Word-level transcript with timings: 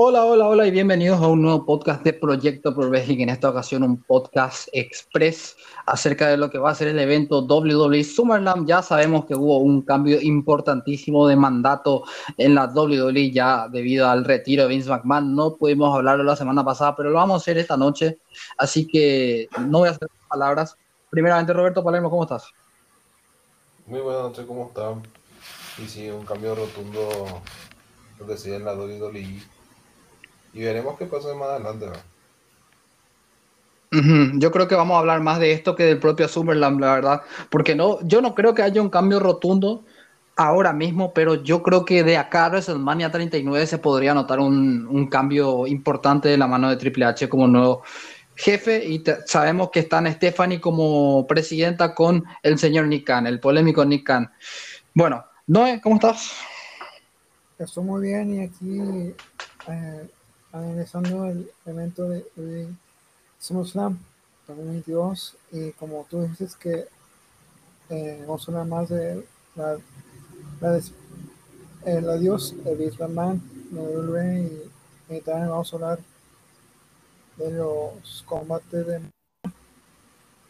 Hola, 0.00 0.24
hola, 0.24 0.46
hola 0.46 0.64
y 0.64 0.70
bienvenidos 0.70 1.20
a 1.20 1.26
un 1.26 1.42
nuevo 1.42 1.66
podcast 1.66 2.04
de 2.04 2.12
Proyecto 2.12 2.72
Pro 2.72 2.88
Wrestling. 2.88 3.18
En 3.18 3.30
esta 3.30 3.50
ocasión 3.50 3.82
un 3.82 4.00
podcast 4.00 4.68
express 4.70 5.56
acerca 5.86 6.28
de 6.28 6.36
lo 6.36 6.48
que 6.50 6.58
va 6.58 6.70
a 6.70 6.74
ser 6.76 6.86
el 6.86 7.00
evento 7.00 7.40
WWE 7.40 8.04
SummerSlam. 8.04 8.64
Ya 8.64 8.80
sabemos 8.80 9.24
que 9.24 9.34
hubo 9.34 9.58
un 9.58 9.82
cambio 9.82 10.20
importantísimo 10.20 11.26
de 11.26 11.34
mandato 11.34 12.04
en 12.36 12.54
la 12.54 12.66
WWE 12.66 13.32
ya 13.32 13.66
debido 13.68 14.08
al 14.08 14.24
retiro 14.24 14.62
de 14.62 14.68
Vince 14.68 14.88
McMahon. 14.88 15.34
No 15.34 15.56
pudimos 15.56 15.92
hablarlo 15.92 16.22
la 16.22 16.36
semana 16.36 16.64
pasada, 16.64 16.94
pero 16.94 17.10
lo 17.10 17.16
vamos 17.16 17.34
a 17.34 17.42
hacer 17.42 17.58
esta 17.58 17.76
noche. 17.76 18.20
Así 18.56 18.86
que 18.86 19.48
no 19.66 19.80
voy 19.80 19.88
a 19.88 19.90
hacer 19.90 20.06
palabras. 20.28 20.76
Primeramente, 21.10 21.52
Roberto 21.52 21.82
Palermo, 21.82 22.08
¿cómo 22.08 22.22
estás? 22.22 22.52
Muy 23.84 23.98
buenas 23.98 24.22
noches, 24.22 24.46
¿cómo 24.46 24.68
están? 24.68 25.02
Y 25.84 25.88
sí, 25.88 26.08
un 26.08 26.24
cambio 26.24 26.54
rotundo 26.54 27.42
lo 28.20 28.26
que 28.28 28.54
en 28.54 28.64
la 28.64 28.74
WWE 28.74 29.57
y 30.52 30.60
veremos 30.62 30.98
qué 30.98 31.06
pasa 31.06 31.34
más 31.34 31.48
adelante. 31.48 31.86
Yo 33.90 34.52
creo 34.52 34.68
que 34.68 34.74
vamos 34.74 34.96
a 34.96 34.98
hablar 35.00 35.20
más 35.20 35.38
de 35.38 35.52
esto 35.52 35.74
que 35.74 35.84
del 35.84 35.98
propio 35.98 36.28
Summerland, 36.28 36.80
la 36.80 36.94
verdad. 36.94 37.22
Porque 37.48 37.74
no, 37.74 38.00
yo 38.02 38.20
no 38.20 38.34
creo 38.34 38.54
que 38.54 38.62
haya 38.62 38.82
un 38.82 38.90
cambio 38.90 39.18
rotundo 39.18 39.84
ahora 40.36 40.72
mismo, 40.72 41.12
pero 41.12 41.42
yo 41.42 41.62
creo 41.62 41.84
que 41.84 42.04
de 42.04 42.16
acá 42.16 42.46
a 42.46 42.48
WrestleMania 42.50 43.10
39 43.10 43.66
se 43.66 43.78
podría 43.78 44.14
notar 44.14 44.40
un, 44.40 45.08
cambio 45.10 45.66
importante 45.66 46.28
de 46.28 46.36
la 46.36 46.46
mano 46.46 46.68
de 46.70 46.76
Triple 46.76 47.06
H 47.06 47.28
como 47.28 47.48
nuevo 47.48 47.82
jefe. 48.36 48.84
Y 48.86 49.02
sabemos 49.26 49.70
que 49.70 49.80
está 49.80 50.04
Stephanie 50.12 50.60
como 50.60 51.26
presidenta 51.26 51.94
con 51.94 52.24
el 52.42 52.58
señor 52.58 52.86
Nick 52.86 53.06
Khan, 53.06 53.26
el 53.26 53.40
polémico 53.40 53.84
Nick 53.84 54.06
Khan. 54.06 54.30
Bueno, 54.94 55.24
Noé, 55.46 55.80
¿cómo 55.80 55.96
estás? 55.96 56.34
Estoy 57.58 57.84
muy 57.84 58.02
bien 58.02 58.34
y 58.34 58.44
aquí 58.44 59.14
eh, 59.66 60.08
analizando 60.52 61.26
el 61.26 61.50
evento 61.66 62.08
de, 62.08 62.26
de 62.36 62.68
SummerSlam 63.38 63.98
2022 64.46 65.36
y 65.52 65.72
como 65.72 66.06
tú 66.08 66.22
dices 66.22 66.56
que 66.56 66.86
eh, 67.90 68.24
vamos 68.26 68.48
a 68.48 68.52
hablar 68.52 68.66
más 68.66 68.88
de 68.88 69.26
la, 69.54 69.78
la 70.60 70.80
el 71.84 72.10
adiós 72.10 72.54
de 72.64 72.74
Vince 72.74 72.98
McMahon 72.98 73.42
y, 73.70 75.14
y, 75.14 75.20
también 75.20 75.48
vamos 75.48 75.72
a 75.72 75.76
hablar 75.76 76.00
de 77.36 77.50
los 77.52 78.24
combates 78.26 78.86
de 78.86 79.00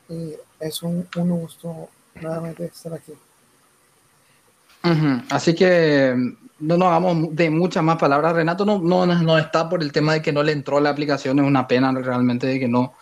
y 0.09 0.35
es 0.59 0.83
un, 0.83 1.07
un 1.17 1.41
gusto 1.41 1.91
nuevamente 2.15 2.65
estar 2.65 2.95
aquí. 2.95 3.13
Así 5.29 5.55
que 5.55 6.17
no 6.61 6.77
nos 6.77 6.89
hagamos 6.89 7.35
de 7.35 7.51
muchas 7.51 7.83
más 7.83 7.97
palabras. 7.99 8.35
Renato 8.35 8.65
no, 8.65 8.79
no, 8.79 9.07
no, 9.07 9.39
está 9.39 9.69
por 9.69 9.83
el 9.83 9.93
tema 9.93 10.15
de 10.15 10.23
que 10.23 10.33
no 10.33 10.43
le 10.43 10.53
entró 10.53 10.81
la 10.81 10.91
aplicación. 10.91 11.39
Es 11.39 11.45
una 11.45 11.69
pena 11.69 11.93
realmente 11.93 12.47
de 12.47 12.59
que 12.59 12.69
no, 12.69 12.95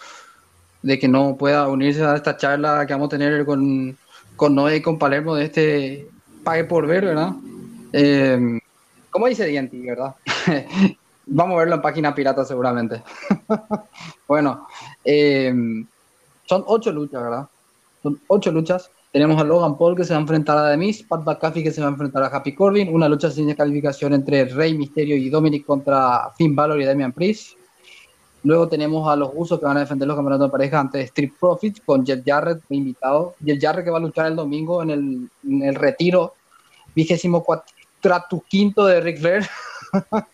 de 0.83 0.99
que 0.99 1.09
no 1.09 1.37
pueda 1.37 1.69
unirse 1.69 2.05
a 2.05 2.17
esta 2.17 2.37
charla 2.37 2.87
que 2.87 2.93
vamos 2.93 3.07
a 3.07 3.17
tener 3.17 3.45
con, 3.45 3.97
con 4.37 4.55
Noé 4.55 4.77
y 4.77 4.83
con 4.83 4.99
Palermo 4.99 5.35
de 5.35 5.45
este 5.45 6.09
Pague 6.45 6.65
por 6.65 6.87
Ver, 6.87 7.07
¿verdad? 7.07 7.33
Eh, 7.93 8.61
¿Cómo 9.11 9.27
dice 9.27 9.47
Dienti, 9.47 9.81
verdad? 9.81 10.15
vamos 11.27 11.57
a 11.57 11.59
verlo 11.59 11.77
en 11.77 11.83
página 11.83 12.15
pirata 12.15 12.45
seguramente. 12.45 13.03
bueno, 14.29 14.69
eh, 15.05 15.53
son 16.45 16.65
ocho 16.67 16.93
luchas, 16.93 17.23
¿verdad? 17.23 17.49
Son 18.03 18.21
ocho 18.29 18.53
luchas. 18.53 18.91
Tenemos 19.17 19.41
a 19.41 19.45
Logan 19.45 19.79
Paul 19.79 19.97
que 19.97 20.05
se 20.05 20.13
va 20.13 20.19
a 20.19 20.21
enfrentar 20.21 20.59
a 20.59 20.69
Demis, 20.69 21.03
Pat 21.03 21.25
McAfee 21.25 21.63
que 21.63 21.73
se 21.73 21.81
va 21.81 21.87
a 21.87 21.91
enfrentar 21.91 22.23
a 22.23 22.27
Happy 22.27 22.55
Corbin, 22.55 22.95
una 22.95 23.09
lucha 23.09 23.31
sin 23.31 23.47
descalificación 23.47 24.13
entre 24.13 24.45
Rey 24.45 24.77
Misterio 24.77 25.17
y 25.17 25.31
Dominic 25.31 25.65
contra 25.65 26.31
Finn 26.37 26.55
Balor 26.55 26.83
y 26.83 26.85
Damian 26.85 27.15
Priest. 27.15 27.57
Luego 28.43 28.69
tenemos 28.69 29.09
a 29.09 29.17
los 29.17 29.31
Usos 29.35 29.59
que 29.59 29.65
van 29.65 29.79
a 29.79 29.81
defender 29.81 30.07
los 30.07 30.19
campeonatos 30.19 30.49
de 30.49 30.53
pareja 30.53 30.81
ante 30.81 31.01
Street 31.01 31.33
Profits 31.41 31.81
con 31.81 32.05
Jeff 32.05 32.21
Jarrett 32.27 32.61
invitado. 32.69 33.37
Jeff 33.43 33.59
Jarrett 33.59 33.87
que 33.87 33.91
va 33.91 33.97
a 33.97 34.03
luchar 34.03 34.27
el 34.27 34.37
domingo 34.37 34.83
en 34.83 34.91
el, 34.91 35.31
en 35.49 35.63
el 35.63 35.75
retiro 35.77 36.35
vigésimo 36.95 37.43
cuatro 37.43 38.45
quinto 38.47 38.85
de 38.85 39.01
Ric 39.01 39.19
Flair. 39.19 39.47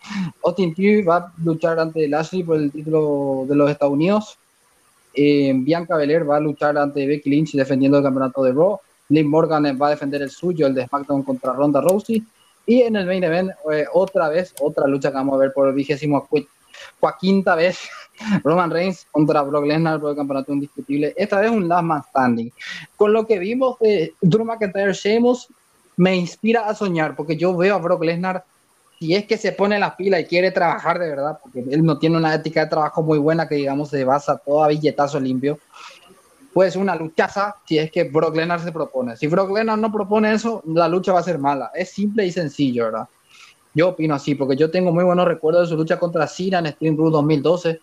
Austin 0.45 0.75
Theory 0.75 1.03
va 1.03 1.17
a 1.19 1.33
luchar 1.45 1.79
ante 1.79 2.09
Lashley 2.09 2.43
por 2.43 2.57
el 2.57 2.73
título 2.73 3.45
de 3.49 3.55
los 3.55 3.71
Estados 3.71 3.95
Unidos. 3.95 4.39
Eh, 5.15 5.53
Bianca 5.55 5.97
Belair 5.97 6.29
va 6.29 6.37
a 6.37 6.41
luchar 6.41 6.77
ante 6.79 7.07
Becky 7.07 7.31
Lynch 7.31 7.53
defendiendo 7.53 7.99
el 7.99 8.05
campeonato 8.05 8.43
de 8.43 8.53
Raw. 8.53 8.81
Liv 9.09 9.27
Morgan 9.27 9.65
va 9.81 9.89
a 9.89 9.91
defender 9.91 10.23
el 10.23 10.31
suyo, 10.31 10.67
el 10.67 10.75
de 10.75 10.87
SmackDown 10.87 11.23
contra 11.23 11.53
Ronda 11.53 11.81
Rousey. 11.81 12.25
Y 12.65 12.83
en 12.83 12.97
el 12.97 13.07
main 13.07 13.25
event, 13.25 13.51
eh, 13.73 13.87
otra 13.93 14.29
vez, 14.29 14.55
otra 14.61 14.87
lucha 14.87 15.11
que 15.11 15.17
vamos 15.17 15.35
a 15.35 15.39
ver 15.39 15.53
por 15.53 15.69
el 15.69 15.75
vigésimo 15.75 16.27
quinta 17.21 17.55
vez, 17.55 17.79
Roman 18.45 18.71
Reigns 18.71 19.07
contra 19.11 19.43
Brock 19.43 19.67
Lesnar 19.67 20.01
por 20.01 20.11
el 20.11 20.17
campeonato 20.17 20.53
indiscutible. 20.53 21.13
Esta 21.17 21.41
vez 21.41 21.51
un 21.51 21.69
last 21.69 21.85
man 21.85 22.03
standing. 22.09 22.53
Con 22.97 23.13
lo 23.13 23.27
que 23.27 23.39
vimos 23.39 23.79
de 23.81 24.15
Drew 24.21 24.45
McIntyre 24.45 24.93
Sheamus, 24.93 25.49
me 25.97 26.17
inspira 26.17 26.69
a 26.69 26.75
soñar, 26.75 27.17
porque 27.17 27.37
yo 27.37 27.57
veo 27.57 27.75
a 27.75 27.79
Brock 27.79 28.05
Lesnar 28.05 28.45
si 29.03 29.17
es 29.17 29.27
que 29.27 29.37
se 29.37 29.51
pone 29.51 29.81
las 29.81 29.97
pilas 29.97 30.21
y 30.21 30.25
quiere 30.27 30.53
trabajar 30.53 30.97
de 31.01 31.09
verdad, 31.09 31.37
porque 31.43 31.65
él 31.69 31.85
no 31.85 31.99
tiene 31.99 32.19
una 32.19 32.33
ética 32.33 32.61
de 32.61 32.71
trabajo 32.71 33.03
muy 33.03 33.19
buena 33.19 33.49
que 33.49 33.57
digamos 33.57 33.89
se 33.89 34.05
basa 34.05 34.37
todo 34.37 34.63
a 34.63 34.69
billetazo 34.69 35.19
limpio, 35.19 35.59
pues 36.55 36.77
una 36.77 36.95
luchaza 36.95 37.57
si 37.67 37.79
es 37.79 37.91
que 37.91 38.05
Brock 38.05 38.37
Lesnar 38.37 38.61
se 38.61 38.71
propone. 38.71 39.17
Si 39.17 39.27
Brock 39.27 39.51
Lesnar 39.51 39.77
no 39.77 39.91
propone 39.91 40.33
eso, 40.33 40.63
la 40.67 40.87
lucha 40.87 41.13
va 41.13 41.19
a 41.19 41.25
ser 41.25 41.41
mala. 41.41 41.73
Es 41.75 41.91
simple 41.91 42.25
y 42.25 42.31
sencillo, 42.31 42.85
¿verdad? 42.85 43.09
Yo 43.75 43.89
opino 43.89 44.15
así, 44.15 44.37
porque 44.37 44.55
yo 44.55 44.71
tengo 44.71 44.93
muy 44.93 45.03
buenos 45.03 45.27
recuerdos 45.27 45.63
de 45.63 45.75
su 45.75 45.77
lucha 45.77 45.99
contra 45.99 46.29
Cena 46.29 46.61
en 46.61 46.69
Stream 46.69 46.95
2012, 46.95 47.81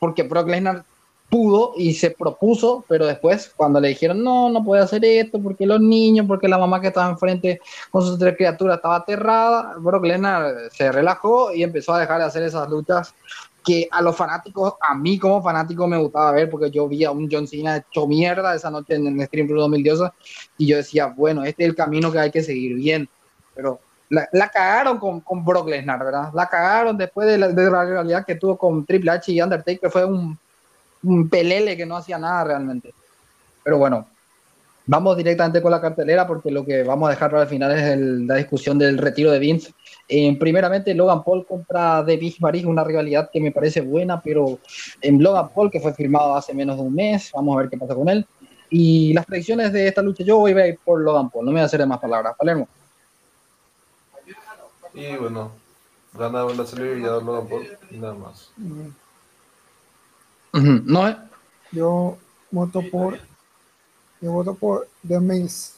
porque 0.00 0.24
Brock 0.24 0.48
Lesnar 0.48 0.84
pudo 1.28 1.74
y 1.76 1.94
se 1.94 2.10
propuso, 2.10 2.84
pero 2.88 3.06
después 3.06 3.52
cuando 3.54 3.80
le 3.80 3.88
dijeron, 3.88 4.22
no, 4.22 4.48
no 4.48 4.64
puede 4.64 4.82
hacer 4.82 5.04
esto, 5.04 5.40
porque 5.40 5.66
los 5.66 5.80
niños, 5.80 6.26
porque 6.26 6.48
la 6.48 6.58
mamá 6.58 6.80
que 6.80 6.88
estaba 6.88 7.10
enfrente 7.10 7.60
con 7.90 8.02
sus 8.02 8.18
tres 8.18 8.36
criaturas 8.36 8.76
estaba 8.76 8.96
aterrada, 8.96 9.74
Brock 9.78 10.04
Lesnar 10.04 10.54
se 10.72 10.90
relajó 10.90 11.52
y 11.52 11.62
empezó 11.62 11.92
a 11.94 12.00
dejar 12.00 12.20
de 12.20 12.26
hacer 12.26 12.42
esas 12.42 12.68
luchas 12.68 13.14
que 13.64 13.86
a 13.90 14.00
los 14.00 14.16
fanáticos, 14.16 14.74
a 14.80 14.94
mí 14.94 15.18
como 15.18 15.42
fanático 15.42 15.86
me 15.86 15.98
gustaba 15.98 16.32
ver, 16.32 16.48
porque 16.48 16.70
yo 16.70 16.88
vi 16.88 17.04
a 17.04 17.10
un 17.10 17.28
John 17.30 17.46
Cena 17.46 17.76
hecho 17.76 18.06
mierda 18.06 18.54
esa 18.54 18.70
noche 18.70 18.94
en 18.94 19.06
el 19.06 19.26
Stream 19.26 19.48
2012 19.48 20.10
y 20.56 20.66
yo 20.66 20.76
decía, 20.78 21.06
bueno, 21.06 21.44
este 21.44 21.64
es 21.64 21.68
el 21.70 21.76
camino 21.76 22.10
que 22.10 22.18
hay 22.18 22.30
que 22.30 22.42
seguir 22.42 22.76
bien, 22.76 23.08
pero 23.54 23.80
la, 24.08 24.48
cagaron 24.48 24.98
con, 24.98 25.20
con, 25.20 25.44
Brock 25.44 25.68
Lesnar, 25.68 26.02
¿verdad? 26.02 26.30
La 26.32 26.48
cagaron 26.48 26.96
después 26.96 27.28
de 27.28 27.36
la, 27.36 27.48
de 27.48 27.70
la 27.70 27.84
realidad 27.84 28.24
que 28.24 28.36
tuvo 28.36 28.56
con 28.56 28.86
Triple 28.86 29.10
H 29.10 29.30
y 29.30 29.42
Undertaker, 29.42 29.90
fue 29.90 30.06
un 30.06 30.38
un 31.02 31.28
pelele 31.28 31.76
que 31.76 31.86
no 31.86 31.96
hacía 31.96 32.18
nada 32.18 32.44
realmente. 32.44 32.92
Pero 33.62 33.78
bueno, 33.78 34.06
vamos 34.88 35.16
directamente 35.18 35.60
con 35.60 35.70
la 35.70 35.80
cartelera 35.80 36.26
porque 36.26 36.50
lo 36.50 36.64
que 36.64 36.82
vamos 36.82 37.08
a 37.08 37.10
dejar 37.10 37.30
para 37.30 37.42
el 37.42 37.48
final 37.48 37.72
es 37.72 37.98
la 38.26 38.36
discusión 38.36 38.78
del 38.78 38.98
retiro 38.98 39.30
de 39.30 39.38
Vince. 39.38 39.72
Eh, 40.08 40.34
primeramente, 40.38 40.94
Logan 40.94 41.22
Paul 41.22 41.46
compra 41.46 42.02
de 42.02 42.16
Big 42.16 42.40
Maris, 42.40 42.64
una 42.64 42.82
rivalidad 42.82 43.30
que 43.30 43.40
me 43.40 43.52
parece 43.52 43.82
buena, 43.82 44.20
pero 44.20 44.58
en 45.02 45.22
Logan 45.22 45.50
Paul, 45.50 45.70
que 45.70 45.80
fue 45.80 45.92
firmado 45.92 46.34
hace 46.34 46.54
menos 46.54 46.76
de 46.76 46.82
un 46.82 46.94
mes, 46.94 47.30
vamos 47.34 47.54
a 47.54 47.60
ver 47.60 47.68
qué 47.68 47.76
pasa 47.76 47.94
con 47.94 48.08
él. 48.08 48.26
Y 48.70 49.12
las 49.12 49.26
predicciones 49.26 49.72
de 49.72 49.88
esta 49.88 50.00
lucha, 50.00 50.24
yo 50.24 50.38
voy 50.38 50.52
a 50.52 50.66
ir 50.66 50.78
por 50.82 51.00
Logan 51.02 51.28
Paul, 51.28 51.44
no 51.44 51.52
me 51.52 51.56
voy 51.56 51.62
a 51.62 51.66
hacer 51.66 51.80
de 51.80 51.86
más 51.86 51.98
palabras. 51.98 52.34
Palermo. 52.36 52.66
Y 54.94 55.16
bueno, 55.16 55.52
gana 56.14 56.44
la 56.44 56.64
celebridad 56.64 57.22
Logan 57.22 57.46
Paul 57.46 57.66
y 57.90 57.98
nada 57.98 58.14
más. 58.14 58.50
No, 60.58 61.28
Yo 61.72 62.18
voto 62.50 62.82
por. 62.90 63.18
Yo 64.20 64.32
voto 64.32 64.54
por 64.54 64.88
The 65.06 65.20
Maze. 65.20 65.74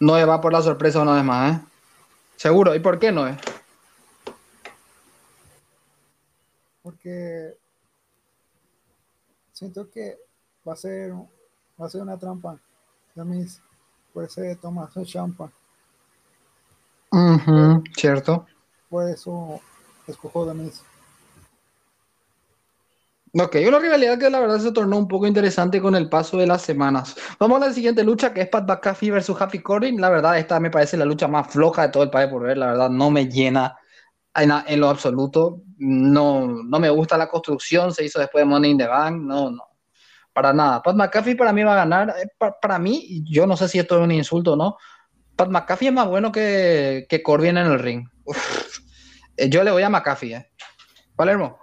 No 0.00 0.26
va 0.26 0.40
por 0.40 0.52
la 0.52 0.62
sorpresa 0.62 1.00
una 1.00 1.14
vez 1.14 1.24
más, 1.24 1.56
¿eh? 1.56 1.64
Seguro. 2.36 2.74
¿Y 2.74 2.80
por 2.80 2.98
qué 2.98 3.10
no 3.10 3.26
es? 3.26 3.36
Porque 6.82 7.56
siento 9.52 9.90
que 9.90 10.18
va 10.66 10.74
a 10.74 10.76
ser 10.76 11.12
va 11.12 11.86
a 11.86 11.88
ser 11.88 12.02
una 12.02 12.18
trampa. 12.18 12.58
The 13.14 13.24
Maze. 13.24 13.60
Por 14.12 14.24
ese 14.24 14.56
toma 14.56 14.90
su 14.90 15.04
champa. 15.04 15.50
cierto. 17.96 18.46
Por 18.88 19.08
eso 19.08 19.60
escojo 20.06 20.46
The. 20.46 20.82
Ok, 23.34 23.56
una 23.66 23.78
rivalidad 23.78 24.18
que 24.18 24.30
la 24.30 24.40
verdad 24.40 24.58
se 24.58 24.72
tornó 24.72 24.96
un 24.96 25.08
poco 25.08 25.26
interesante 25.26 25.80
con 25.80 25.94
el 25.94 26.08
paso 26.08 26.38
de 26.38 26.46
las 26.46 26.62
semanas. 26.62 27.16
Vamos 27.38 27.60
a 27.60 27.66
la 27.66 27.72
siguiente 27.72 28.02
lucha 28.02 28.32
que 28.32 28.42
es 28.42 28.48
Pat 28.48 28.66
McAfee 28.66 29.10
versus 29.10 29.40
Happy 29.40 29.58
Corbin. 29.58 30.00
La 30.00 30.08
verdad, 30.08 30.38
esta 30.38 30.58
me 30.60 30.70
parece 30.70 30.96
la 30.96 31.04
lucha 31.04 31.28
más 31.28 31.48
floja 31.48 31.82
de 31.82 31.88
todo 31.90 32.02
el 32.02 32.10
país 32.10 32.30
por 32.30 32.42
ver. 32.42 32.56
La 32.56 32.68
verdad, 32.68 32.90
no 32.90 33.10
me 33.10 33.28
llena 33.28 33.76
en, 34.34 34.80
lo 34.80 34.88
absoluto. 34.88 35.62
No, 35.76 36.46
no 36.46 36.78
me 36.78 36.88
gusta 36.90 37.18
la 37.18 37.28
construcción. 37.28 37.92
Se 37.92 38.04
hizo 38.04 38.18
después 38.18 38.42
de 38.42 38.46
Money 38.46 38.70
in 38.70 38.78
the 38.78 38.86
Bank. 38.86 39.20
No, 39.20 39.50
no. 39.50 39.64
Para 40.32 40.52
nada. 40.52 40.82
Pat 40.82 40.96
McAfee 40.96 41.36
para 41.36 41.52
mí 41.52 41.62
va 41.62 41.72
a 41.72 41.84
ganar. 41.84 42.14
Eh, 42.22 42.28
para, 42.38 42.78
mí, 42.78 43.24
yo 43.28 43.46
no 43.46 43.56
sé 43.56 43.68
si 43.68 43.78
esto 43.78 43.98
es 43.98 44.04
un 44.04 44.12
insulto 44.12 44.54
o 44.54 44.56
no. 44.56 44.76
Pat 45.36 45.48
McAfee 45.48 45.88
es 45.88 45.94
más 45.94 46.08
bueno 46.08 46.32
que, 46.32 47.06
que 47.08 47.22
Corbin 47.22 47.58
en 47.58 47.66
el 47.66 47.78
ring. 47.78 48.08
Eh, 49.36 49.48
yo 49.50 49.62
le 49.62 49.70
voy 49.70 49.82
a 49.82 49.90
McAfee, 49.90 50.34
¿eh? 50.34 50.50
Palermo. 51.14 51.58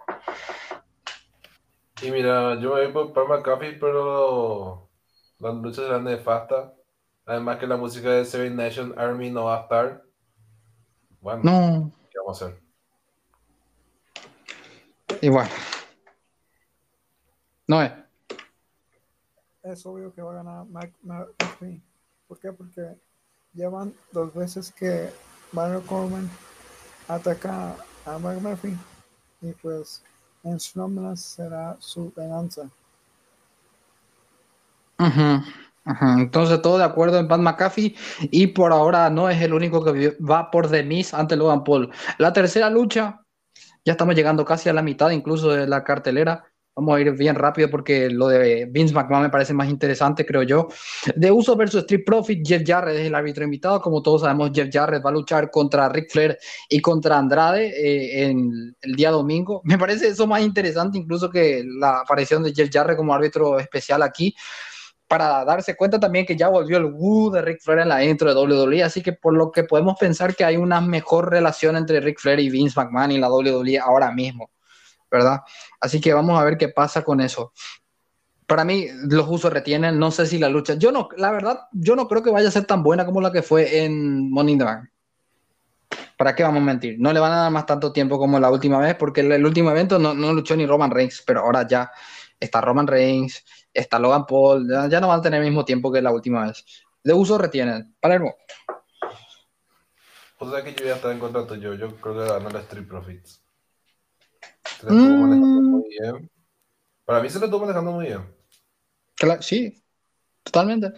Y 2.06 2.12
mira, 2.12 2.60
yo 2.60 2.76
me 2.76 2.88
voy 2.88 3.12
por 3.12 3.28
McAfee, 3.28 3.80
pero 3.80 4.88
las 5.40 5.56
luchas 5.56 5.86
serán 5.86 6.04
nefastas. 6.04 6.72
Además 7.26 7.58
que 7.58 7.66
la 7.66 7.78
música 7.78 8.10
de 8.12 8.26
Seven 8.26 8.56
Nation 8.56 8.94
Army 8.98 9.32
no 9.32 9.46
va 9.46 9.58
a 9.58 9.62
estar. 9.64 10.04
Bueno, 11.20 11.42
No. 11.44 11.92
¿qué 12.12 12.20
vamos 12.20 12.42
a 12.42 12.46
hacer? 12.46 12.62
Y 15.22 15.30
bueno. 15.30 15.50
No 17.68 17.82
es. 17.82 17.92
Es 19.64 19.84
obvio 19.88 20.14
que 20.14 20.22
va 20.22 20.34
a 20.34 20.36
ganar 20.44 20.66
McAfee. 20.68 21.82
¿Por 22.28 22.40
qué? 22.40 22.52
Porque 22.52 22.96
llevan 23.54 23.96
dos 24.12 24.32
veces 24.36 24.72
que 24.72 25.10
Baron 25.52 25.82
Corbin 25.82 26.30
ataca 27.08 27.76
a 28.06 28.20
McMurphy 28.20 28.78
y 29.42 29.52
pues 29.54 30.04
en 30.46 30.60
Slumberland 30.60 31.18
será 31.18 31.76
su 31.80 32.14
venganza. 32.16 32.70
Ujú, 35.00 35.44
ujú. 35.86 36.20
Entonces, 36.20 36.62
todo 36.62 36.78
de 36.78 36.86
acuerdo 36.86 37.20
en 37.20 37.28
Pat 37.28 37.40
McAfee. 37.40 37.96
Y 38.32 38.48
por 38.48 38.72
ahora 38.72 39.10
no 39.10 39.30
es 39.30 39.42
el 39.42 39.54
único 39.54 39.84
que 39.84 40.16
va 40.18 40.50
por 40.52 40.70
The 40.70 40.84
Miz 40.84 41.14
ante 41.14 41.36
Logan 41.36 41.64
Paul. 41.64 41.92
La 42.18 42.32
tercera 42.32 42.70
lucha, 42.70 43.22
ya 43.84 43.94
estamos 43.94 44.16
llegando 44.16 44.46
casi 44.46 44.70
a 44.70 44.74
la 44.74 44.82
mitad 44.82 45.10
incluso 45.10 45.50
de 45.50 45.68
la 45.68 45.84
cartelera. 45.84 46.46
Vamos 46.78 46.98
a 46.98 47.00
ir 47.00 47.12
bien 47.14 47.36
rápido 47.36 47.70
porque 47.70 48.10
lo 48.10 48.28
de 48.28 48.66
Vince 48.70 48.94
McMahon 48.94 49.24
me 49.24 49.30
parece 49.30 49.54
más 49.54 49.70
interesante, 49.70 50.26
creo 50.26 50.44
yo. 50.44 50.68
De 51.16 51.32
Uso 51.32 51.56
versus 51.56 51.82
Street 51.84 52.04
Profit, 52.06 52.46
Jeff 52.46 52.64
Jarrett 52.66 52.98
es 52.98 53.08
el 53.08 53.16
árbitro 53.16 53.46
invitado. 53.46 53.80
Como 53.80 54.02
todos 54.02 54.22
sabemos, 54.22 54.52
Jeff 54.54 54.68
Jarrett 54.70 55.06
va 55.06 55.10
a 55.10 55.14
luchar 55.14 55.50
contra 55.50 55.88
Ric 55.88 56.12
Flair 56.12 56.38
y 56.68 56.82
contra 56.82 57.18
Andrade 57.18 57.68
eh, 57.68 58.26
en 58.26 58.76
el 58.82 58.96
día 58.96 59.12
domingo. 59.12 59.62
Me 59.66 59.78
parece 59.78 60.10
eso 60.10 60.28
más 60.28 60.42
interesante 60.42 60.98
incluso 60.98 61.30
que 61.30 61.64
la 61.66 62.02
aparición 62.02 62.44
de 62.44 62.54
Jeff 62.54 62.70
Jarrett 62.70 62.98
como 62.98 63.14
árbitro 63.14 63.58
especial 63.58 64.04
aquí 64.04 64.36
para 65.08 65.46
darse 65.46 65.76
cuenta 65.76 66.00
también 66.00 66.26
que 66.26 66.36
ya 66.36 66.50
volvió 66.50 66.78
el 66.78 66.86
Woo 66.86 67.30
de 67.30 67.42
Ric 67.42 67.62
Flair 67.62 67.80
en 67.80 67.90
la 67.90 68.04
intro 68.04 68.34
de 68.34 68.56
WWE, 68.56 68.84
así 68.84 69.02
que 69.02 69.14
por 69.14 69.34
lo 69.34 69.52
que 69.52 69.64
podemos 69.64 69.98
pensar 70.00 70.36
que 70.36 70.44
hay 70.44 70.58
una 70.58 70.82
mejor 70.82 71.30
relación 71.30 71.76
entre 71.76 72.00
Ric 72.00 72.20
Flair 72.20 72.40
y 72.40 72.50
Vince 72.50 72.80
McMahon 72.80 73.12
y 73.12 73.18
la 73.20 73.30
WWE 73.30 73.78
ahora 73.80 74.12
mismo, 74.12 74.50
¿verdad? 75.10 75.42
Así 75.80 76.02
que 76.02 76.14
vamos 76.14 76.40
a 76.40 76.44
ver 76.44 76.58
qué 76.58 76.70
pasa 76.70 77.04
con 77.04 77.22
eso. 77.22 77.54
Para 78.48 78.64
mí, 78.64 78.88
los 79.10 79.28
usos 79.28 79.52
retienen, 79.52 79.98
no 79.98 80.12
sé 80.12 80.28
si 80.28 80.38
la 80.38 80.50
lucha, 80.50 80.76
yo 80.76 80.92
no, 80.92 81.10
la 81.18 81.32
verdad, 81.32 81.62
yo 81.72 81.96
no 81.96 82.08
creo 82.08 82.22
que 82.22 82.30
vaya 82.30 82.48
a 82.48 82.52
ser 82.52 82.66
tan 82.66 82.84
buena 82.84 83.06
como 83.06 83.22
la 83.22 83.32
que 83.32 83.42
fue 83.42 83.84
en 83.84 84.30
Money 84.30 84.54
in 84.54 84.60
the 84.60 84.66
Bank. 84.66 84.90
¿Para 86.18 86.36
qué 86.36 86.44
vamos 86.44 86.62
a 86.62 86.66
mentir? 86.66 86.96
No 87.00 87.12
le 87.12 87.20
van 87.20 87.34
a 87.34 87.38
dar 87.38 87.52
más 87.52 87.66
tanto 87.66 87.92
tiempo 87.92 88.18
como 88.18 88.40
la 88.40 88.52
última 88.52 88.80
vez, 88.80 88.96
porque 88.96 89.22
el, 89.22 89.32
el 89.32 89.46
último 89.46 89.72
evento 89.72 90.00
no, 90.00 90.14
no 90.14 90.32
luchó 90.32 90.56
ni 90.56 90.66
Roman 90.66 90.92
Reigns, 90.92 91.24
pero 91.26 91.42
ahora 91.42 91.68
ya 91.68 91.92
está 92.40 92.62
Roman 92.62 92.88
Reigns, 92.88 93.44
está 93.74 94.00
Logan 94.00 94.26
Paul, 94.26 94.70
ya, 94.70 94.88
ya 94.88 95.02
no 95.02 95.08
van 95.08 95.20
a 95.20 95.22
tener 95.22 95.42
el 95.42 95.48
mismo 95.48 95.66
tiempo 95.66 95.92
que 95.92 96.02
la 96.02 96.12
última 96.12 96.46
vez. 96.46 96.64
De 97.04 97.14
uso 97.14 97.38
retienen. 97.38 97.96
Palermo. 98.00 98.36
O 100.38 100.52
sea 100.52 100.64
que 100.64 100.74
yo 100.74 100.84
voy 100.84 100.92
a 100.92 100.96
estar 100.96 101.12
en 101.12 101.20
contra 101.20 101.46
tuyo. 101.46 101.74
Yo 101.76 101.96
creo 101.98 102.16
que 102.16 102.34
gana 102.34 102.50
la 102.50 102.60
Street 102.62 102.88
Profits. 102.88 103.45
Se 104.80 104.86
la 104.86 104.92
estuvo 104.94 105.18
manejando 105.18 105.62
Mm, 105.62 105.82
muy 105.82 105.90
bien. 105.90 106.30
Para 107.06 107.22
mí 107.22 107.30
se 107.30 107.40
la 107.40 107.46
estuvo 107.46 107.62
manejando 107.62 107.92
muy 107.94 108.08
bien. 108.08 108.22
cla- 109.18 109.42
sí, 109.42 109.84
totalmente. 110.44 110.94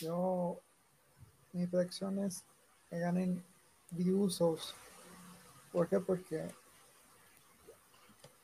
Yo, 0.00 0.60
mi 1.52 1.66
predicción 1.66 2.18
es 2.24 2.44
que 2.90 2.98
ganen 3.00 3.44
The 3.96 4.12
Usos. 4.12 4.74
¿Por 5.72 5.88
qué? 5.88 6.00
Porque 6.00 6.48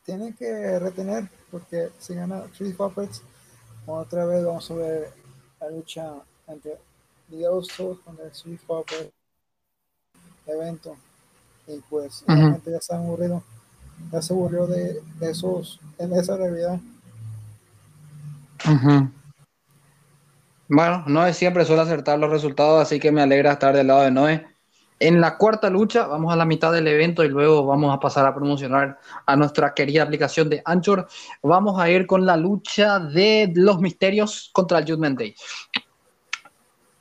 tienen 0.05 0.35
que 0.35 0.79
retener, 0.79 1.29
porque 1.51 1.91
si 1.99 2.15
gana 2.15 2.45
Street 2.47 2.77
Puppets, 2.77 3.23
otra 3.87 4.25
vez 4.27 4.45
vamos 4.45 4.71
a 4.71 4.75
ver 4.75 5.13
la 5.61 5.71
lucha 5.71 6.15
entre 6.49 6.79
The 7.31 7.49
Usos 7.49 7.99
contra 8.01 8.27
Street 8.29 8.61
Puppets 8.67 9.13
evento. 10.47 10.97
Y 11.67 11.79
pues, 11.89 12.23
Ujú. 12.29 12.33
obviamente 12.33 12.71
ya 12.71 12.81
se 12.81 12.95
han 12.95 13.03
aburrido, 13.05 13.43
ya 14.13 14.23
se 14.23 14.33
aburrió 14.33 14.67
de, 14.67 15.01
de 15.19 15.31
esos, 15.31 15.81
en 15.99 16.13
esa 16.13 16.37
realidad. 16.37 16.81
Bueno, 20.69 21.05
Noé 21.07 21.33
siempre 21.35 21.65
suele 21.65 21.83
acertar 21.83 22.19
los 22.19 22.31
resultados, 22.31 22.83
así 22.83 23.01
que 23.01 23.11
me 23.11 23.23
alegra 23.23 23.53
estar 23.53 23.75
del 23.75 23.89
lado 23.89 24.03
de 24.03 24.11
Noé. 24.11 24.47
En 25.01 25.21
la 25.21 25.39
cuarta 25.39 25.71
lucha, 25.71 26.07
vamos 26.07 26.31
a 26.31 26.37
la 26.37 26.45
mitad 26.45 26.73
del 26.73 26.87
evento 26.87 27.25
y 27.25 27.29
luego 27.29 27.65
vamos 27.65 27.93
a 27.95 27.99
pasar 27.99 28.27
a 28.27 28.35
promocionar 28.35 28.99
a 29.25 29.35
nuestra 29.35 29.73
querida 29.73 30.03
aplicación 30.03 30.51
de 30.51 30.61
Anchor. 30.65 31.09
Vamos 31.43 31.81
a 31.81 31.89
ir 31.89 32.07
con 32.07 32.27
la 32.27 32.37
lucha 32.37 32.99
de 32.99 33.51
los 33.57 33.81
misterios 33.81 34.51
contra 34.53 34.79
el 34.79 34.85
Judgment 34.85 35.19
Day. 35.19 35.35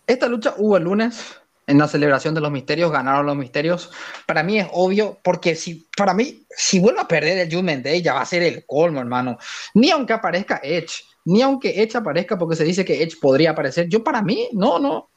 Esta 0.07 0.29
lucha 0.29 0.53
hubo 0.57 0.77
el 0.77 0.83
lunes 0.83 1.39
en 1.69 1.77
la 1.77 1.87
celebración 1.87 2.33
de 2.33 2.41
los 2.41 2.51
misterios, 2.51 2.91
ganaron 2.91 3.27
los 3.27 3.37
misterios. 3.37 3.91
Para 4.25 4.41
mí 4.41 4.59
es 4.59 4.67
obvio, 4.71 5.19
porque 5.23 5.55
si, 5.55 5.87
para 5.95 6.15
mí, 6.15 6.43
si 6.49 6.79
vuelve 6.79 7.01
a 7.01 7.07
perder 7.07 7.37
el 7.37 7.53
Judgment 7.53 7.85
Day, 7.85 8.01
ya 8.01 8.15
va 8.15 8.21
a 8.21 8.25
ser 8.25 8.41
el 8.41 8.65
colmo, 8.65 8.99
hermano. 8.99 9.37
Ni 9.75 9.91
aunque 9.91 10.13
aparezca 10.13 10.59
Edge, 10.63 11.03
ni 11.25 11.43
aunque 11.43 11.79
Edge 11.81 11.95
aparezca, 11.95 12.39
porque 12.39 12.55
se 12.55 12.63
dice 12.63 12.83
que 12.83 13.03
Edge 13.03 13.17
podría 13.21 13.51
aparecer. 13.51 13.87
Yo, 13.87 14.03
para 14.03 14.23
mí, 14.23 14.49
no, 14.51 14.79
no. 14.79 15.09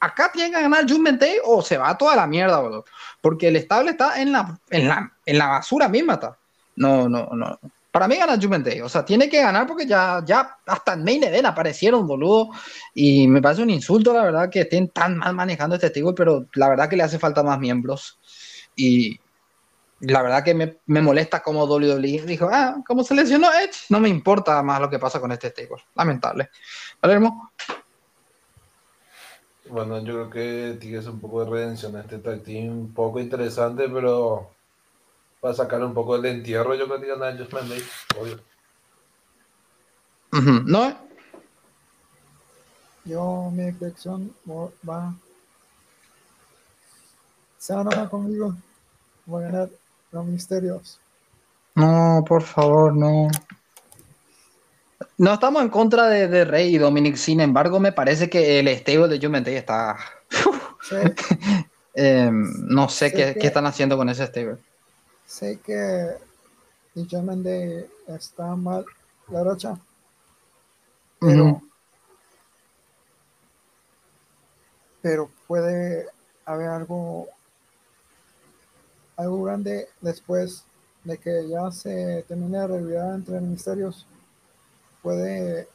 Acá 0.00 0.32
tiene 0.32 0.50
que 0.50 0.60
ganar 0.60 0.90
Judgment 0.90 1.20
Day 1.20 1.36
o 1.44 1.62
se 1.62 1.78
va 1.78 1.96
toda 1.96 2.16
la 2.16 2.26
mierda, 2.26 2.58
boludo. 2.58 2.84
Porque 3.20 3.46
el 3.46 3.54
estable 3.54 3.92
está 3.92 4.20
en 4.20 4.32
la, 4.32 4.58
en 4.70 4.88
la, 4.88 5.12
en 5.24 5.38
la 5.38 5.46
basura 5.46 5.88
misma. 5.88 6.14
Está. 6.14 6.36
No, 6.74 7.08
no, 7.08 7.28
no. 7.32 7.60
Para 7.92 8.08
mí 8.08 8.16
gana 8.16 8.36
Judgment 8.36 8.64
Day. 8.64 8.80
O 8.80 8.88
sea, 8.88 9.04
tiene 9.04 9.28
que 9.28 9.42
ganar 9.42 9.66
porque 9.66 9.86
ya, 9.86 10.22
ya 10.24 10.56
hasta 10.66 10.94
en 10.94 11.04
Main 11.04 11.22
Event 11.22 11.44
aparecieron, 11.44 12.06
boludo. 12.06 12.48
Y 12.94 13.28
me 13.28 13.42
parece 13.42 13.62
un 13.62 13.70
insulto, 13.70 14.14
la 14.14 14.22
verdad, 14.22 14.48
que 14.50 14.62
estén 14.62 14.88
tan 14.88 15.18
mal 15.18 15.34
manejando 15.34 15.76
este 15.76 15.88
stable, 15.88 16.14
pero 16.16 16.46
la 16.54 16.70
verdad 16.70 16.88
que 16.88 16.96
le 16.96 17.02
hace 17.02 17.18
falta 17.18 17.42
más 17.42 17.58
miembros. 17.58 18.18
Y 18.74 19.20
la 20.00 20.22
verdad 20.22 20.42
que 20.42 20.54
me, 20.54 20.78
me 20.86 21.02
molesta 21.02 21.42
como 21.42 21.64
WWE 21.66 22.22
dijo, 22.26 22.48
ah, 22.50 22.76
como 22.86 23.04
se 23.04 23.14
lesionó 23.14 23.48
Edge, 23.52 23.84
no 23.90 24.00
me 24.00 24.08
importa 24.08 24.62
más 24.62 24.80
lo 24.80 24.88
que 24.88 24.98
pasa 24.98 25.20
con 25.20 25.30
este 25.30 25.50
stable. 25.50 25.84
Lamentable. 25.94 26.48
Palermo. 26.98 27.52
Bueno, 29.68 30.02
yo 30.02 30.28
creo 30.28 30.30
que 30.30 30.78
tienes 30.80 31.06
un 31.06 31.20
poco 31.20 31.44
de 31.44 31.50
redención 31.50 31.96
este 31.98 32.18
tag 32.18 32.42
team, 32.42 32.70
un 32.70 32.94
poco 32.94 33.20
interesante, 33.20 33.88
pero 33.88 34.50
para 35.42 35.54
sacar 35.54 35.82
un 35.82 35.92
poco 35.92 36.16
del 36.16 36.36
entierro, 36.36 36.72
yo 36.76 36.86
creo 36.86 37.00
que 37.00 37.08
gana 37.08 37.36
Just 37.36 37.52
Day, 37.52 37.82
obvio. 38.16 38.40
Ujú. 40.32 40.62
¿No? 40.66 40.96
Yo, 43.04 43.50
mi 43.52 43.72
predicción 43.72 44.32
va. 44.88 45.12
Se 47.58 47.74
van 47.74 47.92
a 47.92 48.08
conmigo. 48.08 48.54
Voy 49.26 49.42
a 49.42 49.46
ganar 49.48 49.70
los 50.12 50.24
misterios. 50.26 51.00
No, 51.74 52.24
por 52.26 52.42
favor, 52.44 52.94
no. 52.94 53.28
No 55.18 55.34
estamos 55.34 55.62
en 55.62 55.70
contra 55.70 56.06
de, 56.06 56.28
de 56.28 56.44
Rey 56.44 56.72
y 56.76 56.78
Dominic, 56.78 57.16
sin 57.16 57.40
embargo, 57.40 57.80
me 57.80 57.90
parece 57.90 58.30
que 58.30 58.60
el 58.60 58.68
stable 58.68 59.08
de 59.08 59.18
Day 59.18 59.56
está. 59.56 59.96
Eh, 61.94 62.30
no 62.32 62.88
sé 62.88 63.10
Sí, 63.10 63.16
qué, 63.16 63.34
que- 63.34 63.40
qué 63.40 63.46
están 63.48 63.66
haciendo 63.66 63.98
con 63.98 64.08
ese 64.08 64.26
stable. 64.26 64.56
Sé 65.32 65.58
que 65.60 66.18
Day 66.94 67.90
está 68.06 68.54
mal 68.54 68.84
la 69.28 69.42
racha, 69.42 69.80
pero, 71.18 71.62
pero 75.00 75.30
puede 75.46 76.06
haber 76.44 76.68
algo, 76.68 77.28
algo 79.16 79.42
grande 79.44 79.88
después 80.02 80.66
de 81.02 81.16
que 81.16 81.48
ya 81.48 81.70
se 81.70 82.24
termine 82.28 82.58
la 82.58 82.66
realidad 82.66 83.14
entre 83.14 83.40
misterios. 83.40 84.06
Puede 85.00 85.66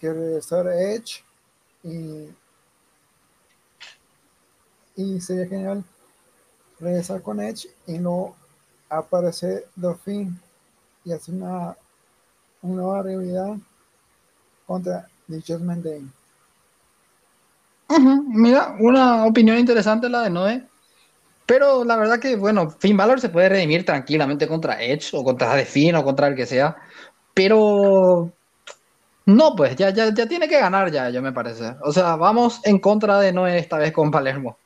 que 0.00 0.12
regresar 0.12 0.66
Edge 0.66 1.22
y, 1.84 2.28
y 4.96 5.20
sería 5.20 5.46
genial 5.46 5.84
regresar 6.80 7.22
con 7.22 7.40
Edge 7.40 7.68
y 7.86 7.98
no 7.98 8.34
aparecer 8.88 9.66
Dolphin 9.74 10.38
y 11.04 11.12
hacer 11.12 11.34
una, 11.34 11.76
una 12.62 12.82
nueva 12.82 13.02
realidad 13.02 13.56
contra 14.66 15.08
The 15.28 15.40
Judgment 15.46 15.86
Mira, 18.28 18.76
una 18.80 19.26
opinión 19.26 19.58
interesante 19.58 20.08
la 20.08 20.22
de 20.22 20.30
Noé. 20.30 20.66
Pero 21.46 21.84
la 21.84 21.96
verdad 21.96 22.18
que, 22.18 22.34
bueno, 22.34 22.70
Finn 22.70 22.96
Balor 22.96 23.20
se 23.20 23.28
puede 23.28 23.48
redimir 23.48 23.84
tranquilamente 23.84 24.48
contra 24.48 24.82
Edge 24.82 25.10
o 25.12 25.22
contra 25.22 25.56
The 25.56 25.94
o 25.94 26.04
contra 26.04 26.26
el 26.26 26.34
que 26.34 26.44
sea. 26.44 26.76
Pero 27.32 28.32
no, 29.26 29.56
pues 29.56 29.76
ya, 29.76 29.90
ya, 29.90 30.12
ya 30.12 30.26
tiene 30.26 30.48
que 30.48 30.58
ganar 30.58 30.90
ya, 30.90 31.10
yo 31.10 31.22
me 31.22 31.32
parece. 31.32 31.74
O 31.82 31.92
sea, 31.92 32.16
vamos 32.16 32.60
en 32.64 32.78
contra 32.80 33.20
de 33.20 33.32
Noé 33.32 33.58
esta 33.58 33.78
vez 33.78 33.92
con 33.92 34.10
Palermo. 34.10 34.58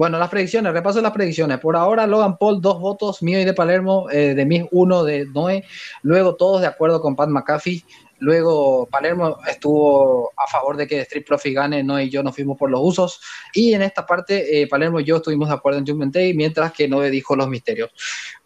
Bueno, 0.00 0.18
las 0.18 0.30
predicciones, 0.30 0.72
repaso 0.72 1.02
las 1.02 1.12
predicciones. 1.12 1.58
Por 1.58 1.76
ahora, 1.76 2.06
Logan 2.06 2.38
Paul, 2.38 2.62
dos 2.62 2.80
votos, 2.80 3.22
mío 3.22 3.38
y 3.38 3.44
de 3.44 3.52
Palermo, 3.52 4.08
eh, 4.10 4.32
de 4.34 4.46
mí 4.46 4.66
uno 4.70 5.04
de 5.04 5.26
Noé. 5.26 5.62
Luego, 6.00 6.36
todos 6.36 6.62
de 6.62 6.68
acuerdo 6.68 7.02
con 7.02 7.14
Pat 7.14 7.28
McAfee. 7.28 7.84
Luego, 8.18 8.88
Palermo 8.90 9.36
estuvo 9.46 10.32
a 10.38 10.46
favor 10.46 10.78
de 10.78 10.86
que 10.86 11.00
Street 11.00 11.26
Profit 11.28 11.54
gane, 11.54 11.82
Noé 11.82 12.04
y 12.04 12.08
yo 12.08 12.22
nos 12.22 12.34
fuimos 12.34 12.56
por 12.56 12.70
los 12.70 12.80
usos. 12.82 13.20
Y 13.52 13.74
en 13.74 13.82
esta 13.82 14.06
parte, 14.06 14.62
eh, 14.62 14.66
Palermo 14.68 15.00
y 15.00 15.04
yo 15.04 15.16
estuvimos 15.16 15.50
de 15.50 15.56
acuerdo 15.56 15.80
en 15.80 15.86
Judgment 15.86 16.14
Day, 16.14 16.32
mientras 16.32 16.72
que 16.72 16.88
Noé 16.88 17.10
dijo 17.10 17.36
los 17.36 17.48
misterios. 17.48 17.90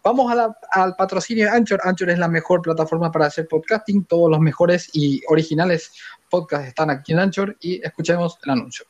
Vamos 0.03 0.29
al 0.73 0.95
patrocinio 0.97 1.45
de 1.45 1.51
Anchor. 1.51 1.79
Anchor 1.85 2.09
es 2.09 2.19
la 2.19 2.27
mejor 2.27 2.63
plataforma 2.63 3.13
para 3.13 3.27
hacer 3.27 3.47
podcasting. 3.47 4.03
Todos 4.03 4.29
los 4.29 4.41
mejores 4.41 4.89
y 4.91 5.21
originales 5.29 5.93
podcasts 6.29 6.67
están 6.67 6.89
aquí 6.89 7.13
en 7.13 7.19
Anchor. 7.19 7.55
Y 7.61 7.81
escuchemos 7.81 8.37
el 8.43 8.51
anuncio. 8.51 8.85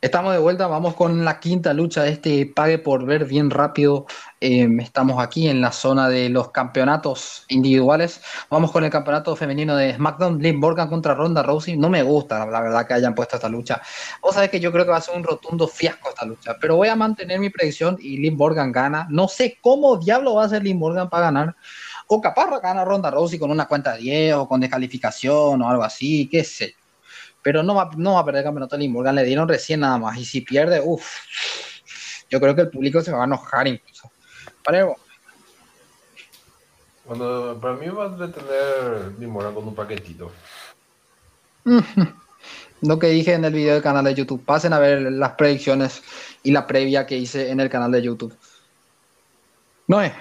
Estamos 0.00 0.32
de 0.32 0.38
vuelta, 0.38 0.68
vamos 0.68 0.94
con 0.94 1.24
la 1.24 1.40
quinta 1.40 1.72
lucha 1.74 2.04
de 2.04 2.10
este 2.10 2.46
pague 2.46 2.78
por 2.78 3.04
ver 3.04 3.24
bien 3.24 3.50
rápido. 3.50 4.06
Em, 4.38 4.78
estamos 4.78 5.20
aquí 5.20 5.48
en 5.48 5.60
la 5.60 5.72
zona 5.72 6.08
de 6.08 6.28
los 6.28 6.52
campeonatos 6.52 7.44
individuales. 7.48 8.20
Vamos 8.48 8.70
con 8.70 8.84
el 8.84 8.90
campeonato 8.90 9.34
femenino 9.34 9.74
de 9.74 9.92
SmackDown, 9.96 10.40
Liv 10.40 10.54
Morgan 10.54 10.88
contra 10.88 11.14
Ronda 11.14 11.42
Rousey. 11.42 11.76
No 11.76 11.88
me 11.88 12.04
gusta, 12.04 12.46
la 12.46 12.60
verdad, 12.60 12.86
que 12.86 12.94
hayan 12.94 13.12
puesto 13.12 13.34
esta 13.34 13.48
lucha. 13.48 13.82
Vos 14.22 14.36
sabés 14.36 14.50
que 14.50 14.60
yo 14.60 14.70
creo 14.70 14.84
que 14.84 14.92
va 14.92 14.98
a 14.98 15.00
ser 15.00 15.16
un 15.16 15.24
rotundo 15.24 15.66
fiasco 15.66 16.10
esta 16.10 16.24
lucha, 16.24 16.56
pero 16.60 16.76
voy 16.76 16.86
a 16.86 16.94
mantener 16.94 17.40
mi 17.40 17.50
predicción 17.50 17.96
y 18.00 18.18
Liv 18.18 18.36
Morgan 18.36 18.70
gana. 18.70 19.08
No 19.10 19.26
sé 19.26 19.58
cómo 19.60 19.96
diablo 19.96 20.36
va 20.36 20.44
a 20.44 20.48
ser 20.48 20.62
Liv 20.62 20.76
Morgan 20.76 21.10
para 21.10 21.24
ganar. 21.24 21.56
O 22.06 22.20
capaz 22.20 22.46
gana 22.60 22.84
Ronda 22.84 23.10
Rousey 23.10 23.40
con 23.40 23.50
una 23.50 23.66
cuenta 23.66 23.94
de 23.94 23.98
10 23.98 24.34
o 24.34 24.48
con 24.48 24.60
descalificación 24.60 25.60
o 25.60 25.68
algo 25.68 25.82
así, 25.82 26.28
qué 26.30 26.44
sé 26.44 26.76
pero 27.42 27.62
no 27.62 27.74
va, 27.74 27.90
no 27.96 28.14
va 28.14 28.20
a 28.20 28.24
perder 28.24 28.40
el 28.40 28.44
campeonato 28.44 28.76
de 28.76 28.82
Limburgan, 28.82 29.14
le 29.14 29.24
dieron 29.24 29.48
recién 29.48 29.80
nada 29.80 29.98
más, 29.98 30.18
y 30.18 30.24
si 30.24 30.40
pierde, 30.40 30.80
uff, 30.84 31.06
yo 32.30 32.40
creo 32.40 32.54
que 32.54 32.62
el 32.62 32.70
público 32.70 33.00
se 33.00 33.12
va 33.12 33.22
a 33.22 33.26
enojar 33.26 33.66
incluso. 33.66 34.10
Palermo. 34.64 34.96
Bueno, 37.06 37.58
para 37.58 37.74
mí 37.74 37.88
va 37.88 38.04
a 38.04 38.08
detener 38.10 39.14
Limburgan 39.18 39.54
con 39.54 39.68
un 39.68 39.74
paquetito. 39.74 40.30
Lo 42.82 42.98
que 42.98 43.08
dije 43.08 43.34
en 43.34 43.44
el 43.44 43.52
video 43.52 43.74
del 43.74 43.82
canal 43.82 44.04
de 44.04 44.14
YouTube, 44.14 44.44
pasen 44.44 44.72
a 44.72 44.78
ver 44.78 45.00
las 45.12 45.32
predicciones 45.32 46.02
y 46.42 46.52
la 46.52 46.66
previa 46.66 47.06
que 47.06 47.16
hice 47.16 47.50
en 47.50 47.60
el 47.60 47.68
canal 47.68 47.90
de 47.90 48.02
YouTube. 48.02 48.36
Noé. 49.88 50.12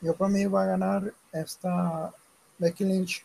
Yo 0.00 0.14
para 0.14 0.30
mí 0.30 0.46
va 0.46 0.62
a 0.62 0.66
ganar 0.66 1.12
esta 1.32 2.12
Becky 2.58 2.84
Lynch 2.84 3.24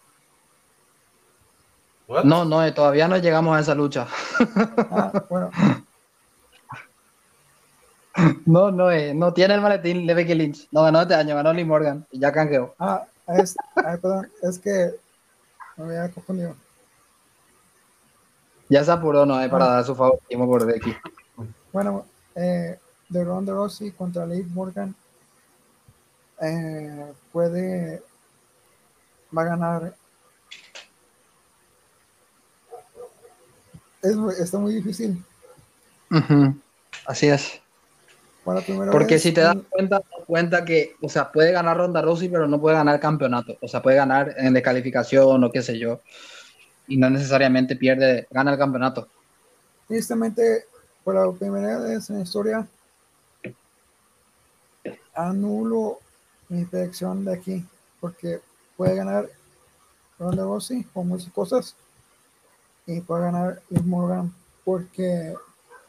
no, 2.23 2.45
no, 2.45 2.63
eh, 2.63 2.71
todavía 2.71 3.07
no 3.07 3.17
llegamos 3.17 3.57
a 3.57 3.61
esa 3.61 3.75
lucha. 3.75 4.07
Ah, 4.91 5.11
bueno. 5.29 5.49
No, 8.45 8.71
no, 8.71 8.91
eh, 8.91 9.13
no 9.13 9.33
tiene 9.33 9.55
el 9.55 9.61
maletín 9.61 10.05
de 10.05 10.13
Becky 10.13 10.35
Lynch. 10.35 10.67
No 10.71 10.83
ganó 10.83 11.01
este 11.01 11.15
año, 11.15 11.35
ganó 11.35 11.51
Lee 11.51 11.65
Morgan 11.65 12.05
y 12.11 12.19
ya 12.19 12.31
canjeó. 12.31 12.75
Ah, 12.77 13.05
es, 13.27 13.55
perdón, 13.75 14.29
es 14.41 14.59
que 14.59 14.95
me 15.77 15.85
había 15.85 16.11
confundido. 16.11 16.55
Ya 18.69 18.83
se 18.83 18.91
apuró, 18.91 19.25
no, 19.25 19.41
eh, 19.41 19.49
para 19.49 19.65
ah. 19.65 19.69
dar 19.75 19.83
su 19.83 19.95
favoritismo 19.95 20.45
por 20.45 20.65
Becky. 20.65 20.95
Bueno, 21.71 22.05
eh, 22.35 22.77
de 23.09 23.23
Ronda 23.23 23.53
Rossi 23.53 23.91
contra 23.91 24.25
Lee 24.25 24.43
Morgan 24.43 24.95
eh, 26.41 27.13
puede 27.31 28.01
va 29.35 29.43
a 29.43 29.45
ganar 29.45 29.95
es, 34.03 34.39
está 34.39 34.59
muy 34.59 34.75
difícil. 34.75 35.23
Así 37.05 37.27
es. 37.27 37.59
Porque 38.43 39.19
si 39.19 39.31
te 39.31 39.41
das 39.41 39.55
cuenta, 39.69 40.01
cuenta 40.27 40.65
que, 40.65 40.95
o 41.01 41.07
sea, 41.07 41.31
puede 41.31 41.53
ganar 41.53 41.77
Ronda 41.77 42.01
Rousey, 42.01 42.27
pero 42.27 42.45
no 42.45 42.59
puede 42.59 42.75
ganar 42.75 42.99
campeonato. 42.99 43.57
O 43.61 43.67
sea, 43.67 43.81
puede 43.81 43.95
ganar 43.95 44.35
en 44.37 44.53
descalificación 44.53 45.43
o 45.43 45.51
qué 45.51 45.61
sé 45.61 45.79
yo. 45.79 46.01
Y 46.87 46.97
no 46.97 47.09
necesariamente 47.09 47.77
pierde, 47.77 48.27
gana 48.29 48.51
el 48.51 48.57
campeonato. 48.57 49.07
Tristemente, 49.87 50.65
por 51.05 51.15
la 51.15 51.31
primera 51.31 51.79
vez 51.79 52.09
en 52.09 52.17
la 52.17 52.23
historia, 52.23 52.67
anulo 55.15 55.99
mi 56.49 56.65
predicción 56.65 57.23
de 57.23 57.33
aquí. 57.33 57.65
Porque 58.01 58.41
puede 58.75 58.97
ganar 58.97 59.29
Ronda 60.19 60.43
Rousey 60.43 60.83
con 60.93 61.07
muchas 61.07 61.31
cosas 61.31 61.77
y 62.85 63.01
puede 63.01 63.23
ganar 63.23 63.61
Liv 63.69 63.85
Morgan 63.85 64.33
porque 64.63 65.35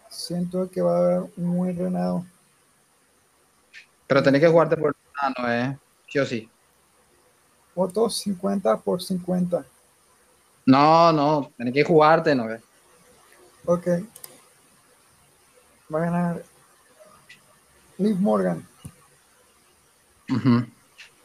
siento 0.08 0.70
que 0.70 0.80
va 0.80 0.94
a 0.94 0.98
haber 0.98 1.30
un 1.36 1.56
buen 1.56 1.76
renado. 1.76 2.24
Pero 4.06 4.22
tenés 4.22 4.40
que 4.40 4.48
jugarte 4.48 4.76
por 4.76 4.94
no, 5.38 5.50
¿eh? 5.50 5.78
Sí 6.08 6.18
o 6.18 6.26
sí. 6.26 6.48
Voto 7.74 8.10
50 8.10 8.76
por 8.78 9.02
50. 9.02 9.64
No, 10.66 11.12
no, 11.12 11.50
tenés 11.56 11.74
que 11.74 11.84
jugarte, 11.84 12.34
¿no? 12.34 12.46
Ok. 13.64 13.86
Va 15.92 15.98
a 15.98 16.04
ganar 16.04 16.44
Liv 17.98 18.18
Morgan. 18.18 18.66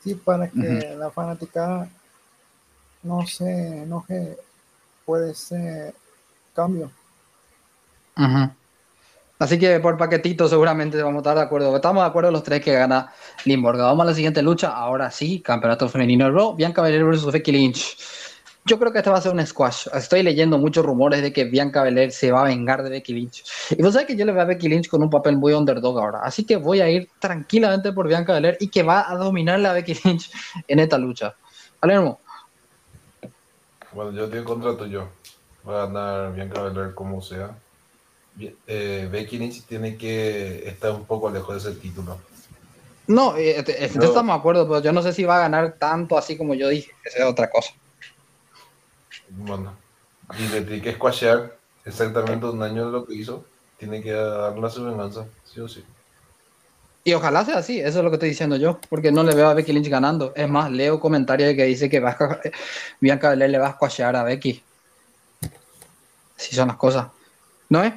Sí, 0.03 0.15
para 0.15 0.49
que 0.49 0.95
la 0.97 1.09
fanática 1.11 1.89
no 3.03 3.25
se 3.25 3.83
enoje 3.83 4.37
puede 5.09 5.33
ser 5.33 5.95
cambio. 6.53 6.91
Así 9.39 9.57
que 9.57 9.79
por 9.79 9.97
paquetito 9.97 10.47
seguramente 10.47 11.01
vamos 11.01 11.15
a 11.15 11.21
estar 11.21 11.35
de 11.35 11.41
acuerdo. 11.41 11.75
Estamos 11.75 12.03
de 12.03 12.09
acuerdo 12.09 12.29
los 12.29 12.43
tres 12.43 12.63
que 12.63 12.73
gana 12.73 13.11
Limborg. 13.45 13.79
Vamos 13.79 14.03
a 14.03 14.09
la 14.09 14.13
siguiente 14.13 14.43
lucha. 14.43 14.67
Ahora 14.67 15.09
sí, 15.09 15.41
campeonato 15.41 15.89
femenino 15.89 16.25
de 16.25 16.31
Raw. 16.31 16.53
Bianca 16.53 16.83
Belair 16.83 17.05
versus 17.05 17.33
Becky 17.33 17.51
Lynch. 17.51 17.97
Yo 18.65 18.77
creo 18.77 18.91
que 18.91 18.99
este 18.99 19.09
va 19.09 19.17
a 19.17 19.21
ser 19.21 19.33
un 19.33 19.43
squash. 19.43 19.87
Estoy 19.95 20.21
leyendo 20.21 20.59
muchos 20.59 20.85
rumores 20.85 21.23
de 21.23 21.33
que 21.33 21.45
Bianca 21.45 21.81
Belair 21.81 22.11
se 22.11 22.31
va 22.31 22.41
a 22.41 22.43
vengar 22.43 22.83
de 22.83 22.91
Becky 22.91 23.13
Lynch. 23.13 23.43
Y 23.71 23.81
vos 23.81 23.93
sabés 23.93 24.05
que 24.05 24.15
yo 24.15 24.25
le 24.25 24.31
veo 24.31 24.43
a 24.43 24.45
Becky 24.45 24.69
Lynch 24.69 24.89
con 24.89 25.01
un 25.01 25.09
papel 25.09 25.37
muy 25.37 25.53
underdog 25.53 25.97
ahora. 25.97 26.19
Así 26.21 26.43
que 26.43 26.55
voy 26.55 26.81
a 26.81 26.87
ir 26.87 27.09
tranquilamente 27.17 27.93
por 27.93 28.07
Bianca 28.07 28.33
Belair 28.33 28.57
y 28.59 28.67
que 28.67 28.83
va 28.83 29.09
a 29.09 29.15
dominar 29.15 29.59
la 29.59 29.73
Becky 29.73 29.95
Lynch 30.03 30.29
en 30.67 30.77
esta 30.77 30.99
lucha. 30.99 31.33
Palermo. 31.79 32.19
Bueno, 33.93 34.11
yo 34.11 34.29
tengo 34.29 34.45
contrato 34.45 34.85
yo. 34.85 35.09
Va 35.67 35.83
a 35.83 35.85
ganar 35.85 36.33
Bianca 36.33 36.61
Belair 36.63 36.93
como 36.93 37.21
sea. 37.21 37.55
Eh, 38.67 39.09
Becky 39.11 39.37
Lynch 39.37 39.65
tiene 39.65 39.97
que 39.97 40.67
estar 40.67 40.91
un 40.91 41.05
poco 41.05 41.29
lejos 41.29 41.63
de 41.63 41.69
ese 41.69 41.79
título. 41.79 42.17
No, 43.07 43.35
eh, 43.35 43.63
estamos 43.67 44.27
de 44.27 44.39
acuerdo, 44.39 44.67
pero 44.67 44.81
yo 44.81 44.91
no 44.91 45.01
sé 45.01 45.13
si 45.13 45.23
va 45.23 45.37
a 45.37 45.41
ganar 45.41 45.75
tanto 45.79 46.17
así 46.17 46.37
como 46.37 46.53
yo 46.53 46.69
dije, 46.69 46.91
que 47.03 47.09
sea 47.09 47.27
otra 47.27 47.49
cosa. 47.49 47.73
Bueno, 49.29 49.73
y 50.37 50.47
le 50.47 50.61
tiene 50.61 50.81
que 50.81 50.93
squashear 50.93 51.57
exactamente 51.85 52.45
un 52.45 52.61
año 52.61 52.85
de 52.85 52.91
lo 52.91 53.05
que 53.05 53.15
hizo. 53.15 53.43
Tiene 53.77 54.03
que 54.03 54.11
darle 54.11 54.69
su 54.69 54.83
venganza, 54.85 55.25
sí 55.45 55.59
o 55.59 55.67
sí. 55.67 55.83
Y 57.03 57.13
ojalá 57.13 57.45
sea 57.45 57.57
así, 57.57 57.79
eso 57.79 57.99
es 57.99 58.03
lo 58.03 58.09
que 58.09 58.15
estoy 58.15 58.29
diciendo 58.29 58.57
yo, 58.57 58.79
porque 58.89 59.11
no 59.11 59.23
le 59.23 59.33
veo 59.33 59.47
a 59.47 59.53
Becky 59.53 59.71
Lynch 59.71 59.89
ganando. 59.89 60.33
Es 60.35 60.49
más, 60.49 60.69
leo 60.69 60.99
comentarios 60.99 61.55
que 61.55 61.63
dice 61.63 61.89
que 61.89 61.99
va 61.99 62.11
a, 62.11 62.39
Bianca 62.99 63.29
Belair 63.29 63.51
le 63.51 63.57
va 63.57 63.67
a 63.67 63.73
squashear 63.73 64.15
a 64.15 64.23
Becky. 64.23 64.61
Así 66.37 66.55
son 66.55 66.67
las 66.67 66.77
cosas. 66.77 67.07
¿No 67.69 67.83
es? 67.83 67.93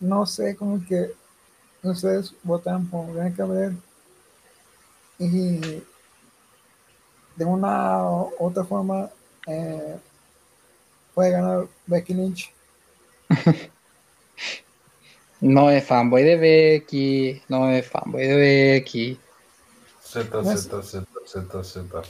No 0.00 0.26
sé, 0.26 0.56
como 0.56 0.84
que 0.84 1.12
ustedes 1.82 2.34
votan 2.42 2.86
por 2.86 3.12
Bianca 3.12 3.44
Belair 3.44 3.76
y 5.18 5.82
de 7.36 7.44
una 7.44 8.02
u 8.02 8.32
otra 8.38 8.64
forma 8.64 9.08
eh, 9.46 9.96
puede 11.14 11.30
ganar 11.30 11.66
Becky 11.86 12.14
Lynch. 12.14 12.52
No 15.40 15.70
es 15.70 15.84
fanboy 15.84 16.22
de 16.22 16.36
Becky, 16.36 17.42
no 17.48 17.70
es 17.70 17.86
fanboy 17.86 18.26
de 18.26 18.36
Becky. 18.36 19.20
Z, 20.02 20.44
Z, 20.44 20.82
Z, 20.82 21.06
Z, 21.26 21.64
Z. 21.64 22.02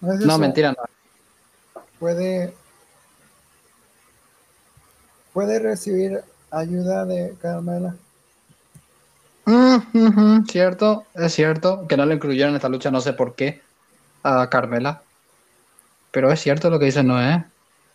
No, 0.00 0.38
mentira, 0.38 0.72
no. 0.72 1.82
Puede, 1.98 2.52
puede 5.32 5.58
recibir 5.58 6.22
ayuda 6.50 7.06
de 7.06 7.34
Carmela. 7.40 7.96
Mm, 9.46 10.44
cierto, 10.46 11.06
es 11.14 11.32
cierto 11.34 11.86
que 11.86 11.96
no 11.96 12.04
lo 12.04 12.14
incluyeron 12.14 12.50
en 12.50 12.56
esta 12.56 12.68
lucha, 12.68 12.90
no 12.90 13.00
sé 13.00 13.12
por 13.14 13.34
qué, 13.34 13.62
a 14.22 14.48
Carmela. 14.50 15.02
Pero 16.10 16.30
es 16.30 16.40
cierto 16.40 16.70
lo 16.70 16.78
que 16.78 16.86
dice 16.86 17.02
Noé. 17.02 17.44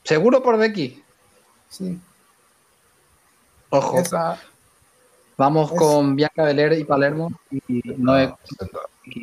¿Seguro 0.03 0.41
por 0.41 0.57
Becky? 0.57 1.03
Sí. 1.69 1.99
Ojo. 3.69 4.03
Vamos 5.37 5.71
con 5.71 6.15
Bianca 6.15 6.43
Belair 6.43 6.73
y 6.73 6.83
Palermo 6.83 7.31
y 7.49 7.81
no 7.97 8.17
es... 8.17 8.29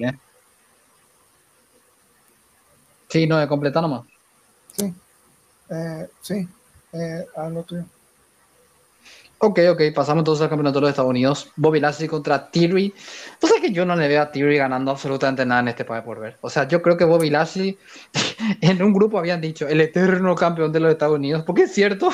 ¿eh? 0.00 0.18
Sí, 3.08 3.26
no, 3.26 3.40
es 3.40 3.46
completa 3.46 3.80
nomás. 3.80 4.06
Sí, 4.72 4.94
eh, 5.70 6.08
sí, 6.22 6.48
eh, 6.92 7.26
a 7.36 7.48
lo 7.48 7.62
tuyo. 7.64 7.84
Ok, 9.46 9.60
ok, 9.70 9.80
pasamos 9.94 10.22
entonces 10.22 10.42
al 10.42 10.48
campeonato 10.48 10.78
de 10.78 10.80
los 10.80 10.90
Estados 10.90 11.08
Unidos. 11.08 11.52
Bobby 11.54 11.78
Lashley 11.78 12.08
contra 12.08 12.50
Theory. 12.50 12.92
Pues 13.38 13.52
es 13.52 13.60
que 13.60 13.70
yo 13.70 13.86
no 13.86 13.94
le 13.94 14.08
veo 14.08 14.20
a 14.20 14.32
Theory 14.32 14.56
ganando 14.56 14.90
absolutamente 14.90 15.46
nada 15.46 15.60
en 15.60 15.68
este 15.68 15.84
país 15.84 16.02
por 16.02 16.18
ver. 16.18 16.36
O 16.40 16.50
sea, 16.50 16.66
yo 16.66 16.82
creo 16.82 16.96
que 16.96 17.04
Bobby 17.04 17.30
Lashley 17.30 17.78
en 18.60 18.82
un 18.82 18.92
grupo 18.92 19.20
habían 19.20 19.40
dicho 19.40 19.68
el 19.68 19.80
eterno 19.80 20.34
campeón 20.34 20.72
de 20.72 20.80
los 20.80 20.90
Estados 20.90 21.14
Unidos. 21.14 21.44
Porque 21.46 21.62
es 21.62 21.72
cierto, 21.72 22.10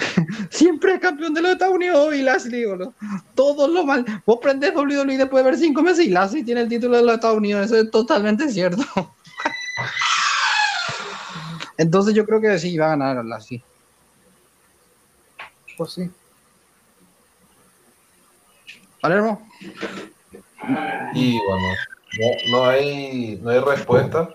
siempre 0.50 0.94
es 0.94 1.00
campeón 1.00 1.34
de 1.34 1.42
los 1.42 1.50
Estados 1.50 1.74
Unidos 1.74 2.04
Bobby 2.04 2.22
Lashley, 2.22 2.64
boludo. 2.66 2.94
Todo 3.34 3.66
lo 3.66 3.84
mal. 3.84 4.04
Vos 4.24 4.38
prendés 4.40 4.72
WWE 4.72 5.18
después 5.18 5.42
de 5.42 5.50
ver 5.50 5.58
cinco 5.58 5.82
meses 5.82 6.06
y 6.06 6.10
Lashley 6.10 6.44
tiene 6.44 6.60
el 6.60 6.68
título 6.68 6.98
de 6.98 7.02
los 7.02 7.14
Estados 7.16 7.38
Unidos. 7.38 7.66
Eso 7.66 7.78
es 7.78 7.90
totalmente 7.90 8.48
cierto. 8.48 8.84
Entonces 11.78 12.14
yo 12.14 12.24
creo 12.24 12.40
que 12.40 12.56
sí, 12.60 12.78
va 12.78 12.86
a 12.86 12.96
ganar 12.96 13.24
Lashley. 13.24 13.60
Pues 15.76 15.90
sí. 15.90 16.08
Palermo. 19.00 19.48
Y 21.14 21.38
bueno, 21.46 21.68
no, 22.18 22.50
no 22.58 22.66
hay, 22.66 23.38
no 23.42 23.50
hay 23.50 23.60
respuesta. 23.60 24.28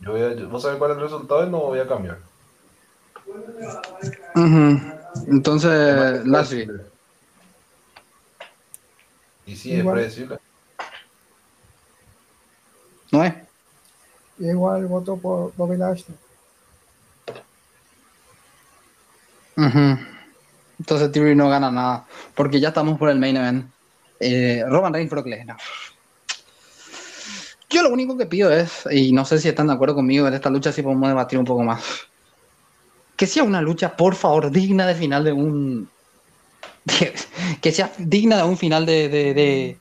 Yo 0.00 0.12
voy 0.12 0.22
a, 0.22 0.34
yo- 0.34 0.48
vos 0.48 0.62
sabés 0.62 0.78
cuál 0.78 0.92
es 0.92 0.96
el 0.96 1.02
resultado 1.04 1.46
y 1.46 1.50
no 1.50 1.58
voy 1.60 1.78
a 1.78 1.86
cambiar. 1.86 2.18
Ujú. 4.34 4.80
Entonces, 5.28 6.26
Lashley. 6.26 6.68
Y 9.46 9.56
sí, 9.56 9.72
es 9.72 9.78
Igual. 9.80 9.94
predecible. 9.96 10.38
¿No 13.12 13.22
es? 13.24 13.34
Y 14.38 14.48
igual 14.48 14.86
voto 14.86 15.16
por 15.16 15.54
Bobby 15.56 15.76
Lashley. 15.76 16.16
Ujú. 19.56 19.98
Entonces 20.78 21.10
Theory 21.12 21.34
no 21.34 21.48
gana 21.48 21.70
nada, 21.70 22.04
porque 22.34 22.60
ya 22.60 22.68
estamos 22.68 22.98
por 22.98 23.08
el 23.08 23.18
main 23.18 23.36
event. 23.36 23.70
Eh, 24.20 24.62
Roman 24.66 24.92
Reigns, 24.94 25.10
Brock 25.10 25.26
Lesnar. 25.26 25.56
Yo 27.68 27.82
lo 27.82 27.90
único 27.90 28.16
que 28.16 28.26
pido 28.26 28.50
es, 28.52 28.84
y 28.90 29.12
no 29.12 29.24
sé 29.24 29.38
si 29.40 29.48
están 29.48 29.66
de 29.66 29.72
acuerdo 29.74 29.96
conmigo 29.96 30.26
en 30.28 30.34
esta 30.34 30.48
lucha, 30.50 30.72
si 30.72 30.82
podemos 30.82 31.08
debatir 31.08 31.38
un 31.38 31.44
poco 31.44 31.62
más, 31.64 31.82
que 33.16 33.26
sea 33.26 33.42
una 33.42 33.60
lucha, 33.60 33.96
por 33.96 34.14
favor, 34.14 34.50
digna 34.50 34.86
de 34.86 34.94
final 34.94 35.24
de 35.24 35.32
un... 35.32 35.88
que 37.60 37.72
sea 37.72 37.90
digna 37.98 38.36
de 38.36 38.42
un 38.44 38.56
final 38.56 38.86
de, 38.86 39.08
de, 39.08 39.34
de- 39.34 39.78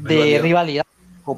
de 0.00 0.14
Rivalidad. 0.14 0.42
rivalidad, 0.42 0.84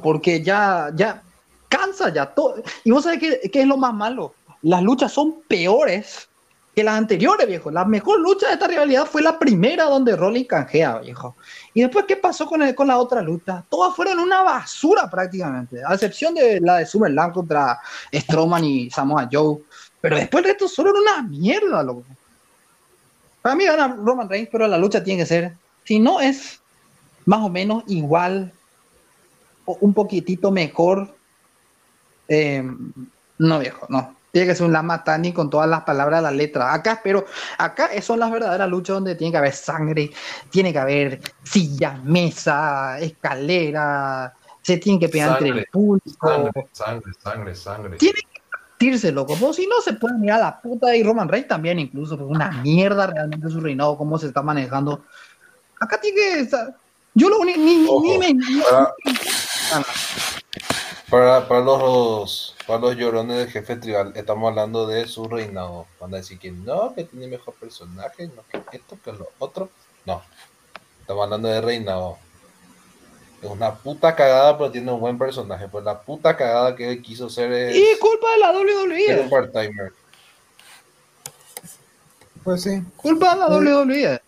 porque 0.02 0.42
ya, 0.42 0.90
ya 0.94 1.22
cansa 1.68 2.12
ya 2.12 2.26
todo. 2.26 2.62
Y 2.84 2.90
vos 2.90 3.04
sabés 3.04 3.20
qué, 3.20 3.50
qué 3.50 3.62
es 3.62 3.66
lo 3.66 3.76
más 3.76 3.94
malo, 3.94 4.34
las 4.62 4.82
luchas 4.82 5.12
son 5.12 5.36
peores 5.48 6.28
que 6.74 6.84
las 6.84 6.94
anteriores, 6.96 7.46
viejo. 7.46 7.70
La 7.70 7.84
mejor 7.84 8.20
lucha 8.20 8.46
de 8.46 8.52
esta 8.54 8.68
rivalidad 8.68 9.04
fue 9.06 9.22
la 9.22 9.38
primera 9.38 9.84
donde 9.84 10.14
Rollins 10.14 10.46
canjea, 10.48 10.98
viejo. 10.98 11.36
Y 11.74 11.82
después, 11.82 12.04
¿qué 12.06 12.16
pasó 12.16 12.46
con, 12.46 12.62
el- 12.62 12.74
con 12.74 12.86
la 12.86 12.98
otra 12.98 13.20
lucha? 13.22 13.64
Todas 13.68 13.94
fueron 13.96 14.18
una 14.20 14.42
basura 14.42 15.10
prácticamente, 15.10 15.82
a 15.84 15.94
excepción 15.94 16.34
de 16.34 16.60
la 16.60 16.76
de 16.76 16.86
Summerland 16.86 17.32
contra 17.34 17.78
Strowman 18.12 18.64
y 18.64 18.90
Samoa 18.90 19.28
Joe. 19.30 19.58
Pero 20.00 20.16
después 20.16 20.44
el 20.44 20.50
resto 20.50 20.68
solo 20.68 20.90
era 20.90 21.00
una 21.00 21.28
mierda, 21.28 21.82
loco. 21.82 22.04
Para 23.42 23.54
mí 23.56 23.64
gana 23.64 23.88
Roman 23.88 24.28
Reigns, 24.28 24.48
pero 24.52 24.66
la 24.68 24.78
lucha 24.78 25.02
tiene 25.02 25.22
que 25.22 25.26
ser, 25.26 25.56
si 25.84 25.98
no 25.98 26.20
es 26.20 26.60
más 27.24 27.40
o 27.40 27.48
menos 27.48 27.82
igual 27.86 28.52
o 29.64 29.76
un 29.80 29.92
poquitito 29.92 30.50
mejor, 30.50 31.14
eh, 32.28 32.62
no 33.38 33.58
viejo, 33.58 33.86
no. 33.88 34.14
Tiene 34.32 34.46
que 34.46 34.54
ser 34.54 34.66
un 34.66 34.72
Lama 34.72 35.02
Tani 35.02 35.32
con 35.32 35.50
todas 35.50 35.68
las 35.68 35.82
palabras 35.82 36.20
de 36.20 36.22
la 36.22 36.30
letra. 36.30 36.72
Acá, 36.72 37.00
pero 37.02 37.24
acá 37.58 37.90
son 38.00 38.20
las 38.20 38.30
verdaderas 38.30 38.68
luchas 38.68 38.94
donde 38.94 39.14
tiene 39.16 39.32
que 39.32 39.38
haber 39.38 39.52
sangre, 39.52 40.10
tiene 40.50 40.72
que 40.72 40.78
haber 40.78 41.20
silla, 41.42 41.98
mesa, 42.04 42.98
escalera, 43.00 44.32
se 44.62 44.76
tiene 44.76 45.00
que 45.00 45.08
pegar 45.08 45.30
entre 45.42 45.60
el 45.62 45.66
público. 45.66 46.28
Sangre, 46.28 46.68
sangre, 46.72 47.14
sangre, 47.14 47.54
sangre. 47.56 47.96
Tiene 47.98 48.20
que 48.20 48.40
partirse, 48.50 49.10
loco. 49.10 49.36
Pues, 49.36 49.56
si 49.56 49.66
no, 49.66 49.80
se 49.80 49.94
puede 49.94 50.16
mirar 50.18 50.38
a 50.40 50.44
la 50.44 50.60
puta 50.60 50.94
y 50.94 51.02
Roman 51.02 51.28
Reigns 51.28 51.48
también, 51.48 51.78
incluso. 51.78 52.16
Pues 52.16 52.30
una 52.30 52.50
mierda 52.62 53.06
realmente 53.08 53.48
su 53.48 53.60
reinado, 53.60 53.96
cómo 53.98 54.16
se 54.18 54.28
está 54.28 54.42
manejando. 54.42 55.02
Acá 55.80 56.00
tiene 56.00 56.16
que 56.16 56.40
estar. 56.40 56.76
Yo 57.14 57.28
lo 57.28 57.40
único. 57.40 57.58
Ni, 57.58 57.76
ni- 57.78 57.88
Ojo, 57.88 58.02
ni 58.04 58.18
me. 58.18 58.34
ni- 58.34 58.62
Para, 61.10 61.48
para, 61.48 61.60
los, 61.62 62.54
para 62.68 62.78
los 62.78 62.96
llorones 62.96 63.36
del 63.36 63.50
jefe 63.50 63.74
tribal, 63.76 64.12
estamos 64.14 64.48
hablando 64.48 64.86
de 64.86 65.08
su 65.08 65.26
reinado. 65.26 65.86
Van 65.98 66.14
a 66.14 66.18
decir 66.18 66.38
que 66.38 66.52
no, 66.52 66.94
que 66.94 67.02
tiene 67.02 67.26
mejor 67.26 67.54
personaje, 67.54 68.28
no, 68.28 68.44
que 68.48 68.76
esto, 68.76 68.96
que 69.04 69.12
lo 69.12 69.28
otro. 69.40 69.70
No, 70.06 70.22
estamos 71.00 71.24
hablando 71.24 71.48
de 71.48 71.60
reinado. 71.60 72.16
Es 73.42 73.50
una 73.50 73.74
puta 73.74 74.14
cagada, 74.14 74.56
pero 74.56 74.70
tiene 74.70 74.92
un 74.92 75.00
buen 75.00 75.18
personaje. 75.18 75.66
Pues 75.66 75.82
la 75.84 76.00
puta 76.00 76.36
cagada 76.36 76.76
que 76.76 76.90
él 76.90 77.02
quiso 77.02 77.28
ser 77.28 77.52
es 77.52 77.74
Y 77.74 77.98
culpa 77.98 78.30
de 78.32 78.38
la 78.38 78.52
ser 78.52 78.60
un 78.60 78.90
WWE. 78.90 79.28
part-timer. 79.30 79.92
Pues 82.44 82.62
sí. 82.62 82.82
Culpa 82.96 83.34
de 83.34 83.40
la 83.40 83.46
Sí. 83.48 83.52
WWE. 83.54 84.20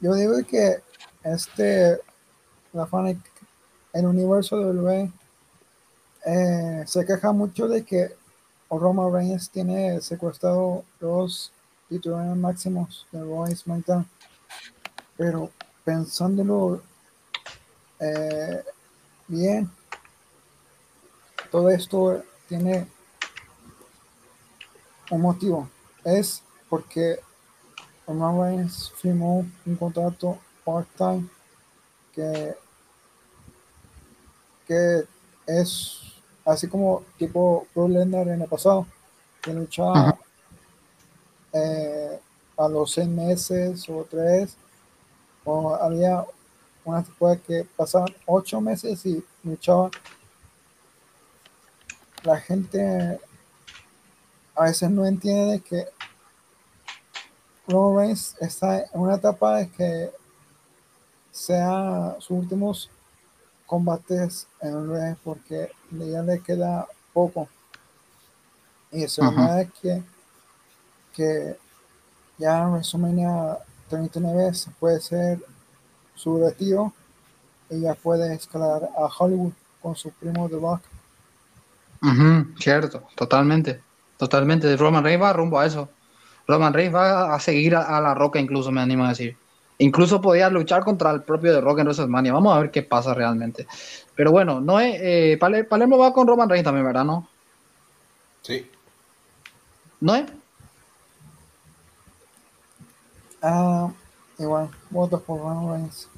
Yo 0.00 0.14
digo 0.14 0.34
que 0.48 0.76
este, 1.24 1.98
la 2.72 2.86
fan, 2.86 3.20
el 3.92 4.06
universo 4.06 4.58
de 4.58 4.66
WWE 4.66 5.12
eh, 6.26 6.82
se 6.86 7.06
queja 7.06 7.30
mucho 7.30 7.68
de 7.68 7.84
que 7.84 8.16
Roman 8.68 9.12
Reigns 9.12 9.48
tiene 9.48 10.00
secuestrado 10.00 10.84
los 10.98 11.52
titulares 11.88 12.36
máximos 12.36 13.06
de 13.12 13.20
Raw 13.20 13.46
y. 13.46 14.04
Pero 15.16 15.50
pensándolo 15.84 16.82
eh, 18.00 18.64
bien, 19.28 19.70
todo 21.52 21.70
esto 21.70 22.24
tiene 22.48 22.88
un 25.12 25.20
motivo. 25.20 25.70
Es 26.04 26.42
porque 26.68 27.20
Roman 28.04 28.40
Reigns 28.40 28.90
firmó 28.96 29.46
un 29.64 29.76
contrato 29.76 30.40
part-time 30.64 31.28
que, 32.12 32.56
que 34.66 35.04
es 35.46 36.05
así 36.46 36.68
como 36.68 37.02
tipo 37.18 37.66
Brock 37.74 37.90
Lesnar 37.90 38.28
en 38.28 38.42
el 38.42 38.48
pasado, 38.48 38.86
que 39.42 39.52
luchaba 39.52 40.16
eh, 41.52 42.20
a 42.56 42.68
los 42.68 42.92
seis 42.92 43.08
meses 43.08 43.86
o 43.88 44.06
tres, 44.08 44.56
o 45.44 45.74
había 45.74 46.24
una 46.84 47.02
temporada 47.02 47.38
que 47.38 47.66
pasaban 47.76 48.14
ocho 48.26 48.60
meses 48.60 49.04
y 49.04 49.22
luchaba. 49.42 49.90
La 52.22 52.38
gente 52.38 53.20
a 54.54 54.64
veces 54.64 54.90
no 54.90 55.04
entiende 55.04 55.52
de 55.52 55.60
que 55.60 55.86
Roman 57.66 57.98
Reigns 57.98 58.36
está 58.40 58.78
en 58.78 58.88
una 58.94 59.16
etapa 59.16 59.56
de 59.56 59.70
que 59.70 60.10
sea 61.32 62.16
sus 62.20 62.30
últimos 62.30 62.90
combates 63.66 64.46
en 64.60 64.74
el 64.74 64.90
ring 64.90 65.16
porque 65.24 65.72
ya 65.90 66.22
le 66.22 66.40
queda 66.40 66.86
poco. 67.12 67.48
Y 68.90 69.04
Ajá. 69.20 69.22
rumora 69.22 69.54
de 69.56 69.70
que, 69.70 70.02
que 71.14 71.56
ya 72.38 72.62
en 72.62 72.72
WrestleMania 72.72 73.58
39 73.88 74.54
se 74.54 74.70
puede 74.72 75.00
ser 75.00 75.40
su 76.14 76.38
retiro 76.44 76.92
y 77.70 77.80
ya 77.82 77.94
puede 77.94 78.34
escalar 78.34 78.90
a 78.96 79.06
Hollywood 79.18 79.52
con 79.82 79.96
su 79.96 80.10
primo 80.12 80.48
The 80.48 80.58
Rock. 80.58 80.82
Cierto, 82.58 83.08
totalmente. 83.14 83.82
Totalmente. 84.16 84.76
Roman 84.76 85.04
Reigns 85.04 85.22
va 85.22 85.32
rumbo 85.32 85.58
a 85.58 85.66
eso. 85.66 85.96
Roman 86.46 86.72
Reigns 86.72 86.94
va 86.94 87.34
a 87.34 87.40
seguir 87.40 87.74
a, 87.76 87.82
a 87.96 88.00
la 88.00 88.14
roca, 88.14 88.38
incluso 88.40 88.72
me 88.72 88.80
animo 88.80 89.04
a 89.04 89.10
decir. 89.10 89.38
Incluso 89.78 90.20
podía 90.20 90.48
luchar 90.48 90.82
contra 90.82 91.10
el 91.10 91.22
propio 91.22 91.52
de 91.52 91.60
Rock 91.60 91.80
en 91.80 91.86
WrestleMania. 91.86 92.32
Vamos 92.32 92.56
a 92.56 92.60
ver 92.60 92.70
qué 92.70 92.82
pasa 92.82 93.12
realmente. 93.12 93.66
Pero 94.14 94.30
bueno, 94.32 94.60
no 94.60 94.80
es, 94.80 94.96
eh, 95.00 95.36
Paler- 95.38 95.68
Palermo 95.68 95.98
va 95.98 96.12
con 96.12 96.26
Roman 96.26 96.48
Reigns 96.48 96.64
también, 96.64 96.86
¿verdad? 96.86 97.04
¿No? 97.04 97.28
Sí, 98.42 98.70
¿No 100.00 100.14
es? 100.14 100.24
Ah, 103.42 103.90
igual, 104.38 104.68
votos 104.90 105.20
por 105.22 105.38
Roman 105.40 105.72
Reigns. 105.72 106.08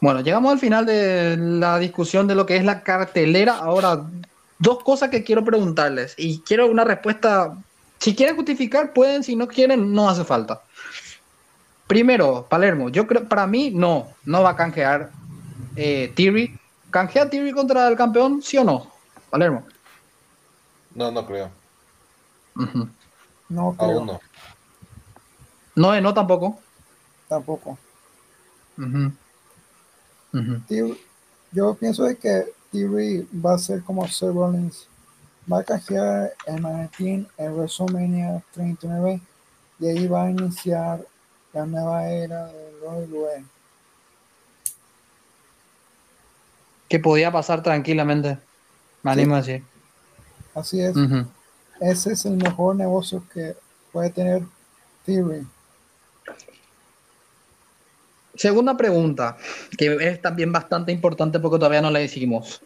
Bueno, 0.00 0.20
llegamos 0.20 0.52
al 0.52 0.58
final 0.58 0.84
de 0.84 1.36
la 1.38 1.78
discusión 1.78 2.26
de 2.26 2.34
lo 2.34 2.44
que 2.44 2.56
es 2.56 2.64
la 2.64 2.82
cartelera. 2.82 3.56
Ahora, 3.58 4.04
dos 4.58 4.82
cosas 4.82 5.10
que 5.10 5.22
quiero 5.22 5.44
preguntarles 5.44 6.14
y 6.18 6.40
quiero 6.40 6.66
una 6.66 6.84
respuesta. 6.84 7.56
Si 8.02 8.16
quieren 8.16 8.34
justificar, 8.34 8.92
pueden. 8.92 9.22
Si 9.22 9.36
no 9.36 9.46
quieren, 9.46 9.92
no 9.92 10.08
hace 10.10 10.24
falta. 10.24 10.60
Primero, 11.86 12.44
Palermo, 12.50 12.88
yo 12.88 13.06
creo, 13.06 13.28
para 13.28 13.46
mí, 13.46 13.70
no, 13.70 14.08
no 14.24 14.42
va 14.42 14.50
a 14.50 14.56
canjear 14.56 15.12
eh, 15.76 16.12
Theory. 16.16 16.58
¿Canjea 16.90 17.30
Theory 17.30 17.52
contra 17.52 17.86
el 17.86 17.96
campeón, 17.96 18.42
sí 18.42 18.56
o 18.58 18.64
no? 18.64 18.90
Palermo. 19.30 19.64
No, 20.96 21.12
no 21.12 21.24
creo. 21.24 21.48
No 23.48 23.74
creo, 23.78 23.98
Aún 23.98 24.06
no. 24.06 24.20
No, 25.76 25.94
eh, 25.94 26.00
no 26.00 26.12
tampoco. 26.12 26.58
tampoco. 27.28 27.78
Ujú. 28.76 29.12
Theory- 30.68 31.00
yo 31.52 31.74
pienso 31.74 32.02
de 32.02 32.16
que 32.16 32.52
Theory 32.72 33.28
va 33.32 33.54
a 33.54 33.58
ser 33.58 33.80
como 33.84 34.08
Seth 34.08 34.34
Rollins. 34.34 34.88
Va 35.50 35.58
a 35.58 35.64
canjear 35.64 36.32
el 36.46 36.60
maletín 36.60 37.28
en 37.36 37.52
WrestleMania 37.56 38.42
39 38.52 39.20
y 39.80 39.86
ahí 39.86 40.06
va 40.06 40.26
a 40.26 40.30
iniciar 40.30 41.04
la 41.52 41.66
nueva 41.66 42.08
era 42.08 42.46
de 42.46 42.72
WWE. 42.80 43.44
Que 46.88 46.98
podía 46.98 47.32
pasar 47.32 47.62
tranquilamente. 47.62 48.38
Me 49.02 49.10
animo 49.10 49.34
a 49.34 49.38
decir. 49.38 49.64
Así 50.54 50.80
es, 50.80 50.94
ese 51.80 52.12
es 52.12 52.24
el 52.26 52.36
mejor 52.36 52.76
negocio 52.76 53.24
que 53.32 53.56
puede 53.90 54.10
tener 54.10 54.42
Theory. 55.04 55.46
Segunda 58.34 58.76
pregunta, 58.76 59.36
que 59.76 59.96
es 60.00 60.22
también 60.22 60.52
bastante 60.52 60.92
importante 60.92 61.40
porque 61.40 61.58
todavía 61.58 61.82
no 61.82 61.90
la 61.90 61.98
decimos. 61.98 62.62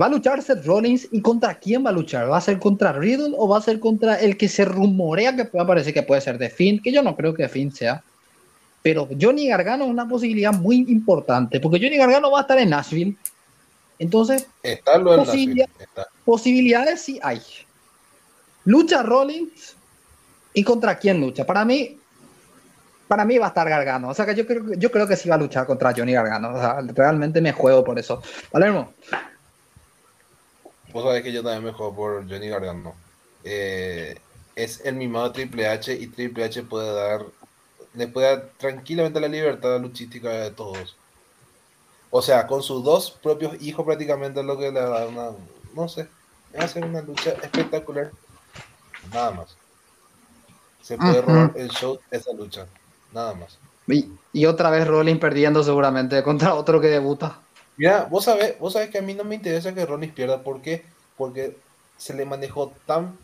¿Va 0.00 0.06
a 0.06 0.08
luchar 0.08 0.40
Seth 0.42 0.64
Rollins 0.64 1.08
y 1.10 1.20
contra 1.20 1.58
quién 1.58 1.84
va 1.84 1.90
a 1.90 1.92
luchar? 1.92 2.30
¿Va 2.30 2.36
a 2.36 2.40
ser 2.40 2.58
contra 2.58 2.92
Riddle 2.92 3.34
o 3.36 3.48
va 3.48 3.58
a 3.58 3.62
ser 3.62 3.80
contra 3.80 4.14
el 4.20 4.36
que 4.36 4.48
se 4.48 4.64
rumorea 4.64 5.34
que 5.34 5.44
puede 5.44 5.64
aparecer 5.64 5.92
que 5.92 6.02
puede 6.04 6.20
ser 6.20 6.38
de 6.38 6.50
Finn? 6.50 6.80
Que 6.80 6.92
yo 6.92 7.02
no 7.02 7.16
creo 7.16 7.34
que 7.34 7.48
Finn 7.48 7.72
sea. 7.72 8.02
Pero 8.80 9.08
Johnny 9.20 9.48
Gargano 9.48 9.84
es 9.84 9.90
una 9.90 10.08
posibilidad 10.08 10.52
muy 10.52 10.76
importante 10.88 11.58
porque 11.58 11.78
Johnny 11.82 11.96
Gargano 11.96 12.30
va 12.30 12.38
a 12.38 12.42
estar 12.42 12.58
en 12.58 12.70
Nashville. 12.70 13.16
Entonces, 13.98 14.46
Está 14.62 14.98
lo 14.98 15.10
del 15.12 15.20
Posible- 15.20 15.62
Nashville, 15.66 15.84
Está. 15.84 16.06
posibilidades 16.24 17.00
sí 17.00 17.18
hay. 17.20 17.42
Lucha 18.64 19.02
Rollins 19.02 19.74
y 20.54 20.62
contra 20.62 20.96
quién 20.96 21.20
lucha. 21.20 21.44
Para 21.44 21.64
mí, 21.64 21.98
para 23.08 23.24
mí 23.24 23.36
va 23.38 23.46
a 23.46 23.48
estar 23.48 23.68
Gargano. 23.68 24.10
O 24.10 24.14
sea 24.14 24.24
que 24.26 24.36
yo 24.36 24.46
creo, 24.46 24.74
yo 24.74 24.92
creo 24.92 25.08
que 25.08 25.16
sí 25.16 25.28
va 25.28 25.34
a 25.34 25.38
luchar 25.38 25.66
contra 25.66 25.92
Johnny 25.96 26.12
Gargano. 26.12 26.50
O 26.54 26.58
sea, 26.60 26.80
realmente 26.94 27.40
me 27.40 27.50
juego 27.52 27.82
por 27.82 27.98
eso. 27.98 28.22
Palermo, 28.52 28.92
Vos 30.92 31.04
sabés 31.04 31.22
que 31.22 31.32
yo 31.32 31.42
también 31.42 31.64
me 31.64 31.72
juego 31.72 31.94
por 31.94 32.28
Johnny 32.28 32.48
Gargano. 32.48 32.94
Eh, 33.44 34.18
es 34.56 34.80
el 34.84 34.96
mimado 34.96 35.32
Triple 35.32 35.68
H 35.68 35.92
y 35.92 36.06
Triple 36.08 36.44
H 36.44 36.62
puede 36.64 36.92
dar, 36.92 37.24
le 37.94 38.08
puede 38.08 38.28
dar 38.28 38.50
tranquilamente 38.56 39.20
la 39.20 39.28
libertad 39.28 39.80
luchística 39.80 40.30
de 40.30 40.50
todos. 40.50 40.96
O 42.10 42.22
sea, 42.22 42.46
con 42.46 42.62
sus 42.62 42.82
dos 42.82 43.10
propios 43.10 43.60
hijos 43.60 43.84
prácticamente 43.84 44.40
es 44.40 44.46
lo 44.46 44.58
que 44.58 44.72
le 44.72 44.80
da 44.80 45.06
una, 45.06 45.30
no 45.74 45.88
sé, 45.88 46.08
va 46.58 46.64
a 46.64 46.68
ser 46.68 46.84
una 46.84 47.02
lucha 47.02 47.30
espectacular. 47.42 48.10
Nada 49.12 49.30
más. 49.32 49.56
Se 50.82 50.96
puede 50.96 51.20
robar 51.20 51.52
el 51.54 51.68
show 51.68 51.98
esa 52.10 52.32
lucha. 52.32 52.66
Nada 53.12 53.34
más. 53.34 53.58
y, 53.86 54.10
y 54.32 54.46
otra 54.46 54.70
vez 54.70 54.86
Rollins 54.86 55.20
perdiendo 55.20 55.62
seguramente 55.62 56.22
contra 56.22 56.54
otro 56.54 56.80
que 56.80 56.88
debuta. 56.88 57.40
Mira, 57.78 58.04
vos 58.10 58.24
sabés, 58.24 58.58
vos 58.58 58.72
sabés 58.72 58.90
que 58.90 58.98
a 58.98 59.02
mí 59.02 59.14
no 59.14 59.22
me 59.22 59.36
interesa 59.36 59.72
que 59.72 59.86
Rollins 59.86 60.12
pierda. 60.12 60.42
¿Por 60.42 60.60
qué? 60.60 60.84
Porque 61.16 61.56
se 61.96 62.12
le 62.12 62.26
manejó 62.26 62.72
tan 62.86 63.16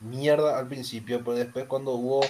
mierda 0.00 0.58
al 0.58 0.68
principio, 0.68 1.18
pero 1.24 1.36
después 1.36 1.66
cuando 1.66 1.90
hubo 1.90 2.20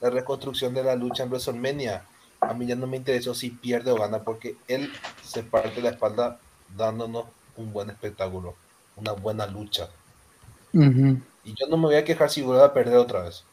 la 0.00 0.10
reconstrucción 0.10 0.74
de 0.74 0.82
la 0.82 0.96
lucha 0.96 1.22
en 1.22 1.30
WrestleMania, 1.30 2.04
a 2.40 2.54
mí 2.54 2.66
ya 2.66 2.74
no 2.74 2.88
me 2.88 2.96
interesó 2.96 3.34
si 3.34 3.50
pierde 3.50 3.92
o 3.92 3.96
gana, 3.96 4.24
porque 4.24 4.56
él 4.66 4.92
se 5.22 5.44
parte 5.44 5.80
la 5.80 5.90
espalda 5.90 6.40
dándonos 6.76 7.26
un 7.56 7.72
buen 7.72 7.90
espectáculo, 7.90 8.56
una 8.96 9.12
buena 9.12 9.46
lucha. 9.46 9.88
Y 11.44 11.54
yo 11.54 11.66
no 11.68 11.76
me 11.76 11.84
voy 11.84 11.96
a 11.96 12.04
quejar 12.04 12.30
si 12.30 12.42
vuelve 12.42 12.64
a 12.64 12.72
perder 12.72 12.96
otra 12.96 13.22
vez. 13.22 13.44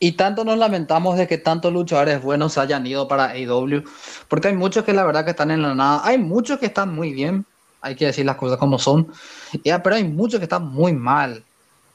Y 0.00 0.12
tanto 0.12 0.44
nos 0.44 0.58
lamentamos 0.58 1.18
de 1.18 1.26
que 1.26 1.38
tantos 1.38 1.72
luchadores 1.72 2.22
buenos 2.22 2.56
hayan 2.56 2.86
ido 2.86 3.08
para 3.08 3.30
AEW, 3.30 3.82
porque 4.28 4.48
hay 4.48 4.54
muchos 4.54 4.84
que 4.84 4.92
la 4.92 5.04
verdad 5.04 5.24
que 5.24 5.32
están 5.32 5.50
en 5.50 5.62
la 5.62 5.74
nada, 5.74 6.02
hay 6.04 6.18
muchos 6.18 6.58
que 6.58 6.66
están 6.66 6.94
muy 6.94 7.12
bien, 7.12 7.44
hay 7.80 7.96
que 7.96 8.06
decir 8.06 8.24
las 8.24 8.36
cosas 8.36 8.58
como 8.58 8.78
son, 8.78 9.12
pero 9.62 9.94
hay 9.94 10.04
muchos 10.04 10.38
que 10.38 10.44
están 10.44 10.68
muy 10.68 10.92
mal. 10.92 11.44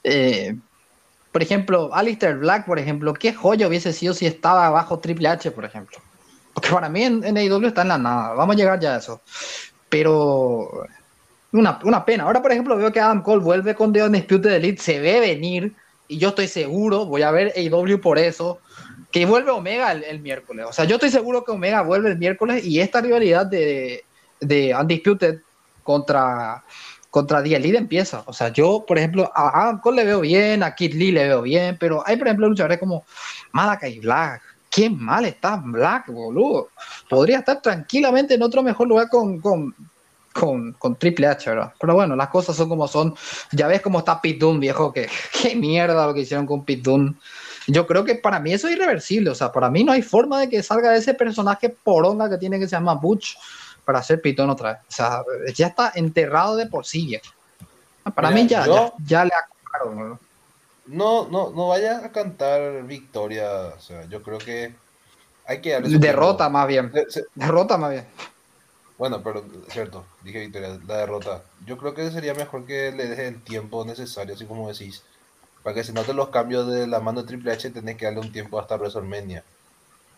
Eh, 0.03 0.55
por 1.31 1.41
ejemplo, 1.41 1.93
Alistair 1.93 2.37
Black, 2.37 2.65
por 2.65 2.77
ejemplo, 2.77 3.13
qué 3.13 3.33
joya 3.33 3.67
hubiese 3.67 3.93
sido 3.93 4.13
si 4.13 4.25
estaba 4.25 4.69
bajo 4.69 4.99
Triple 4.99 5.27
H, 5.29 5.51
por 5.51 5.65
ejemplo. 5.65 5.97
Porque 6.53 6.69
para 6.69 6.89
mí 6.89 7.03
en, 7.03 7.23
en 7.23 7.37
AEW 7.37 7.67
está 7.67 7.81
en 7.81 7.87
la 7.87 7.97
nada, 7.97 8.33
vamos 8.33 8.55
a 8.55 8.57
llegar 8.57 8.79
ya 8.79 8.95
a 8.95 8.97
eso. 8.97 9.21
Pero 9.89 10.85
una, 11.53 11.79
una 11.83 12.05
pena. 12.05 12.25
Ahora, 12.25 12.41
por 12.41 12.51
ejemplo, 12.51 12.75
veo 12.75 12.91
que 12.91 12.99
Adam 12.99 13.23
Cole 13.23 13.43
vuelve 13.43 13.75
con 13.75 13.93
The 13.93 14.03
Undisputed 14.03 14.51
Elite, 14.51 14.81
se 14.81 14.99
ve 14.99 15.19
venir, 15.19 15.73
y 16.07 16.17
yo 16.17 16.29
estoy 16.29 16.47
seguro, 16.47 17.05
voy 17.05 17.21
a 17.21 17.31
ver 17.31 17.53
AEW 17.55 17.99
por 17.99 18.19
eso, 18.19 18.59
que 19.11 19.25
vuelve 19.25 19.51
Omega 19.51 19.91
el, 19.91 20.03
el 20.03 20.19
miércoles. 20.19 20.65
O 20.69 20.73
sea, 20.73 20.85
yo 20.85 20.95
estoy 20.95 21.09
seguro 21.09 21.43
que 21.43 21.51
Omega 21.51 21.81
vuelve 21.81 22.09
el 22.09 22.17
miércoles 22.17 22.65
y 22.65 22.79
esta 22.79 23.01
rivalidad 23.01 23.45
de, 23.45 24.03
de 24.39 24.75
Undisputed 24.75 25.39
contra, 25.83 26.63
contra 27.09 27.39
Elite 27.39 27.77
empieza. 27.77 28.23
O 28.25 28.33
sea, 28.33 28.49
yo, 28.49 28.85
por 28.87 28.97
ejemplo, 28.97 29.31
a 29.35 29.67
Adam 29.67 29.81
le 29.93 30.03
veo 30.03 30.21
bien, 30.21 30.63
a 30.63 30.75
Kid 30.75 30.93
Lee 30.93 31.11
le 31.11 31.27
veo 31.27 31.41
bien, 31.41 31.77
pero 31.79 32.03
hay, 32.05 32.17
por 32.17 32.27
ejemplo, 32.27 32.49
luchadores 32.49 32.79
como 32.79 33.05
Malakai 33.51 33.99
Black. 33.99 34.41
Qué 34.69 34.89
mal 34.89 35.25
está 35.25 35.61
Black, 35.63 36.07
boludo. 36.07 36.69
Podría 37.07 37.39
estar 37.39 37.61
tranquilamente 37.61 38.33
en 38.33 38.41
otro 38.41 38.63
mejor 38.63 38.87
lugar 38.87 39.07
con, 39.09 39.39
con, 39.39 39.75
con, 40.33 40.73
con 40.73 40.95
Triple 40.95 41.27
H, 41.27 41.49
¿verdad? 41.49 41.73
Pero 41.79 41.93
bueno, 41.93 42.15
las 42.15 42.27
cosas 42.29 42.55
son 42.55 42.67
como 42.69 42.87
son. 42.87 43.15
Ya 43.51 43.67
ves 43.67 43.81
cómo 43.81 43.99
está 43.99 44.19
Pete 44.19 44.39
Dunne, 44.39 44.59
viejo, 44.59 44.91
que 44.91 45.07
qué 45.41 45.55
mierda 45.55 46.05
lo 46.07 46.13
que 46.13 46.21
hicieron 46.21 46.45
con 46.45 46.65
Pete 46.65 46.81
Dunne. 46.81 47.13
Yo 47.67 47.87
creo 47.87 48.03
que 48.03 48.15
para 48.15 48.39
mí 48.39 48.51
eso 48.51 48.67
es 48.67 48.75
irreversible, 48.75 49.29
o 49.29 49.35
sea, 49.35 49.51
para 49.51 49.69
mí 49.69 49.83
no 49.85 49.93
hay 49.93 50.01
forma 50.01 50.39
de 50.41 50.49
que 50.49 50.61
salga 50.61 50.93
ese 50.95 51.13
personaje 51.13 51.69
poronga 51.69 52.29
que 52.29 52.37
tiene 52.37 52.59
que 52.59 52.65
se 52.67 52.75
llama 52.75 52.95
Butch 52.95 53.37
para 53.85 53.99
hacer 53.99 54.21
pitón 54.21 54.49
otra 54.49 54.73
vez. 54.73 54.81
O 54.81 54.91
sea, 54.91 55.21
ya 55.55 55.67
está 55.67 55.91
enterrado 55.95 56.55
de 56.57 56.65
por 56.67 56.85
sí, 56.85 57.05
viejo. 57.05 57.25
Para 58.15 58.29
Mira, 58.31 58.41
mí 58.43 58.47
ya, 58.49 58.65
yo- 58.65 58.75
ya, 58.75 58.93
ya 59.05 59.25
le 59.25 59.31
acabaron, 59.33 60.09
¿no? 60.09 60.19
No, 60.85 61.29
no, 61.29 61.51
no 61.51 61.69
vaya 61.69 61.99
a 62.03 62.11
cantar 62.11 62.83
victoria. 62.83 63.49
O 63.77 63.79
sea, 63.79 64.03
yo 64.09 64.21
creo 64.21 64.37
que 64.39 64.75
hay 65.47 65.61
que 65.61 65.71
darle 65.71 65.97
Derrota 65.97 66.37
tiempo. 66.45 66.49
más 66.51 66.67
bien. 66.67 66.91
Se- 67.07 67.23
Derrota 67.35 67.77
más 67.77 67.91
bien. 67.91 68.05
Bueno, 68.97 69.21
pero 69.23 69.43
cierto, 69.69 70.05
dije 70.23 70.39
victoria, 70.39 70.79
la 70.87 70.97
derrota. 70.97 71.43
Yo 71.65 71.77
creo 71.77 71.93
que 71.93 72.11
sería 72.11 72.33
mejor 72.33 72.65
que 72.65 72.91
le 72.91 73.07
deje 73.07 73.27
el 73.27 73.41
tiempo 73.43 73.83
necesario, 73.85 74.35
así 74.35 74.45
como 74.45 74.69
decís. 74.69 75.03
Para 75.63 75.73
que 75.75 75.83
se 75.83 75.93
noten 75.93 76.15
los 76.15 76.29
cambios 76.29 76.67
de 76.67 76.87
la 76.87 76.99
mano 76.99 77.21
de 77.21 77.27
Triple 77.27 77.51
H, 77.51 77.69
tenés 77.71 77.97
que 77.97 78.05
darle 78.05 78.19
un 78.19 78.31
tiempo 78.31 78.59
hasta 78.59 78.75
WrestleMania. 78.75 79.43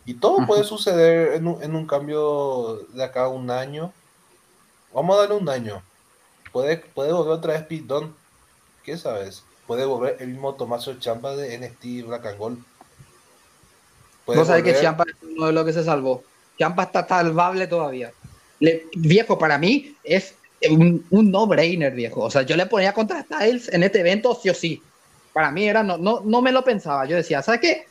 Y 0.05 0.15
todo 0.15 0.45
puede 0.45 0.63
suceder 0.63 1.33
en 1.33 1.47
un, 1.47 1.63
en 1.63 1.75
un 1.75 1.87
cambio 1.87 2.77
de 2.93 3.03
acá 3.03 3.25
a 3.25 3.27
un 3.27 3.49
año. 3.49 3.93
Vamos 4.93 5.15
a 5.15 5.21
darle 5.21 5.35
un 5.35 5.49
año. 5.49 5.81
Puede, 6.51 6.77
puede 6.77 7.11
volver 7.11 7.33
otra 7.33 7.53
vez 7.53 7.63
Pete 7.63 7.85
Dunne. 7.85 8.13
¿Qué 8.83 8.97
sabes? 8.97 9.43
Puede 9.67 9.85
volver 9.85 10.17
el 10.19 10.29
mismo 10.29 10.53
Tomaso 10.55 10.93
Champa 10.99 11.35
de 11.35 11.57
NXT 11.57 12.07
Black 12.07 12.25
and 12.27 12.37
Gold. 12.37 12.63
Puede 14.25 14.39
Vos 14.39 14.47
sabés 14.47 14.63
que 14.63 14.75
Ciampa 14.75 15.03
es 15.07 15.15
uno 15.21 15.47
de 15.47 15.53
los 15.53 15.65
que 15.65 15.73
se 15.73 15.83
salvó. 15.83 16.23
Ciampa 16.57 16.83
está 16.83 17.07
salvable 17.07 17.67
todavía. 17.67 18.11
Viejo, 18.59 19.37
para 19.37 19.57
mí 19.57 19.95
es 20.03 20.35
un, 20.69 21.05
no-brainer, 21.09 21.93
viejo. 21.93 22.21
O 22.21 22.31
sea, 22.31 22.43
yo 22.43 22.55
le 22.55 22.65
ponía 22.65 22.93
contra 22.93 23.23
Styles 23.23 23.71
en 23.71 23.83
este 23.83 23.99
evento 23.99 24.37
sí 24.41 24.49
o 24.49 24.53
sí. 24.53 24.81
Para 25.33 25.51
mí 25.51 25.67
era, 25.67 25.83
no, 25.83 25.97
no, 25.97 26.21
no 26.23 26.41
me 26.41 26.51
lo 26.51 26.63
pensaba. 26.63 27.05
Yo 27.05 27.17
decía, 27.17 27.41
¿sabes 27.41 27.61
qué? 27.61 27.85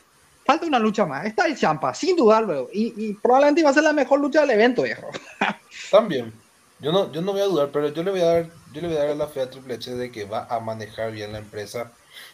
Falta 0.45 0.65
una 0.65 0.79
lucha 0.79 1.05
más. 1.05 1.27
Styles 1.27 1.59
Ciampa, 1.59 1.93
sin 1.93 2.15
dudarlo. 2.15 2.69
Y, 2.73 2.93
y 2.97 3.13
probablemente 3.13 3.61
iba 3.61 3.69
a 3.69 3.73
ser 3.73 3.83
la 3.83 3.93
mejor 3.93 4.19
lucha 4.19 4.41
del 4.41 4.51
evento, 4.51 4.83
viejo. 4.83 5.09
También. 5.91 6.33
Yo 6.79 6.91
no, 6.91 7.11
yo 7.11 7.21
no 7.21 7.31
voy 7.31 7.41
a 7.41 7.45
dudar, 7.45 7.69
pero 7.71 7.89
yo 7.89 8.03
le 8.03 8.11
voy 8.11 8.21
a 8.21 8.25
dar, 8.25 8.49
yo 8.73 8.81
le 8.81 8.87
voy 8.87 8.97
a 8.97 9.05
dar 9.05 9.15
la 9.15 9.27
fe 9.27 9.41
a 9.41 9.49
Triple 9.49 9.75
H 9.75 9.95
de 9.95 10.11
que 10.11 10.25
va 10.25 10.45
a 10.49 10.59
manejar 10.59 11.11
bien 11.11 11.31
la 11.31 11.39
empresa. 11.39 11.91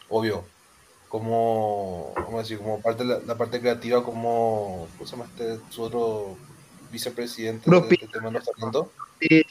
Obvio. 0.08 0.44
Como, 1.08 2.12
¿cómo 2.24 2.38
decir? 2.38 2.58
Como 2.58 2.80
parte 2.80 3.04
la, 3.04 3.18
la 3.26 3.36
parte 3.36 3.60
creativa, 3.60 4.02
como, 4.02 4.88
¿cómo 4.96 5.06
se 5.06 5.14
llama 5.14 5.28
este? 5.30 5.60
Su 5.68 5.82
otro 5.82 6.38
vicepresidente 6.92 7.68
Bruce 7.68 7.88
de 7.88 7.94
este 7.94 8.06
tema 8.08 8.30
no 8.30 8.38
está 8.38 8.50
hablando. 8.54 8.92
Sí, 9.20 9.42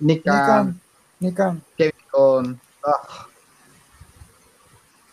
Nikan, 0.00 0.80
Nikan, 1.20 1.62
Kevin 1.76 1.92
Con. 2.10 2.60
ah, 2.84 3.26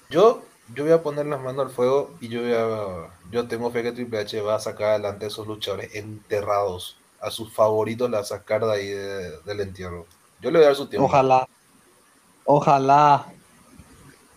Yo, 0.10 0.44
yo 0.74 0.84
voy 0.84 0.94
a 0.94 1.02
poner 1.02 1.26
las 1.26 1.42
manos 1.42 1.66
al 1.68 1.72
fuego 1.72 2.16
y 2.20 2.28
yo 2.28 2.42
voy 2.42 2.54
a, 2.54 3.10
yo 3.32 3.48
tengo 3.48 3.72
fe 3.72 3.82
que 3.84 3.92
Triple 3.92 4.20
H 4.20 4.42
va 4.42 4.56
a 4.56 4.60
sacar 4.60 4.90
adelante 4.92 5.26
a 5.26 5.28
esos 5.30 5.48
luchadores 5.48 5.96
enterrados. 5.96 6.98
A 7.24 7.30
sus 7.30 7.54
favoritos 7.54 8.10
la 8.10 8.24
sacar 8.24 8.66
de 8.66 8.72
ahí 8.74 8.88
de- 8.88 9.40
del 9.42 9.60
entierro. 9.60 10.08
Yo 10.42 10.50
le 10.50 10.58
voy 10.58 10.64
a 10.64 10.68
dar 10.70 10.76
su 10.76 10.88
tiempo. 10.88 11.06
ojalá. 11.06 11.48
Ojalá. 12.46 13.26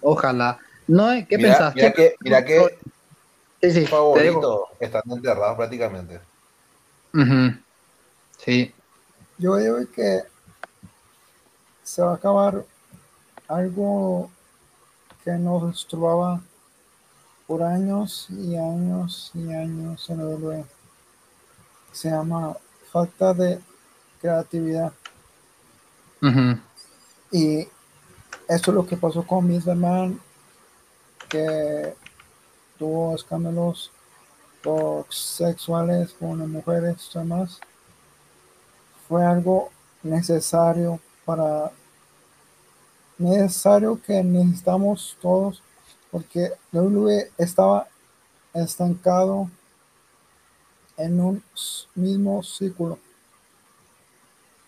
Ojalá. 0.03 0.59
No, 0.87 1.11
eh, 1.11 1.27
¿qué 1.27 1.39
mira, 1.39 1.49
pensás? 1.49 1.75
Mira 1.75 1.93
¿Qué- 1.93 2.11
que, 2.11 2.17
mira 2.21 2.45
que 2.45 2.79
Sí, 3.63 3.71
sí, 3.71 3.87
favoritos 3.87 4.61
están 4.79 5.03
enterrados 5.07 5.57
prácticamente. 5.57 6.21
Ujú. 7.15 7.57
Sí. 8.39 8.75
yo 9.39 9.57
digo 9.57 9.79
que 9.95 10.23
se 11.85 12.03
va 12.03 12.11
a 12.11 12.15
acabar 12.17 12.65
algo 13.47 14.31
que 15.23 15.31
nos 15.33 15.75
esturbaba 15.75 16.43
por 17.47 17.63
años 17.63 18.27
y 18.31 18.57
años 18.57 19.31
y 19.35 19.53
años 19.53 20.11
en 20.11 20.21
el 20.21 20.27
WWE. 20.27 20.65
Se 21.93 22.11
llama 22.11 22.57
falta 22.91 23.33
de 23.33 23.61
creatividad. 24.21 24.93
Y 27.31 27.61
eso 28.49 28.71
es 28.71 28.75
lo 28.75 28.87
que 28.87 28.97
pasó 28.97 29.25
con 29.27 29.47
Miss 29.47 29.67
Man, 29.67 30.19
que 31.29 31.95
tuvo 32.79 33.15
escándalos 33.15 33.91
sexuales 35.11 36.13
con 36.15 36.51
mujeres 36.51 37.11
y 37.15 37.19
demás. 37.19 37.61
Fue 39.09 39.25
algo 39.25 39.71
necesario 40.03 41.01
para 41.25 41.71
necesario 43.19 44.01
que 44.03 44.23
necesitamos 44.23 45.17
todos 45.21 45.63
porque 46.11 46.53
WWE 46.73 47.31
estaba 47.39 47.87
estancado 48.53 49.51
en 50.97 51.21
un 51.21 51.43
mismo 51.95 52.43
círculo 52.43 52.99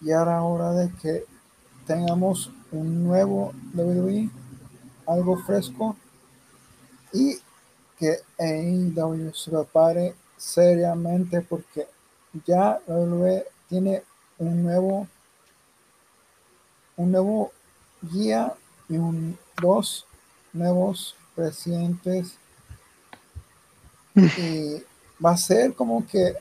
y 0.00 0.12
ahora 0.12 0.42
hora 0.42 0.72
de 0.72 0.90
que 1.00 1.24
tengamos 1.86 2.50
un 2.72 3.04
nuevo 3.04 3.52
WWE 3.74 4.28
algo 5.06 5.38
fresco 5.38 5.96
y 7.12 7.38
que 7.98 8.20
AEW 8.38 9.32
se 9.34 9.50
prepare 9.50 10.14
seriamente 10.36 11.40
porque 11.40 11.88
ya 12.46 12.78
WWE 12.86 13.44
tiene 13.68 14.02
un 14.38 14.62
nuevo 14.62 15.08
un 16.96 17.12
nuevo 17.12 17.52
guía 18.02 18.54
y 18.88 18.96
un, 18.96 19.38
dos 19.60 20.06
nuevos 20.52 21.14
presidentes. 21.34 22.36
Y 24.16 24.82
va 25.22 25.32
a 25.32 25.36
ser 25.36 25.74
como 25.74 26.06
que 26.06 26.34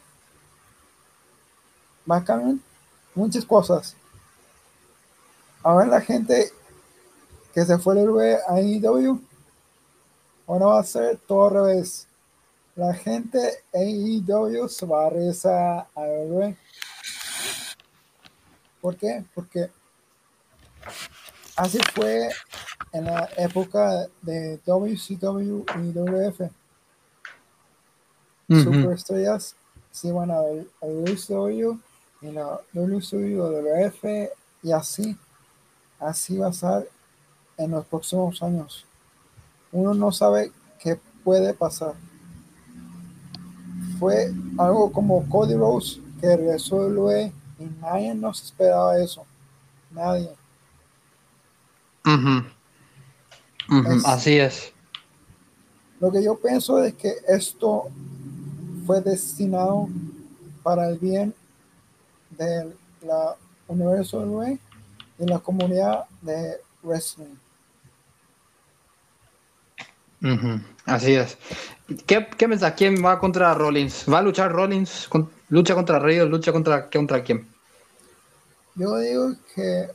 va 2.10 2.18
a 2.18 2.24
cambiar 2.24 2.56
muchas 3.14 3.44
cosas. 3.44 3.98
Ahora 5.62 5.86
la 5.86 6.00
gente 6.00 6.54
que 7.54 7.66
se 7.66 7.78
fue 7.78 7.96
del 7.96 8.38
a 8.48 8.54
AEW 8.54 9.20
ahora 10.48 10.66
va 10.66 10.80
a 10.80 10.84
ser 10.84 11.18
todo 11.18 11.48
al 11.48 11.54
revés 11.54 12.08
la 12.76 12.94
gente 12.94 13.40
AEW 13.74 14.68
se 14.68 14.86
va 14.86 15.08
a 15.08 15.10
regresar 15.10 15.88
a 15.96 16.02
WWE 16.02 16.58
¿por 18.82 18.96
qué? 18.98 19.24
porque 19.34 19.70
Así 21.56 21.80
fue 21.94 22.30
en 22.92 23.06
la 23.06 23.30
época 23.38 24.08
de 24.22 24.60
WCW 24.66 25.64
y 25.80 25.92
WF. 25.94 26.52
Superestrellas 28.50 29.56
se 29.90 30.10
iban 30.10 30.32
a, 30.32 30.42
WCW 30.82 31.80
y 32.22 32.32
la 32.32 32.60
WCW 32.74 33.38
WF 33.38 34.04
y 34.64 34.72
así. 34.74 35.18
Así 35.98 36.38
va 36.38 36.48
a 36.48 36.54
ser 36.54 36.90
en 37.58 37.72
los 37.72 37.86
próximos 37.86 38.44
años. 38.44 38.86
Uno 39.76 39.94
no 39.94 40.10
sabe 40.14 40.54
qué 40.80 40.98
puede 41.22 41.54
pasar. 41.54 41.96
Fue 44.00 44.34
algo 44.58 44.90
como 44.90 45.28
Cody 45.28 45.56
Rose 45.56 46.00
que 46.22 46.28
de 46.28 47.34
y 47.60 47.64
nadie 47.82 48.16
nos 48.16 48.42
esperaba 48.42 48.98
eso. 48.98 49.26
Nadie. 49.92 50.32
Así 54.06 54.38
es. 54.38 54.72
Lo 56.00 56.10
que 56.10 56.24
yo 56.24 56.40
pienso 56.40 56.82
es 56.82 56.94
que 56.94 57.14
esto 57.28 57.90
fue 58.86 59.02
destinado 59.02 59.90
para 60.64 60.88
el 60.88 60.98
bien 61.00 61.36
de 62.30 62.74
la 63.02 63.36
universo 63.68 64.26
de 64.26 64.58
y 65.20 65.26
la 65.26 65.40
comunidad 65.40 66.06
de 66.22 66.62
wrestling. 66.82 67.36
Así 70.86 71.14
es. 71.14 71.38
¿Qué, 72.06 72.28
¿Qué 72.38 72.48
piensas? 72.48 72.74
¿Quién 72.74 73.04
va 73.04 73.20
contra 73.20 73.54
Rollins? 73.54 74.06
¿Va 74.12 74.20
a 74.20 74.22
luchar 74.22 74.52
Rollins? 74.52 75.10
¿Lucha 75.50 75.76
contra 75.76 76.00
o 76.00 76.26
lucha 76.26 76.52
contra, 76.52 76.90
contra 76.90 77.24
quién? 77.24 77.48
Yo 78.76 78.98
digo 78.98 79.34
que 79.54 79.90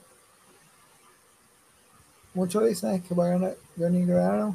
Muchos 2.33 2.65
dicen 2.65 3.03
que 3.03 3.15
va 3.15 3.27
a 3.27 3.31
ganar 3.31 3.57
Johnny 3.77 4.07
Guerrero, 4.07 4.55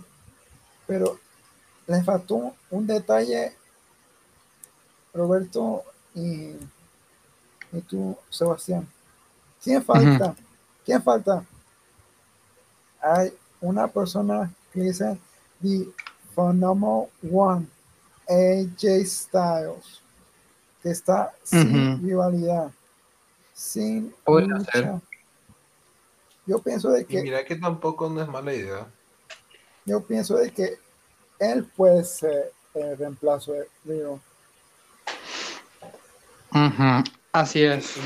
pero 0.88 1.19
les 1.88 2.06
faltó 2.06 2.56
un 2.69 2.88
detalle, 2.88 3.54
Roberto 5.13 5.84
y, 6.13 6.56
y 7.71 7.82
tú, 7.86 8.17
Sebastián. 8.30 8.88
¿Quién 9.62 9.84
falta? 9.84 10.36
¿Quién 10.86 11.04
falta? 11.04 11.43
Hay 13.01 13.34
una 13.60 13.88
persona 13.88 14.49
que 14.71 14.80
dice 14.80 15.17
The 15.62 15.88
Phenomenal 16.36 17.10
One, 17.32 17.68
AJ 18.28 19.06
Styles, 19.06 20.02
que 20.82 20.91
está 20.91 21.34
sin 21.44 22.02
rivalidad, 22.06 22.72
sin 23.54 24.13
lucha, 24.28 25.02
yo 26.46 26.60
pienso 26.60 26.91
de 26.91 27.06
que... 27.06 27.20
Y 27.20 27.24
mira 27.24 27.44
que 27.44 27.56
tampoco 27.56 28.10
no 28.10 28.22
es 28.22 28.28
mala 28.28 28.54
idea. 28.54 28.88
Yo 29.86 30.02
pienso 30.02 30.36
de 30.36 30.52
que 30.52 30.78
él 31.39 31.65
puede 31.76 32.04
ser 32.04 32.52
el 32.74 32.98
reemplazo 32.98 33.54
de 33.54 33.68
Río. 33.84 34.20
Así 37.32 37.63
es. 37.63 37.98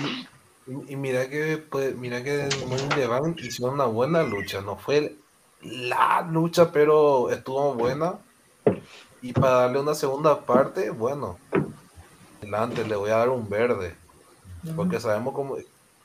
Y, 0.87 0.95
mira 0.95 1.29
que 1.29 1.57
pues, 1.57 1.95
mira 1.95 2.23
que 2.23 2.43
en 2.43 3.35
hicieron 3.39 3.75
una 3.75 3.85
buena 3.85 4.23
lucha. 4.23 4.61
No 4.61 4.77
fue 4.77 5.17
la 5.61 6.21
lucha, 6.21 6.71
pero 6.71 7.29
estuvo 7.29 7.73
buena. 7.73 8.19
Y 9.21 9.33
para 9.33 9.61
darle 9.61 9.79
una 9.79 9.95
segunda 9.95 10.41
parte, 10.41 10.89
bueno, 10.91 11.37
adelante, 12.37 12.85
le 12.85 12.95
voy 12.95 13.11
a 13.11 13.17
dar 13.17 13.29
un 13.29 13.49
verde. 13.49 13.95
Porque 14.75 14.99
sabemos 14.99 15.33
cómo, 15.33 15.57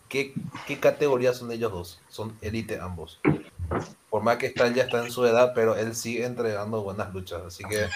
¿Qué, 0.09 0.33
categoría 0.81 1.35
son 1.35 1.51
ellos 1.51 1.73
dos? 1.73 2.01
Son 2.09 2.38
élite 2.40 2.79
ambos. 2.79 3.19
Por 4.11 4.23
más 4.23 4.37
que 4.37 4.47
Stan 4.47 4.73
ya 4.73 4.85
está 4.85 5.05
en 5.05 5.11
su 5.11 5.25
edad, 5.25 5.53
pero 5.57 5.75
él 5.75 5.97
sigue 5.97 6.25
entregando 6.25 6.83
buenas 6.83 7.12
luchas. 7.12 7.43
Así 7.45 7.64
que 7.64 7.88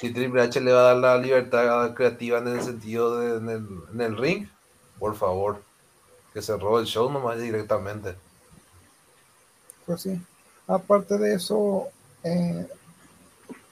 si 0.00 0.12
Triple 0.12 0.42
H 0.42 0.60
le 0.60 0.72
va 0.72 0.80
a 0.80 0.94
dar 0.94 0.96
la 0.98 1.18
libertad 1.18 1.92
creativa 1.94 2.38
en 2.38 2.46
el 2.46 2.62
sentido 2.62 3.18
de 3.18 3.36
en 3.36 4.00
el, 4.00 4.16
ring, 4.16 4.48
por 5.00 5.16
favor, 5.16 5.60
que 6.32 6.40
se 6.40 6.56
robe 6.56 6.82
el 6.82 6.86
show 6.86 7.10
nomás 7.10 7.40
directamente. 7.40 8.14
Pues 9.86 10.02
sí. 10.02 10.20
Aparte 10.66 11.18
de 11.18 11.34
eso, 11.34 11.88
eh, 12.24 12.66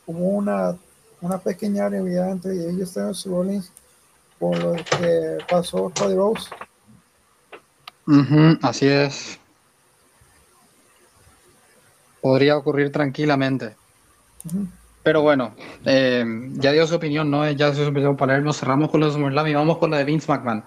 hubo 0.07 0.29
una, 0.29 0.77
una 1.21 1.39
pequeña 1.39 1.89
rivalidad 1.89 2.31
entre 2.31 2.53
ellos 2.53 2.97
y 2.97 3.29
Rollins 3.29 3.73
por 4.39 4.59
lo 4.59 4.73
que 4.73 5.39
pasó 5.49 5.93
Cody 5.95 6.15
Rose 6.15 6.49
así 8.63 8.87
es. 8.87 9.39
Podría 12.21 12.57
ocurrir 12.57 12.93
tranquilamente. 12.93 13.77
Pero 15.03 15.23
bueno, 15.23 15.55
eh, 15.85 16.25
ya 16.55 16.73
dio 16.73 16.87
su 16.87 16.97
opinión, 16.97 17.31
¿no? 17.31 17.49
Ya 17.51 17.71
dio 17.71 17.85
su 17.85 17.91
opinión 17.91 18.17
para 18.17 18.37
él. 18.37 18.45
Nos 18.45 18.59
cerramos 18.59 18.91
con 18.91 19.01
los 19.01 19.15
SummerSlam 19.15 19.47
y 19.47 19.55
vamos 19.55 19.79
con 19.79 19.91
la 19.91 19.99
de 19.99 20.05
Vince 20.05 20.31
McMahon. 20.31 20.65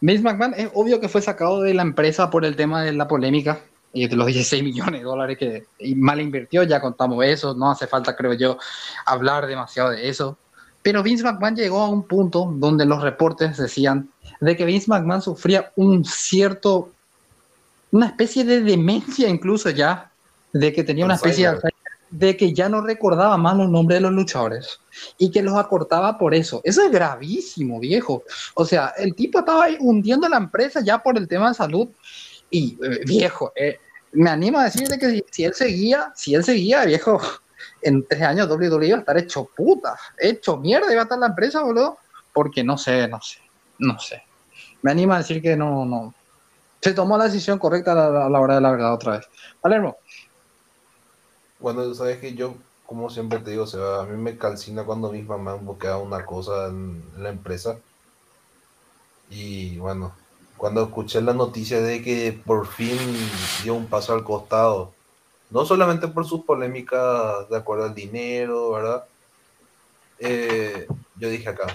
Vince 0.00 0.22
McMahon 0.22 0.54
es 0.56 0.70
obvio 0.74 1.00
que 1.00 1.08
fue 1.08 1.22
sacado 1.22 1.62
de 1.62 1.74
la 1.74 1.82
empresa 1.82 2.30
por 2.30 2.44
el 2.44 2.56
tema 2.56 2.82
de 2.82 2.92
la 2.92 3.06
polémica 3.06 3.60
y 3.94 4.08
de 4.08 4.16
los 4.16 4.26
16 4.26 4.62
millones 4.62 5.00
de 5.00 5.04
dólares 5.04 5.38
que 5.38 5.66
mal 5.94 6.20
invirtió. 6.20 6.64
Ya 6.64 6.80
contamos 6.80 7.24
eso, 7.24 7.54
no 7.54 7.70
hace 7.70 7.86
falta, 7.86 8.16
creo 8.16 8.34
yo, 8.34 8.58
hablar 9.06 9.46
demasiado 9.46 9.90
de 9.90 10.08
eso. 10.08 10.36
Pero 10.82 11.02
Vince 11.02 11.24
McMahon 11.24 11.56
llegó 11.56 11.80
a 11.80 11.88
un 11.88 12.02
punto 12.02 12.52
donde 12.56 12.84
los 12.84 13.00
reportes 13.00 13.56
decían 13.56 14.10
de 14.40 14.56
que 14.56 14.64
Vince 14.64 14.90
McMahon 14.90 15.22
sufría 15.22 15.72
un 15.76 16.04
cierto, 16.04 16.90
una 17.92 18.06
especie 18.06 18.44
de 18.44 18.60
demencia 18.60 19.28
incluso 19.28 19.70
ya, 19.70 20.10
de 20.52 20.72
que 20.72 20.84
tenía 20.84 21.04
una 21.04 21.14
especie 21.14 21.50
de, 22.10 22.36
que 22.36 22.52
ya 22.52 22.68
no 22.68 22.80
recordaba 22.80 23.36
más 23.36 23.56
los 23.56 23.70
nombres 23.70 23.98
de 23.98 24.02
los 24.02 24.12
luchadores 24.12 24.80
y 25.18 25.30
que 25.30 25.42
los 25.42 25.54
acortaba 25.54 26.18
por 26.18 26.34
eso. 26.34 26.60
Eso 26.64 26.82
es 26.82 26.90
gravísimo, 26.90 27.80
viejo. 27.80 28.24
O 28.54 28.64
sea, 28.64 28.92
el 28.98 29.14
tipo 29.14 29.38
estaba 29.38 29.68
hundiendo 29.80 30.28
la 30.28 30.36
empresa 30.36 30.80
ya 30.80 30.98
por 30.98 31.16
el 31.16 31.26
tema 31.28 31.48
de 31.48 31.54
salud 31.54 31.88
y 32.50 32.78
eh, 32.82 33.00
viejo, 33.06 33.52
eh, 33.56 33.78
me 34.14 34.30
animo 34.30 34.58
a 34.58 34.64
decir 34.64 34.88
de 34.88 34.98
que 34.98 35.24
si, 35.30 35.44
él 35.44 35.54
seguía, 35.54 36.12
si 36.14 36.34
él 36.34 36.44
seguía, 36.44 36.84
viejo, 36.84 37.20
en 37.82 38.06
tres 38.06 38.22
años 38.22 38.48
WWE 38.48 38.86
iba 38.86 38.96
a 38.96 39.00
estar 39.00 39.18
hecho 39.18 39.44
puta, 39.56 39.96
hecho 40.18 40.56
mierda 40.56 40.90
iba 40.90 41.02
a 41.02 41.04
estar 41.04 41.18
la 41.18 41.26
empresa, 41.26 41.62
boludo, 41.62 41.98
porque 42.32 42.64
no 42.64 42.78
sé, 42.78 43.06
no 43.08 43.20
sé, 43.20 43.38
no 43.78 43.98
sé 43.98 44.22
me 44.84 44.90
anima 44.90 45.14
a 45.14 45.18
decir 45.18 45.40
que 45.40 45.56
no, 45.56 45.86
no. 45.86 46.12
Se 46.82 46.92
tomó 46.92 47.16
la 47.16 47.24
decisión 47.24 47.58
correcta 47.58 47.92
a 47.92 48.28
la, 48.28 48.40
hora 48.40 48.56
de 48.56 48.60
la 48.60 48.70
verdad 48.70 48.92
otra 48.92 49.12
vez. 49.12 49.26
Palermo. 49.62 49.96
Bueno, 51.58 51.94
sabes 51.94 52.18
que 52.18 52.34
yo, 52.34 52.54
como 52.84 53.08
siempre 53.08 53.38
te 53.38 53.52
digo, 53.52 53.64
a 53.64 54.04
mí 54.04 54.22
me 54.22 54.36
calcina 54.36 54.84
cuando 54.84 55.10
mis 55.10 55.24
mamás 55.24 55.64
buscan 55.64 56.02
una 56.02 56.26
cosa 56.26 56.66
en 56.66 57.02
la 57.16 57.30
empresa. 57.30 57.78
Y 59.30 59.78
bueno, 59.78 60.14
cuando 60.64 60.84
escuché 60.84 61.20
la 61.20 61.34
noticia 61.34 61.82
de 61.82 62.00
que 62.00 62.32
por 62.32 62.66
fin 62.66 62.96
dio 63.62 63.74
un 63.74 63.86
paso 63.86 64.14
al 64.14 64.24
costado, 64.24 64.94
no 65.50 65.66
solamente 65.66 66.08
por 66.08 66.24
sus 66.24 66.42
polémicas 66.42 67.46
de 67.50 67.56
acuerdo 67.58 67.84
al 67.84 67.94
dinero, 67.94 68.70
¿verdad? 68.70 69.04
Eh, 70.18 70.86
yo 71.16 71.28
dije 71.28 71.50
acá, 71.50 71.66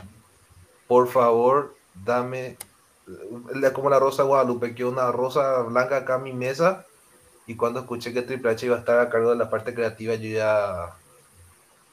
por 0.87 1.07
favor, 1.07 1.75
dame 2.03 2.57
como 3.73 3.91
la 3.91 3.99
rosa 3.99 4.23
Guadalupe, 4.23 4.73
que 4.73 4.83
una 4.83 5.11
rosa 5.11 5.59
blanca 5.59 5.97
acá 5.97 6.15
en 6.15 6.23
mi 6.23 6.33
mesa. 6.33 6.87
Y 7.45 7.55
cuando 7.55 7.81
escuché 7.81 8.11
que 8.11 8.23
Triple 8.23 8.49
H 8.49 8.65
iba 8.65 8.75
a 8.75 8.79
estar 8.79 8.97
a 8.97 9.09
cargo 9.11 9.29
de 9.29 9.37
la 9.37 9.51
parte 9.51 9.75
creativa, 9.75 10.15
yo 10.15 10.29
ya 10.29 10.95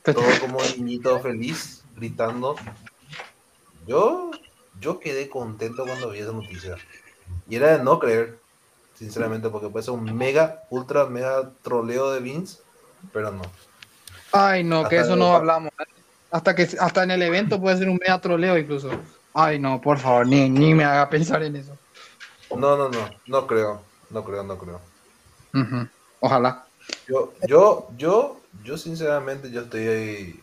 todo 0.03 0.25
como 0.41 0.61
niñito 0.79 1.21
feliz, 1.21 1.85
gritando. 1.95 2.57
Yo, 3.87 4.31
yo 4.81 5.01
quedé 5.01 5.29
contento 5.29 5.85
cuando 5.85 6.11
vi 6.11 6.21
esa 6.21 6.33
noticia. 6.33 6.77
Y 7.49 7.57
era 7.57 7.77
de 7.77 7.85
no 7.85 7.99
creer, 7.99 8.39
sinceramente, 8.95 9.49
porque 9.49 9.69
puede 9.69 9.85
ser 9.85 9.95
un 9.95 10.17
mega, 10.17 10.63
ultra, 10.71 11.07
mega 11.07 11.51
troleo 11.63 12.13
de 12.13 12.21
Vince, 12.21 12.59
pero 13.13 13.31
no. 13.31 13.43
Ay, 14.33 14.65
no, 14.65 14.89
que 14.89 14.99
eso 14.99 15.17
no 15.17 15.35
hablamos. 15.35 15.73
Hasta 16.31 16.55
que 16.55 16.69
hasta 16.79 17.05
en 17.05 17.11
el 17.13 17.23
evento 17.23 17.61
puede 17.61 17.79
ser 17.79 17.89
un 17.89 17.99
mega 18.01 18.21
troleo 18.21 18.59
incluso. 18.59 18.91
Ay, 19.33 19.59
no, 19.59 19.81
por 19.81 19.99
favor, 19.99 20.27
ni, 20.27 20.49
ni 20.49 20.75
me 20.75 20.85
haga 20.85 21.09
pensar 21.09 21.43
en 21.43 21.57
eso. 21.57 21.77
No, 22.51 22.77
no, 22.77 22.89
no, 22.89 23.11
no 23.27 23.47
creo, 23.47 23.83
no 24.11 24.25
creo, 24.25 24.43
no 24.43 24.59
creo. 24.59 24.81
Ojalá. 26.21 26.67
Yo, 27.09 27.33
yo, 27.47 27.89
yo, 27.97 28.41
yo 28.63 28.79
sinceramente, 28.79 29.51
yo 29.51 29.63
estoy 29.63 30.41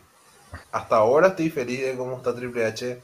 hasta 0.72 0.96
ahora 0.96 1.28
estoy 1.28 1.50
feliz 1.50 1.82
de 1.82 1.96
cómo 1.96 2.16
está 2.16 2.34
Triple 2.34 2.66
H. 2.66 3.00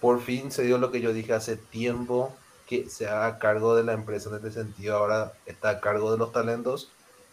Por 0.00 0.20
fin 0.20 0.50
se 0.50 0.62
dio 0.62 0.78
lo 0.78 0.90
que 0.90 1.00
yo 1.00 1.12
dije 1.12 1.32
hace 1.32 1.56
tiempo, 1.56 2.34
que 2.66 2.88
se 2.88 3.08
haga 3.08 3.38
cargo 3.38 3.74
de 3.74 3.84
la 3.84 3.92
empresa 3.92 4.28
en 4.30 4.36
este 4.36 4.52
sentido. 4.52 4.96
Ahora 4.96 5.32
está 5.46 5.70
a 5.70 5.80
cargo 5.80 6.12
de 6.12 6.18
los 6.18 6.32
talentos 6.32 6.90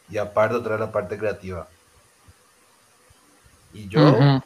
y 0.10 0.18
aparte 0.18 0.60
trae 0.60 0.80
la 0.80 0.92
parte 0.92 1.18
creativa. 1.18 1.68
Y 3.74 3.90
yo, 3.90 4.42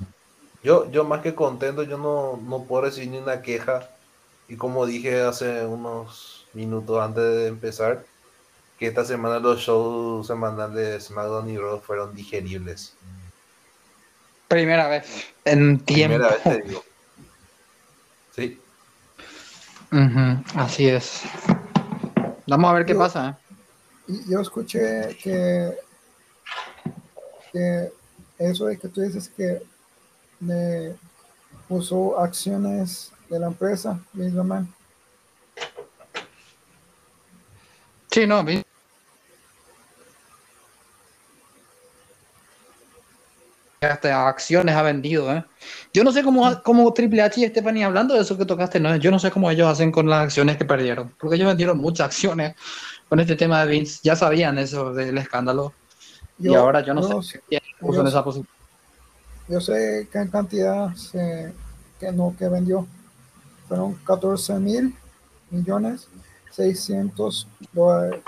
yo, 0.63 0.89
yo 0.91 1.03
más 1.03 1.21
que 1.21 1.36
contento, 1.36 1.84
yo 1.84 1.97
no, 1.97 2.38
no 2.43 2.63
puedo 2.63 2.84
recibir 2.84 3.10
ni 3.10 3.17
una 3.19 3.41
queja. 3.41 3.89
Y 4.47 4.55
como 4.55 4.88
dije 4.88 5.21
hace 5.21 5.65
unos 5.65 6.47
minutos 6.53 6.99
antes 6.99 7.23
de 7.23 7.47
empezar, 7.47 8.03
que 8.79 8.88
esta 8.88 9.05
semana 9.05 9.39
los 9.39 9.60
shows 9.60 10.25
semanales 10.25 10.75
de 10.75 10.99
SmackDown 10.99 11.49
y 11.49 11.58
Raw 11.58 11.79
fueron 11.79 12.15
digeribles. 12.15 12.93
Primera 14.47 14.88
vez 14.88 15.27
en 15.45 15.79
tiempo. 15.79 16.17
Primera 16.17 16.29
vez 16.29 16.43
te 16.43 16.67
digo. 16.67 16.84
Sí. 18.39 18.58
así 20.56 20.88
es. 20.88 21.23
Vamos 22.47 22.71
a 22.71 22.73
ver 22.73 22.86
qué 22.86 22.95
pasa. 22.95 23.38
¿eh? 24.08 24.13
Yo 24.30 24.39
escuché 24.39 25.17
que, 25.21 25.78
que 27.52 27.91
eso 28.38 28.67
de 28.67 28.78
que 28.78 28.88
tú 28.88 29.02
dices 29.02 29.28
que 29.28 29.62
de, 30.39 30.95
usó 31.67 32.17
acciones 32.17 33.12
de 33.30 33.39
la 33.39 33.47
empresa, 33.47 33.99
misma 34.13 34.65
Sí, 38.10 38.25
no, 38.25 38.43
hasta 43.82 44.28
acciones 44.28 44.76
ha 44.76 44.82
vendido, 44.82 45.32
¿eh? 45.32 45.46
Yo 45.94 46.04
no 46.04 46.12
sé 46.12 46.24
cómo, 46.24 46.62
cómo 46.63 46.94
Triple 46.94 47.22
H 47.22 47.39
y 47.39 47.48
Stephanie, 47.48 47.84
hablando 47.84 48.13
de 48.13 48.22
eso 48.22 48.38
que 48.38 48.46
tocaste, 48.46 48.80
¿no? 48.80 48.96
yo 48.98 49.12
no 49.12 49.20
sé 49.20 49.32
cómo 49.32 49.50
ellos 49.50 49.68
hacen 49.68 49.92
con 49.92 50.10
las 50.10 50.24
acciones 50.24 50.58
que 50.58 50.65
perdieron, 50.65 51.13
porque 51.20 51.36
ellos 51.36 51.48
vendieron 51.48 51.78
muchas 51.78 52.08
acciones 52.08 52.56
con 53.08 53.20
este 53.20 53.36
tema 53.36 53.63
de 53.63 53.72
Vince, 53.72 54.00
ya 54.04 54.15
sabían 54.15 54.58
eso 54.58 54.94
del 54.94 55.18
escándalo, 55.18 55.74
y 56.38 56.54
ahora 56.54 56.82
yo 56.82 56.94
no 56.94 57.22
sé 57.22 57.42
quién 57.48 57.62
puso 57.80 58.02
en 58.02 58.08
esa 58.08 58.24
posición. 58.24 58.48
Yo 59.48 59.60
sé 59.60 60.08
qué 60.12 60.30
cantidad 60.30 60.94
se, 60.96 61.52
que 62.00 62.12
no 62.12 62.36
que 62.38 62.48
vendió. 62.48 62.86
Fueron 63.68 63.96
14 64.06 64.54
mil 64.60 64.96
millones 65.50 66.08
600 66.52 67.48
dólares. 67.74 68.22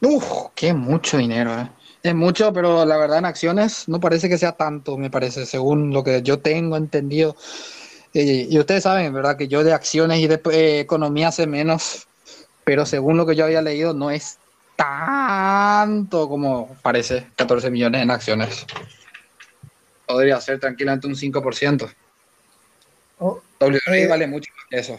Uf, 0.00 0.24
qué 0.54 0.72
mucho 0.72 1.18
dinero, 1.18 1.52
eh. 1.58 1.68
Es 2.04 2.14
mucho, 2.14 2.52
pero 2.52 2.84
la 2.84 2.98
verdad 2.98 3.18
en 3.18 3.24
acciones 3.24 3.88
no 3.88 3.98
parece 3.98 4.28
que 4.28 4.36
sea 4.36 4.52
tanto, 4.52 4.98
me 4.98 5.10
parece, 5.10 5.46
según 5.46 5.90
lo 5.94 6.04
que 6.04 6.20
yo 6.20 6.38
tengo 6.38 6.76
entendido. 6.76 7.34
y 8.12 8.56
ustedes 8.58 8.82
saben, 8.82 9.12
¿verdad? 9.12 9.38
Que 9.38 9.48
yo 9.48 9.64
de 9.64 9.72
acciones 9.72 10.20
y 10.20 10.26
de 10.26 10.40
eh, 10.52 10.80
economía 10.80 11.32
sé 11.32 11.46
menos, 11.46 12.06
pero 12.62 12.84
según 12.84 13.16
lo 13.16 13.24
que 13.24 13.34
yo 13.34 13.46
había 13.46 13.62
leído, 13.62 13.94
no 13.94 14.10
es 14.10 14.38
tanto 14.76 16.28
como 16.28 16.76
parece, 16.82 17.26
14 17.36 17.70
millones 17.70 18.02
en 18.02 18.10
acciones 18.10 18.66
podría 20.06 20.40
ser 20.40 20.60
tranquilamente 20.60 21.06
un 21.06 21.14
5%. 21.16 21.90
Oh, 23.18 23.40
eh, 23.60 24.06
vale 24.06 24.26
mucho 24.26 24.52
más 24.56 24.66
que 24.68 24.78
eso. 24.78 24.96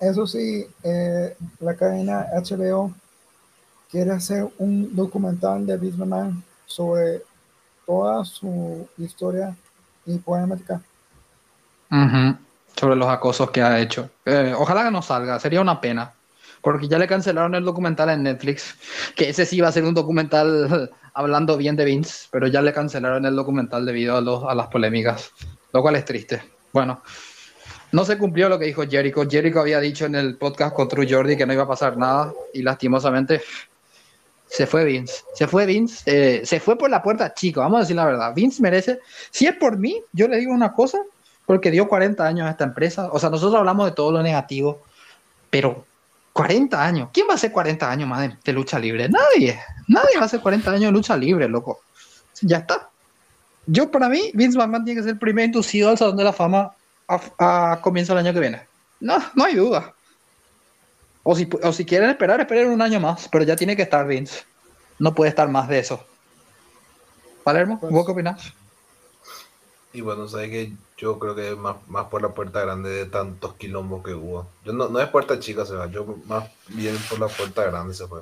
Eso 0.00 0.26
sí, 0.26 0.66
eh, 0.82 1.36
la 1.60 1.74
cadena 1.74 2.26
HBO 2.32 2.94
quiere 3.90 4.12
hacer 4.12 4.48
un 4.58 4.94
documental 4.94 5.66
de 5.66 5.76
Bismarck 5.76 6.34
sobre 6.66 7.22
toda 7.86 8.24
su 8.24 8.86
historia 8.98 9.56
y 10.06 10.18
poética. 10.18 10.80
Sobre 12.76 12.96
los 12.96 13.08
acosos 13.08 13.50
que 13.50 13.62
ha 13.62 13.80
hecho. 13.80 14.10
Eh, 14.24 14.54
ojalá 14.56 14.84
que 14.84 14.90
no 14.90 15.02
salga, 15.02 15.40
sería 15.40 15.60
una 15.60 15.80
pena. 15.80 16.12
Porque 16.60 16.88
ya 16.88 16.98
le 16.98 17.06
cancelaron 17.06 17.54
el 17.54 17.64
documental 17.64 18.10
en 18.10 18.24
Netflix, 18.24 18.74
que 19.14 19.28
ese 19.28 19.46
sí 19.46 19.60
va 19.60 19.68
a 19.68 19.72
ser 19.72 19.84
un 19.84 19.94
documental 19.94 20.90
hablando 21.14 21.56
bien 21.56 21.76
de 21.76 21.84
Vince, 21.84 22.26
pero 22.30 22.48
ya 22.48 22.62
le 22.62 22.72
cancelaron 22.72 23.24
el 23.24 23.36
documental 23.36 23.86
debido 23.86 24.16
a 24.48 24.54
las 24.54 24.66
polémicas, 24.66 25.30
lo 25.72 25.82
cual 25.82 25.96
es 25.96 26.04
triste. 26.04 26.42
Bueno, 26.72 27.00
no 27.92 28.04
se 28.04 28.18
cumplió 28.18 28.48
lo 28.48 28.58
que 28.58 28.66
dijo 28.66 28.82
Jericho. 28.88 29.24
Jericho 29.28 29.60
había 29.60 29.80
dicho 29.80 30.04
en 30.04 30.14
el 30.14 30.36
podcast 30.36 30.74
con 30.74 30.88
True 30.88 31.06
Jordi 31.08 31.36
que 31.36 31.46
no 31.46 31.52
iba 31.52 31.62
a 31.62 31.68
pasar 31.68 31.96
nada 31.96 32.32
y 32.52 32.62
lastimosamente 32.62 33.40
se 34.48 34.66
fue 34.66 34.84
Vince. 34.84 35.22
Se 35.34 35.46
fue 35.46 35.66
Vince, 35.66 36.02
eh, 36.06 36.42
se 36.44 36.60
fue 36.60 36.76
por 36.76 36.90
la 36.90 37.02
puerta 37.02 37.34
chico, 37.34 37.60
vamos 37.60 37.78
a 37.78 37.80
decir 37.80 37.96
la 37.96 38.06
verdad. 38.06 38.32
Vince 38.34 38.62
merece, 38.62 39.00
si 39.30 39.46
es 39.46 39.54
por 39.54 39.78
mí, 39.78 40.02
yo 40.12 40.28
le 40.28 40.38
digo 40.38 40.52
una 40.52 40.72
cosa, 40.72 40.98
porque 41.46 41.70
dio 41.70 41.88
40 41.88 42.26
años 42.26 42.46
a 42.46 42.50
esta 42.50 42.64
empresa. 42.64 43.08
O 43.12 43.18
sea, 43.18 43.30
nosotros 43.30 43.58
hablamos 43.58 43.86
de 43.86 43.92
todo 43.92 44.12
lo 44.12 44.22
negativo, 44.22 44.82
pero 45.48 45.86
40 46.34 46.84
años. 46.84 47.08
¿Quién 47.12 47.26
va 47.26 47.32
a 47.32 47.34
hacer 47.36 47.52
40 47.52 47.90
años 47.90 48.08
más 48.08 48.30
de, 48.44 48.52
lucha 48.52 48.78
libre? 48.78 49.08
Nadie. 49.08 49.58
Nadie 49.88 50.16
va 50.16 50.22
a 50.22 50.26
hacer 50.26 50.40
40 50.40 50.70
años 50.70 50.84
de 50.84 50.92
lucha 50.92 51.16
libre, 51.16 51.48
loco. 51.48 51.80
Ya 52.42 52.58
está. 52.58 52.90
Yo, 53.66 53.90
para 53.90 54.08
mí, 54.08 54.30
Vince 54.34 54.56
McMahon 54.56 54.84
tiene 54.84 55.00
que 55.00 55.04
ser 55.04 55.12
el 55.14 55.18
primer 55.18 55.46
inducido 55.46 55.90
al 55.90 55.98
Salón 55.98 56.16
de 56.16 56.24
la 56.24 56.32
Fama 56.32 56.72
a, 57.08 57.78
comienzo 57.80 58.14
del 58.14 58.24
año 58.26 58.34
que 58.34 58.40
viene. 58.40 58.62
No, 59.00 59.16
no 59.34 59.44
hay 59.44 59.54
duda. 59.54 59.94
O 61.22 61.36
si, 61.36 61.48
o 61.62 61.72
si 61.72 61.84
quieren 61.84 62.10
esperar, 62.10 62.40
esperen 62.40 62.70
un 62.70 62.82
año 62.82 63.00
más, 63.00 63.28
pero 63.30 63.44
ya 63.44 63.56
tiene 63.56 63.76
que 63.76 63.82
estar 63.82 64.06
Vince. 64.06 64.44
No 64.98 65.14
puede 65.14 65.30
estar 65.30 65.48
más 65.48 65.68
de 65.68 65.78
eso. 65.78 66.04
Palermo, 67.44 67.78
¿vos 67.82 68.04
qué 68.04 68.12
opinas? 68.12 68.52
Y 69.92 70.00
bueno, 70.00 70.28
sabes 70.28 70.50
que 70.50 70.72
yo 70.96 71.18
creo 71.18 71.34
que 71.34 71.52
es 71.52 71.56
más, 71.56 71.76
más 71.88 72.06
por 72.06 72.20
la 72.20 72.28
puerta 72.28 72.60
grande 72.60 72.90
de 72.90 73.06
tantos 73.06 73.54
quilombos 73.54 74.04
que 74.04 74.14
hubo. 74.14 74.46
Yo 74.64 74.72
no, 74.72 74.88
no 74.88 75.00
es 75.00 75.08
puerta 75.08 75.38
chica, 75.38 75.64
se 75.64 75.74
va. 75.74 75.86
Yo 75.86 76.18
más 76.26 76.50
bien 76.68 76.96
por 77.08 77.18
la 77.18 77.28
puerta 77.28 77.64
grande 77.64 77.94
se 77.94 78.06
fue. 78.06 78.20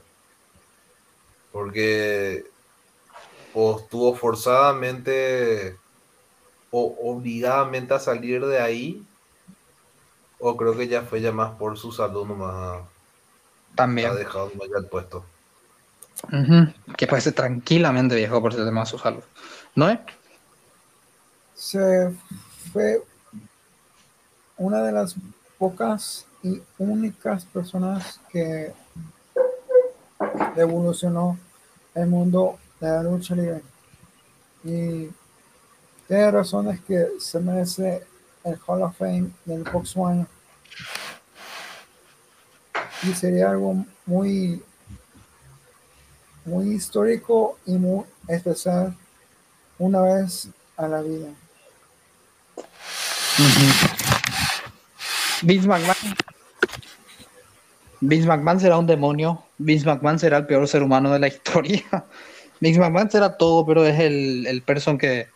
Porque 1.52 2.46
o 3.52 3.78
estuvo 3.78 4.14
forzadamente 4.14 5.76
o 6.70 6.96
obligadamente 7.10 7.94
a 7.94 7.98
salir 7.98 8.44
de 8.44 8.60
ahí, 8.60 9.02
o 10.38 10.56
creo 10.56 10.76
que 10.76 10.88
ya 10.88 11.02
fue 11.02 11.20
ya 11.20 11.32
más 11.32 11.52
por 11.56 11.78
su 11.78 11.92
salud 11.92 12.26
nomás. 12.26 12.82
También. 13.74 14.10
Ha 14.10 14.14
dejado 14.14 14.50
ya 14.52 14.78
el 14.78 14.86
puesto. 14.86 15.24
Que 16.96 17.06
puede 17.06 17.22
ser 17.22 17.34
tranquilamente 17.34 18.14
viejo 18.14 18.40
por 18.40 18.52
ese 18.52 18.64
tema 18.64 18.80
de 18.80 18.86
su 18.86 18.98
salud. 18.98 19.22
¿No 19.74 19.90
es? 19.90 19.98
se 21.56 22.14
fue 22.70 23.02
una 24.58 24.82
de 24.82 24.92
las 24.92 25.16
pocas 25.58 26.26
y 26.42 26.62
únicas 26.78 27.46
personas 27.46 28.20
que 28.30 28.72
evolucionó 30.54 31.38
el 31.94 32.06
mundo 32.06 32.58
de 32.78 32.88
la 32.88 33.02
lucha 33.02 33.34
libre. 33.34 33.62
Y 34.64 35.08
tiene 36.06 36.30
razones 36.30 36.80
que 36.82 37.08
se 37.18 37.40
merece 37.40 38.06
el 38.46 38.58
Hall 38.66 38.82
of 38.82 38.96
Fame 38.96 39.30
del 39.44 39.62
próximo 39.62 40.06
año. 40.06 40.26
y 43.02 43.12
sería 43.12 43.50
algo 43.50 43.84
muy, 44.06 44.62
muy 46.44 46.74
histórico 46.74 47.58
y 47.66 47.72
muy 47.72 48.04
especial 48.28 48.96
una 49.78 50.00
vez 50.00 50.48
a 50.76 50.88
la 50.88 51.02
vida. 51.02 51.28
Vince 55.42 55.68
McMahon. 55.68 55.96
Vince 58.00 58.26
McMahon 58.26 58.60
será 58.60 58.78
un 58.78 58.86
demonio. 58.86 59.42
Vince 59.58 59.86
McMahon 59.86 60.18
será 60.18 60.38
el 60.38 60.46
peor 60.46 60.66
ser 60.68 60.82
humano 60.82 61.12
de 61.12 61.18
la 61.18 61.28
historia. 61.28 61.84
Vince 62.60 62.80
McMahon 62.80 63.10
será 63.10 63.36
todo, 63.36 63.66
pero 63.66 63.84
es 63.84 63.98
el, 64.00 64.46
el 64.46 64.62
person 64.62 64.96
que. 64.96 65.28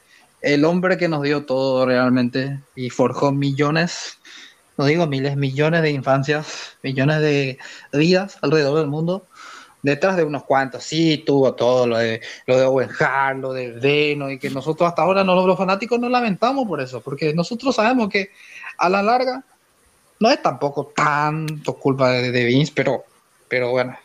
El 0.43 0.65
hombre 0.65 0.97
que 0.97 1.09
nos 1.09 1.23
dio 1.23 1.45
todo 1.45 1.85
realmente 1.87 2.61
y 2.75 2.91
forjó 2.91 3.33
millones, 3.33 4.19
no 4.77 4.87
digo 4.87 5.07
miles, 5.07 5.37
millones 5.37 5.83
de 5.83 5.91
infancias, 5.91 6.79
millones 6.83 7.21
de 7.21 7.59
vidas 7.93 8.39
alrededor 8.43 8.79
del 8.79 8.89
mundo 8.89 9.27
detrás 9.83 10.17
de 10.17 10.25
unos 10.25 10.45
cuantos, 10.45 10.85
sí, 10.85 11.23
tuvo 11.25 11.55
todo 11.55 11.87
lo 11.87 11.99
de, 11.99 12.21
lo 12.47 12.59
de 12.59 12.65
Owen 12.65 12.91
Hart, 12.99 13.39
lo 13.39 13.53
de 13.53 13.73
Deno, 13.73 14.31
y 14.31 14.39
que 14.39 14.51
nosotros 14.51 14.89
hasta 14.89 15.03
ahora 15.03 15.25
no, 15.25 15.47
los 15.47 15.59
fanáticos 15.59 15.99
no 15.99 16.09
lamentamos 16.09 16.67
por 16.67 16.81
eso, 16.81 17.01
porque 17.01 17.33
nosotros 17.35 17.75
sabemos 17.75 18.09
que 18.09 18.31
a 18.79 18.89
la 18.89 19.03
larga 19.03 19.45
no 20.19 20.31
es 20.31 20.43
tampoco 20.43 20.93
tanto 20.95 21.75
culpa 21.75 22.11
de, 22.11 22.45
Vince, 22.45 22.73
pero, 22.75 23.05
pero 23.49 23.71
bueno, 23.71 23.97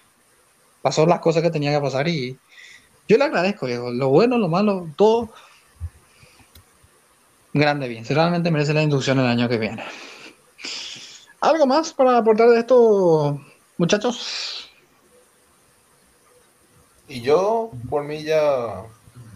pasó 0.81 1.05
las 1.05 1.19
cosas 1.19 1.43
que 1.43 1.51
tenía 1.51 1.73
que 1.73 1.81
pasar 1.81 2.07
y 2.07 2.37
yo 3.07 3.17
le 3.17 3.25
agradezco, 3.25 3.67
lo 3.67 4.09
bueno, 4.09 4.37
lo 4.37 4.47
malo, 4.47 4.87
todo. 4.95 5.31
Grande 7.55 7.87
Vince, 7.87 8.13
realmente 8.13 8.51
merece 8.51 8.73
la 8.73 8.83
inducción 8.83 9.17
el 9.17 9.27
año 9.27 9.47
que 9.47 9.57
viene. 9.57 9.81
¿Algo 11.39 11.65
más 11.65 11.93
para 11.93 12.17
aportar 12.17 12.49
de 12.49 12.59
esto, 12.59 13.39
muchachos? 13.77 14.69
Y 17.07 17.21
yo, 17.21 17.71
por 17.89 18.03
mí, 18.03 18.23
ya 18.23 18.83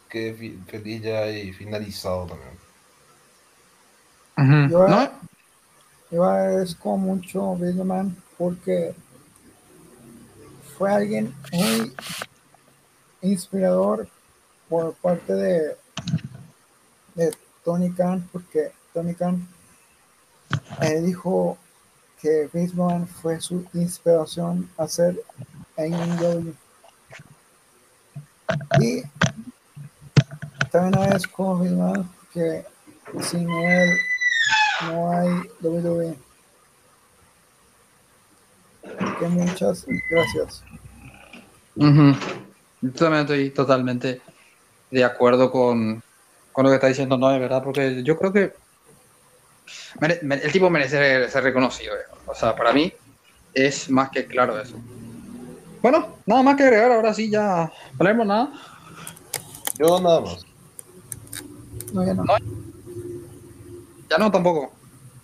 quedé 0.09 0.57
feliz 0.67 1.01
ya 1.01 1.29
y 1.29 1.53
finalizado 1.53 2.27
también. 4.35 4.69
yo, 4.69 4.85
yo, 6.11 6.23
agradezco 6.25 6.97
mucho 6.97 7.53
a 7.53 7.55
Billman 7.55 8.17
porque 8.37 8.93
fue 10.77 10.91
alguien 10.91 11.33
muy 11.53 11.93
inspirador 13.21 14.09
por 14.67 14.93
parte 14.95 15.33
de, 15.33 15.77
de 17.15 17.31
Tony 17.63 17.91
Khan, 17.91 18.27
porque 18.31 18.71
Tony 18.93 19.13
Khan 19.13 19.47
eh, 20.81 21.01
dijo 21.01 21.57
que 22.21 22.49
Bisman 22.51 23.07
fue 23.07 23.39
su 23.39 23.65
inspiración 23.73 24.69
a 24.77 24.83
hacer 24.83 25.21
AEW. 25.77 26.53
Y 28.79 29.03
también 30.71 30.95
agradezco 30.95 31.55
a 31.55 31.61
Bisman 31.61 32.09
que 32.33 32.65
sin 33.21 33.49
él 33.49 33.97
no 34.87 35.11
hay 35.11 35.29
WWE. 35.61 36.17
Que 39.19 39.27
muchas 39.27 39.85
gracias. 40.09 40.63
Yo 41.75 42.91
también 42.93 43.21
estoy 43.21 43.49
totalmente 43.51 44.21
de 44.91 45.03
acuerdo 45.03 45.51
con, 45.51 46.01
con 46.59 46.65
lo 46.65 46.71
que 46.71 46.75
está 46.75 46.87
diciendo 46.87 47.17
no 47.17 47.29
de 47.29 47.39
verdad, 47.39 47.63
porque 47.63 48.03
yo 48.03 48.17
creo 48.17 48.33
que 48.33 48.51
el 50.01 50.51
tipo 50.51 50.69
merece 50.69 51.29
ser 51.29 51.41
reconocido. 51.41 51.95
Eh. 51.95 52.03
O 52.25 52.35
sea, 52.35 52.53
para 52.53 52.73
mí 52.73 52.91
es 53.53 53.89
más 53.89 54.09
que 54.09 54.25
claro 54.25 54.59
eso. 54.59 54.75
Bueno, 55.81 56.17
nada 56.25 56.43
más 56.43 56.57
que 56.57 56.63
agregar, 56.63 56.91
ahora 56.91 57.13
sí 57.13 57.29
ya. 57.29 57.71
¿Hablemos 57.97 58.27
nada? 58.27 58.51
Yo 59.77 60.01
nada 60.01 60.19
más. 60.19 60.45
No, 61.93 62.05
ya 62.05 62.13
no. 62.13 62.25
Ya 64.09 64.17
no 64.17 64.29
tampoco. 64.29 64.73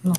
No. 0.03 0.13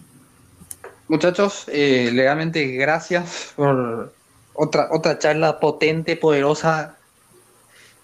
Muchachos, 1.08 1.64
eh, 1.68 2.10
legalmente 2.12 2.62
gracias 2.72 3.54
por 3.56 4.12
otra, 4.52 4.88
otra 4.92 5.18
charla 5.18 5.60
potente, 5.60 6.14
poderosa, 6.14 6.98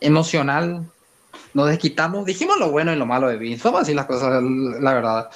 emocional. 0.00 0.86
Nos 1.54 1.68
desquitamos, 1.68 2.24
dijimos 2.24 2.58
lo 2.58 2.70
bueno 2.70 2.92
y 2.92 2.96
lo 2.96 3.06
malo 3.06 3.28
de 3.28 3.36
Vince. 3.36 3.62
Vamos 3.64 3.78
a 3.78 3.82
decir 3.82 3.96
las 3.96 4.06
cosas, 4.06 4.42
la 4.42 4.94
verdad. 4.94 5.30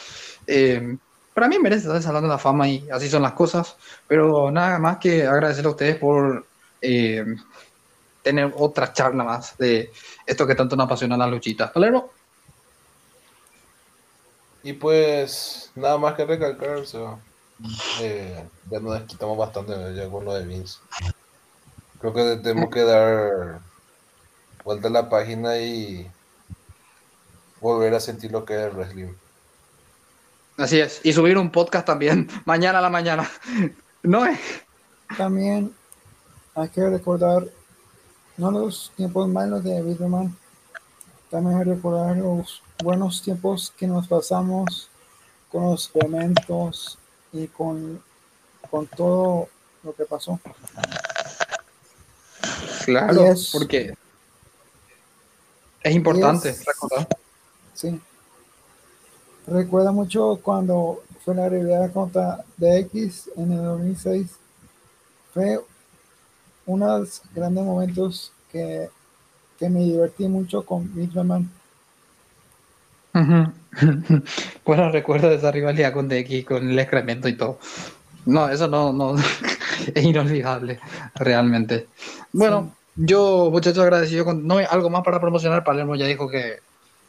Eh, 0.46 0.96
para 1.34 1.48
mí 1.48 1.58
merece 1.58 1.86
estar 1.86 2.02
salando 2.02 2.28
la 2.28 2.38
fama 2.38 2.66
y 2.68 2.88
así 2.90 3.08
son 3.08 3.22
las 3.22 3.32
cosas. 3.32 3.76
Pero 4.06 4.50
nada 4.50 4.78
más 4.78 4.98
que 4.98 5.26
agradecer 5.26 5.66
a 5.66 5.70
ustedes 5.70 5.96
por 5.96 6.46
eh, 6.80 7.24
tener 8.22 8.52
otra 8.56 8.92
charla 8.92 9.22
más 9.22 9.56
de 9.58 9.92
esto 10.24 10.46
que 10.46 10.54
tanto 10.54 10.76
nos 10.76 10.86
apasiona 10.86 11.16
las 11.16 11.30
luchitas. 11.30 11.70
Palermo. 11.70 12.10
Y 14.62 14.72
pues 14.72 15.70
nada 15.76 15.96
más 15.96 16.14
que 16.14 16.24
recalcar, 16.24 16.82
eh, 18.00 18.48
ya 18.68 18.80
nos 18.80 19.02
quitamos 19.02 19.38
bastante 19.38 19.94
ya 19.94 20.08
con 20.08 20.24
lo 20.24 20.34
de 20.34 20.44
Vince. 20.44 20.78
Creo 22.00 22.12
que 22.12 22.36
tenemos 22.42 22.70
que 22.70 22.82
dar 22.82 23.60
vuelta 24.66 24.88
a 24.88 24.90
la 24.90 25.08
página 25.08 25.56
y 25.58 26.10
volver 27.60 27.94
a 27.94 28.00
sentir 28.00 28.32
lo 28.32 28.44
que 28.44 28.54
es 28.54 28.62
el 28.62 28.72
wrestling. 28.72 29.12
Así 30.58 30.80
es, 30.80 31.00
y 31.04 31.12
subir 31.12 31.38
un 31.38 31.52
podcast 31.52 31.86
también, 31.86 32.28
mañana 32.44 32.80
a 32.80 32.82
la 32.82 32.90
mañana. 32.90 33.30
¿No 34.02 34.26
es? 34.26 34.40
También 35.16 35.72
hay 36.56 36.68
que 36.70 36.90
recordar, 36.90 37.46
no 38.36 38.50
los 38.50 38.90
tiempos 38.96 39.28
malos 39.28 39.62
de 39.62 39.80
Bitman, 39.82 40.36
también 41.30 41.58
hay 41.58 41.64
que 41.64 41.74
recordar 41.74 42.16
los 42.16 42.60
buenos 42.82 43.22
tiempos 43.22 43.72
que 43.76 43.86
nos 43.86 44.08
pasamos 44.08 44.88
con 45.48 45.62
los 45.62 45.92
eventos 45.94 46.98
y 47.32 47.46
con, 47.46 48.02
con 48.68 48.88
todo 48.88 49.48
lo 49.84 49.94
que 49.94 50.04
pasó. 50.06 50.40
Claro, 52.84 53.32
porque 53.52 53.94
es 55.86 55.94
importante 55.94 56.54
recordar. 56.66 57.08
Sí. 57.74 58.00
Recuerda 59.46 59.92
mucho 59.92 60.40
cuando 60.42 61.04
fue 61.24 61.36
la 61.36 61.48
rivalidad 61.48 61.92
contra 61.92 62.44
DX 62.56 63.30
en 63.36 63.52
el 63.52 63.62
2006. 63.62 64.26
Fue 65.32 65.60
unos 66.66 67.22
grandes 67.32 67.64
momentos 67.64 68.32
que, 68.50 68.88
me 69.60 69.80
divertí 69.80 70.26
mucho 70.26 70.64
con 70.64 70.92
Midman. 70.94 71.48
bueno, 74.64 74.90
recuerdo 74.92 75.30
esa 75.30 75.52
rivalidad 75.52 75.92
con 75.92 76.08
DX, 76.08 76.44
con 76.44 76.68
el 76.68 76.78
excremento 76.78 77.28
y 77.28 77.36
todo. 77.36 77.60
No, 78.24 78.48
eso 78.48 78.66
no, 78.66 78.92
no 78.92 79.14
es 79.94 80.04
inolvidable, 80.04 80.80
realmente. 81.14 81.86
Bueno, 82.32 82.74
yo, 82.96 83.50
muchachos, 83.50 83.82
agradecido 83.82 84.24
con. 84.24 84.46
No 84.46 84.58
hay 84.58 84.66
algo 84.68 84.90
más 84.90 85.02
para 85.04 85.20
promocionar. 85.20 85.64
Palermo 85.64 85.94
ya 85.96 86.06
dijo 86.06 86.28
que 86.28 86.60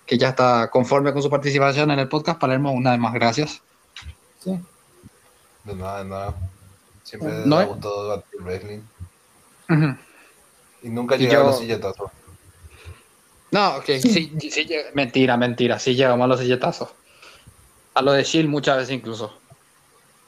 que 0.08 0.18
ya 0.18 0.30
está 0.30 0.70
conforme 0.72 1.12
con 1.14 1.22
su 1.22 1.30
participación 1.30 1.92
en 1.92 2.00
el 2.00 2.08
podcast. 2.08 2.40
Palermo, 2.40 2.72
una 2.72 2.92
vez 2.92 3.00
más, 3.00 3.14
gracias. 3.14 3.62
Sí. 4.40 4.58
De 5.66 5.76
nada, 5.76 6.04
de 6.04 6.10
nada. 6.10 6.36
Siempre 7.04 7.30
me 7.46 7.56
ha 7.56 7.66
gustado 7.66 8.16
el 8.16 8.44
wrestling. 8.44 8.80
Y 10.82 10.90
nunca 10.90 11.18
llegó 11.18 11.42
a 11.42 11.44
los 11.48 11.60
silletazos. 11.60 12.10
No, 13.52 13.78
ok, 13.78 13.86
sí. 14.02 14.32
Sí, 14.50 14.72
mentira, 14.94 15.38
mentira, 15.38 15.78
sí 15.78 15.94
llegamos 15.94 16.24
a 16.24 16.28
los 16.28 16.40
silletazos. 16.40 16.90
A 17.94 18.02
lo 18.02 18.14
de 18.14 18.24
Shield 18.24 18.50
muchas 18.50 18.78
veces 18.78 18.96
incluso. 18.96 19.38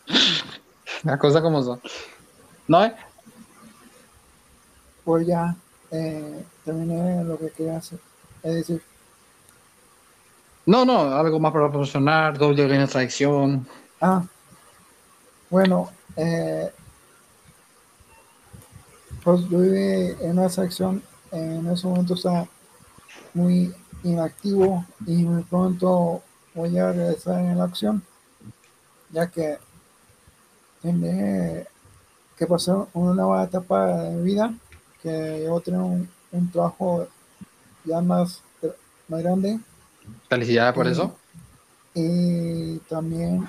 Las 1.04 1.20
cosas 1.20 1.42
como 1.42 1.64
son. 1.64 1.82
¿No? 2.68 2.94
Ya 5.18 5.56
eh, 5.92 6.46
terminé 6.64 7.24
lo 7.24 7.38
que 7.38 7.50
quería 7.50 7.78
hacer. 7.78 8.00
Es 8.44 8.54
decir, 8.54 8.82
no, 10.70 10.86
no, 10.86 11.00
algo 11.16 11.40
más 11.40 11.52
para 11.52 11.68
proporcionar, 11.68 12.38
doble 12.38 12.68
línea 12.68 12.82
de 12.82 12.88
traición. 12.88 13.66
Ah, 14.00 14.24
bueno, 15.50 15.90
eh, 16.16 16.72
pues 19.24 19.42
yo 19.50 19.58
viví 19.58 20.16
en 20.22 20.38
una 20.38 20.48
sección, 20.48 21.02
en 21.32 21.66
ese 21.66 21.88
momento 21.88 22.14
está 22.14 22.48
muy 23.34 23.74
inactivo 24.04 24.86
y 25.08 25.24
muy 25.24 25.42
pronto 25.42 26.22
voy 26.54 26.78
a 26.78 26.92
regresar 26.92 27.40
en 27.40 27.58
la 27.58 27.64
acción, 27.64 28.04
ya 29.10 29.26
que 29.26 29.58
tiene 30.84 31.66
que 32.38 32.46
pasar 32.46 32.86
una 32.94 33.16
nueva 33.16 33.44
etapa 33.44 33.88
de 33.88 34.22
vida, 34.22 34.54
que 35.02 35.44
yo 35.46 35.60
tengo 35.62 35.86
un, 35.86 36.10
un 36.32 36.52
trabajo 36.52 37.08
ya 37.86 38.02
más, 38.02 38.42
más 39.08 39.22
grande 39.22 39.60
Felicidades 40.28 40.74
por 40.74 40.88
eso. 40.88 41.16
Y 41.94 42.78
también, 42.90 43.48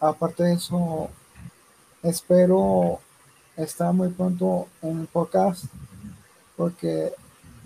aparte 0.00 0.44
de 0.44 0.54
eso, 0.54 1.10
espero 2.02 3.00
estar 3.56 3.92
muy 3.92 4.08
pronto 4.08 4.68
en 4.80 5.00
el 5.00 5.06
podcast 5.06 5.64
porque 6.56 7.12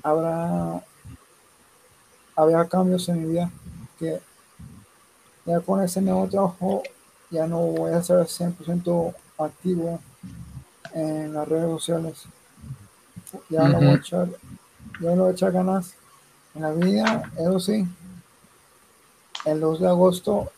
habrá 0.02 0.82
habrá 2.34 2.68
cambios 2.68 3.09
en 3.09 3.22
mi 3.22 3.32
vida 3.32 3.50
que 3.98 4.20
ya 5.44 5.61
con 5.61 5.82
ese 5.82 6.00
nuevo 6.00 6.26
trabajo 6.26 6.82
ya 7.30 7.46
no 7.46 7.59
voy 7.59 7.92
a 7.92 8.02
ser 8.02 8.18
100% 8.26 9.14
activo 9.38 10.00
en 10.97 11.34
las 11.34 11.47
redes 11.47 11.68
sociales. 11.68 12.24
Ya 13.51 13.68
no 13.68 13.78
voy 13.78 13.88
a 13.88 13.94
echar, 13.94 14.28
ya 15.01 15.11
no 15.14 15.22
voy 15.22 15.30
a 15.30 15.32
echar 15.32 15.53
ganas 15.53 15.94
en 16.55 16.62
la 16.62 16.72
vida, 16.72 17.30
eso 17.38 17.61
sí. 17.61 17.86
El 19.44 19.61
2 19.61 19.80
de 19.80 19.88
agosto 19.88 20.51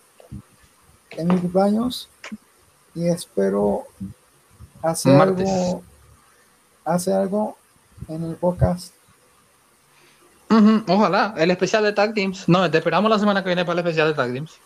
en 1.11 1.29
mi 1.29 1.37
cumpleaños 1.41 2.09
y 2.95 3.09
espero 3.09 3.87
hacer 4.83 5.21
algo 5.21 5.83
hacer 6.85 7.15
algo 7.15 7.59
en 8.09 8.25
el 8.25 8.37
podcast. 8.37 8.95
Ojalá, 10.87 11.35
el 11.37 11.51
especial 11.51 11.83
de 11.83 11.93
Tag 11.93 12.15
Teams. 12.15 12.49
No, 12.49 12.71
te 12.71 12.79
esperamos 12.79 13.11
la 13.11 13.19
semana 13.19 13.43
que 13.43 13.49
viene 13.49 13.65
para 13.65 13.81
el 13.81 13.87
especial 13.87 14.09
de 14.09 14.15
Tag 14.15 14.33
Teams. 14.33 14.59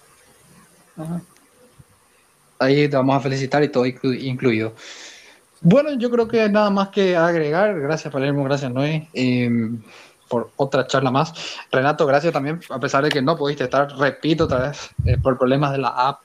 Ahí 2.59 2.89
te 2.89 2.97
vamos 2.97 3.17
a 3.17 3.21
felicitar 3.21 3.65
y 3.65 3.69
todo 3.69 3.87
incluido. 3.87 4.75
Bueno, 5.65 5.93
yo 5.95 6.11
creo 6.11 6.27
que 6.27 6.49
nada 6.49 6.71
más 6.71 6.89
que 6.89 7.17
agregar. 7.17 7.79
Gracias, 7.81 8.13
Palermo, 8.13 8.43
gracias, 8.43 8.73
Noé, 8.73 9.09
em, 9.13 9.81
por 10.29 10.51
otra 10.57 10.87
charla 10.89 11.13
más. 11.13 11.33
Renato, 11.71 12.05
gracias 12.05 12.33
también, 12.33 12.61
a 12.69 12.81
pesar 12.81 13.05
de 13.05 13.11
que 13.11 13.23
no 13.23 13.37
pudiste 13.37 13.65
estar, 13.65 13.89
repito 13.97 14.45
otra 14.45 14.69
vez, 14.69 14.91
eh, 15.05 15.17
por 15.23 15.39
problemas 15.39 15.71
de 15.73 15.79
la 15.79 15.89
app. 15.89 16.21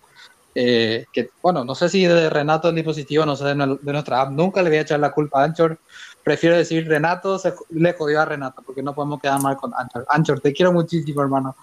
Eh, 0.56 1.06
bueno, 1.44 1.64
no 1.64 1.76
sé 1.76 1.88
si 1.88 2.06
de 2.06 2.32
Renato 2.32 2.70
el 2.70 2.76
dispositivo, 2.76 3.28
no 3.28 3.36
sé 3.36 3.46
de, 3.46 3.56
nuestra 3.56 4.22
app, 4.22 4.32
nunca 4.32 4.64
le 4.64 4.70
voy 4.70 4.80
a 4.80 4.82
echar 4.82 5.00
la 5.00 5.12
culpa 5.12 5.42
a 5.42 5.44
Anchor. 5.44 5.78
Prefiero 6.24 6.58
decir 6.58 6.88
Renato 6.88 7.38
se, 7.38 7.54
le 7.70 7.94
jodió 7.94 8.22
a 8.22 8.26
Renato, 8.26 8.64
porque 8.66 8.82
no 8.82 8.96
podemos 8.96 9.22
quedar 9.22 9.40
mal 9.40 9.56
con 9.56 9.72
Anchor. 9.78 10.06
Anchor, 10.10 10.40
te 10.40 10.52
quiero 10.52 10.74
muchísimo, 10.74 11.22
hermano. 11.22 11.56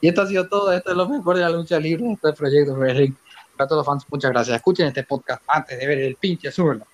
Y 0.00 0.08
esto 0.08 0.22
ha 0.22 0.26
sido 0.28 0.48
todo. 0.48 0.72
Esto 0.72 0.92
es 0.92 0.96
lo 0.96 1.08
mejor 1.08 1.36
de 1.36 1.42
la 1.42 1.50
lucha 1.50 1.80
libre. 1.80 2.12
Este 2.12 2.32
proyecto 2.32 2.74
Wrestling. 2.74 3.12
Para 3.56 3.66
todos 3.66 3.80
los 3.80 3.86
fans, 3.86 4.04
muchas 4.08 4.30
gracias. 4.30 4.56
Escuchen 4.56 4.86
este 4.86 5.02
podcast 5.02 5.42
antes 5.48 5.76
de 5.78 5.84
ver 5.84 5.98
el 5.98 6.14
pinche 6.14 6.52
súbelo. 6.52 6.86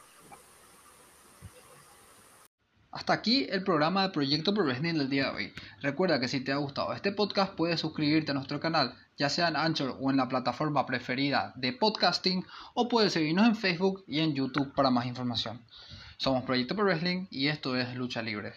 Hasta 2.95 3.13
aquí 3.13 3.45
el 3.51 3.65
programa 3.65 4.03
de 4.05 4.11
Proyecto 4.11 4.55
Pro 4.55 4.63
Wrestling 4.63 4.95
del 4.95 5.11
día 5.11 5.25
de 5.25 5.31
hoy. 5.31 5.53
Recuerda 5.83 6.21
que 6.21 6.29
si 6.29 6.39
te 6.39 6.53
ha 6.53 6.59
gustado 6.59 6.93
este 6.93 7.11
podcast 7.11 7.53
puedes 7.53 7.81
suscribirte 7.81 8.31
a 8.31 8.35
nuestro 8.35 8.61
canal, 8.61 8.95
ya 9.19 9.29
sea 9.29 9.49
en 9.49 9.57
Anchor 9.57 9.97
o 10.01 10.13
en 10.13 10.17
la 10.17 10.29
plataforma 10.29 10.87
preferida 10.87 11.53
de 11.57 11.73
podcasting, 11.73 12.47
o 12.73 12.87
puedes 12.87 13.13
seguirnos 13.13 13.49
en 13.49 13.57
Facebook 13.57 14.05
y 14.07 14.21
en 14.21 14.37
YouTube 14.37 14.73
para 14.77 14.91
más 14.91 15.07
información. 15.07 15.61
Somos 16.19 16.45
Proyecto 16.45 16.77
Pro 16.77 16.85
Wrestling 16.85 17.27
y 17.31 17.49
esto 17.49 17.77
es 17.77 17.97
Lucha 17.97 18.23
Libre. 18.23 18.53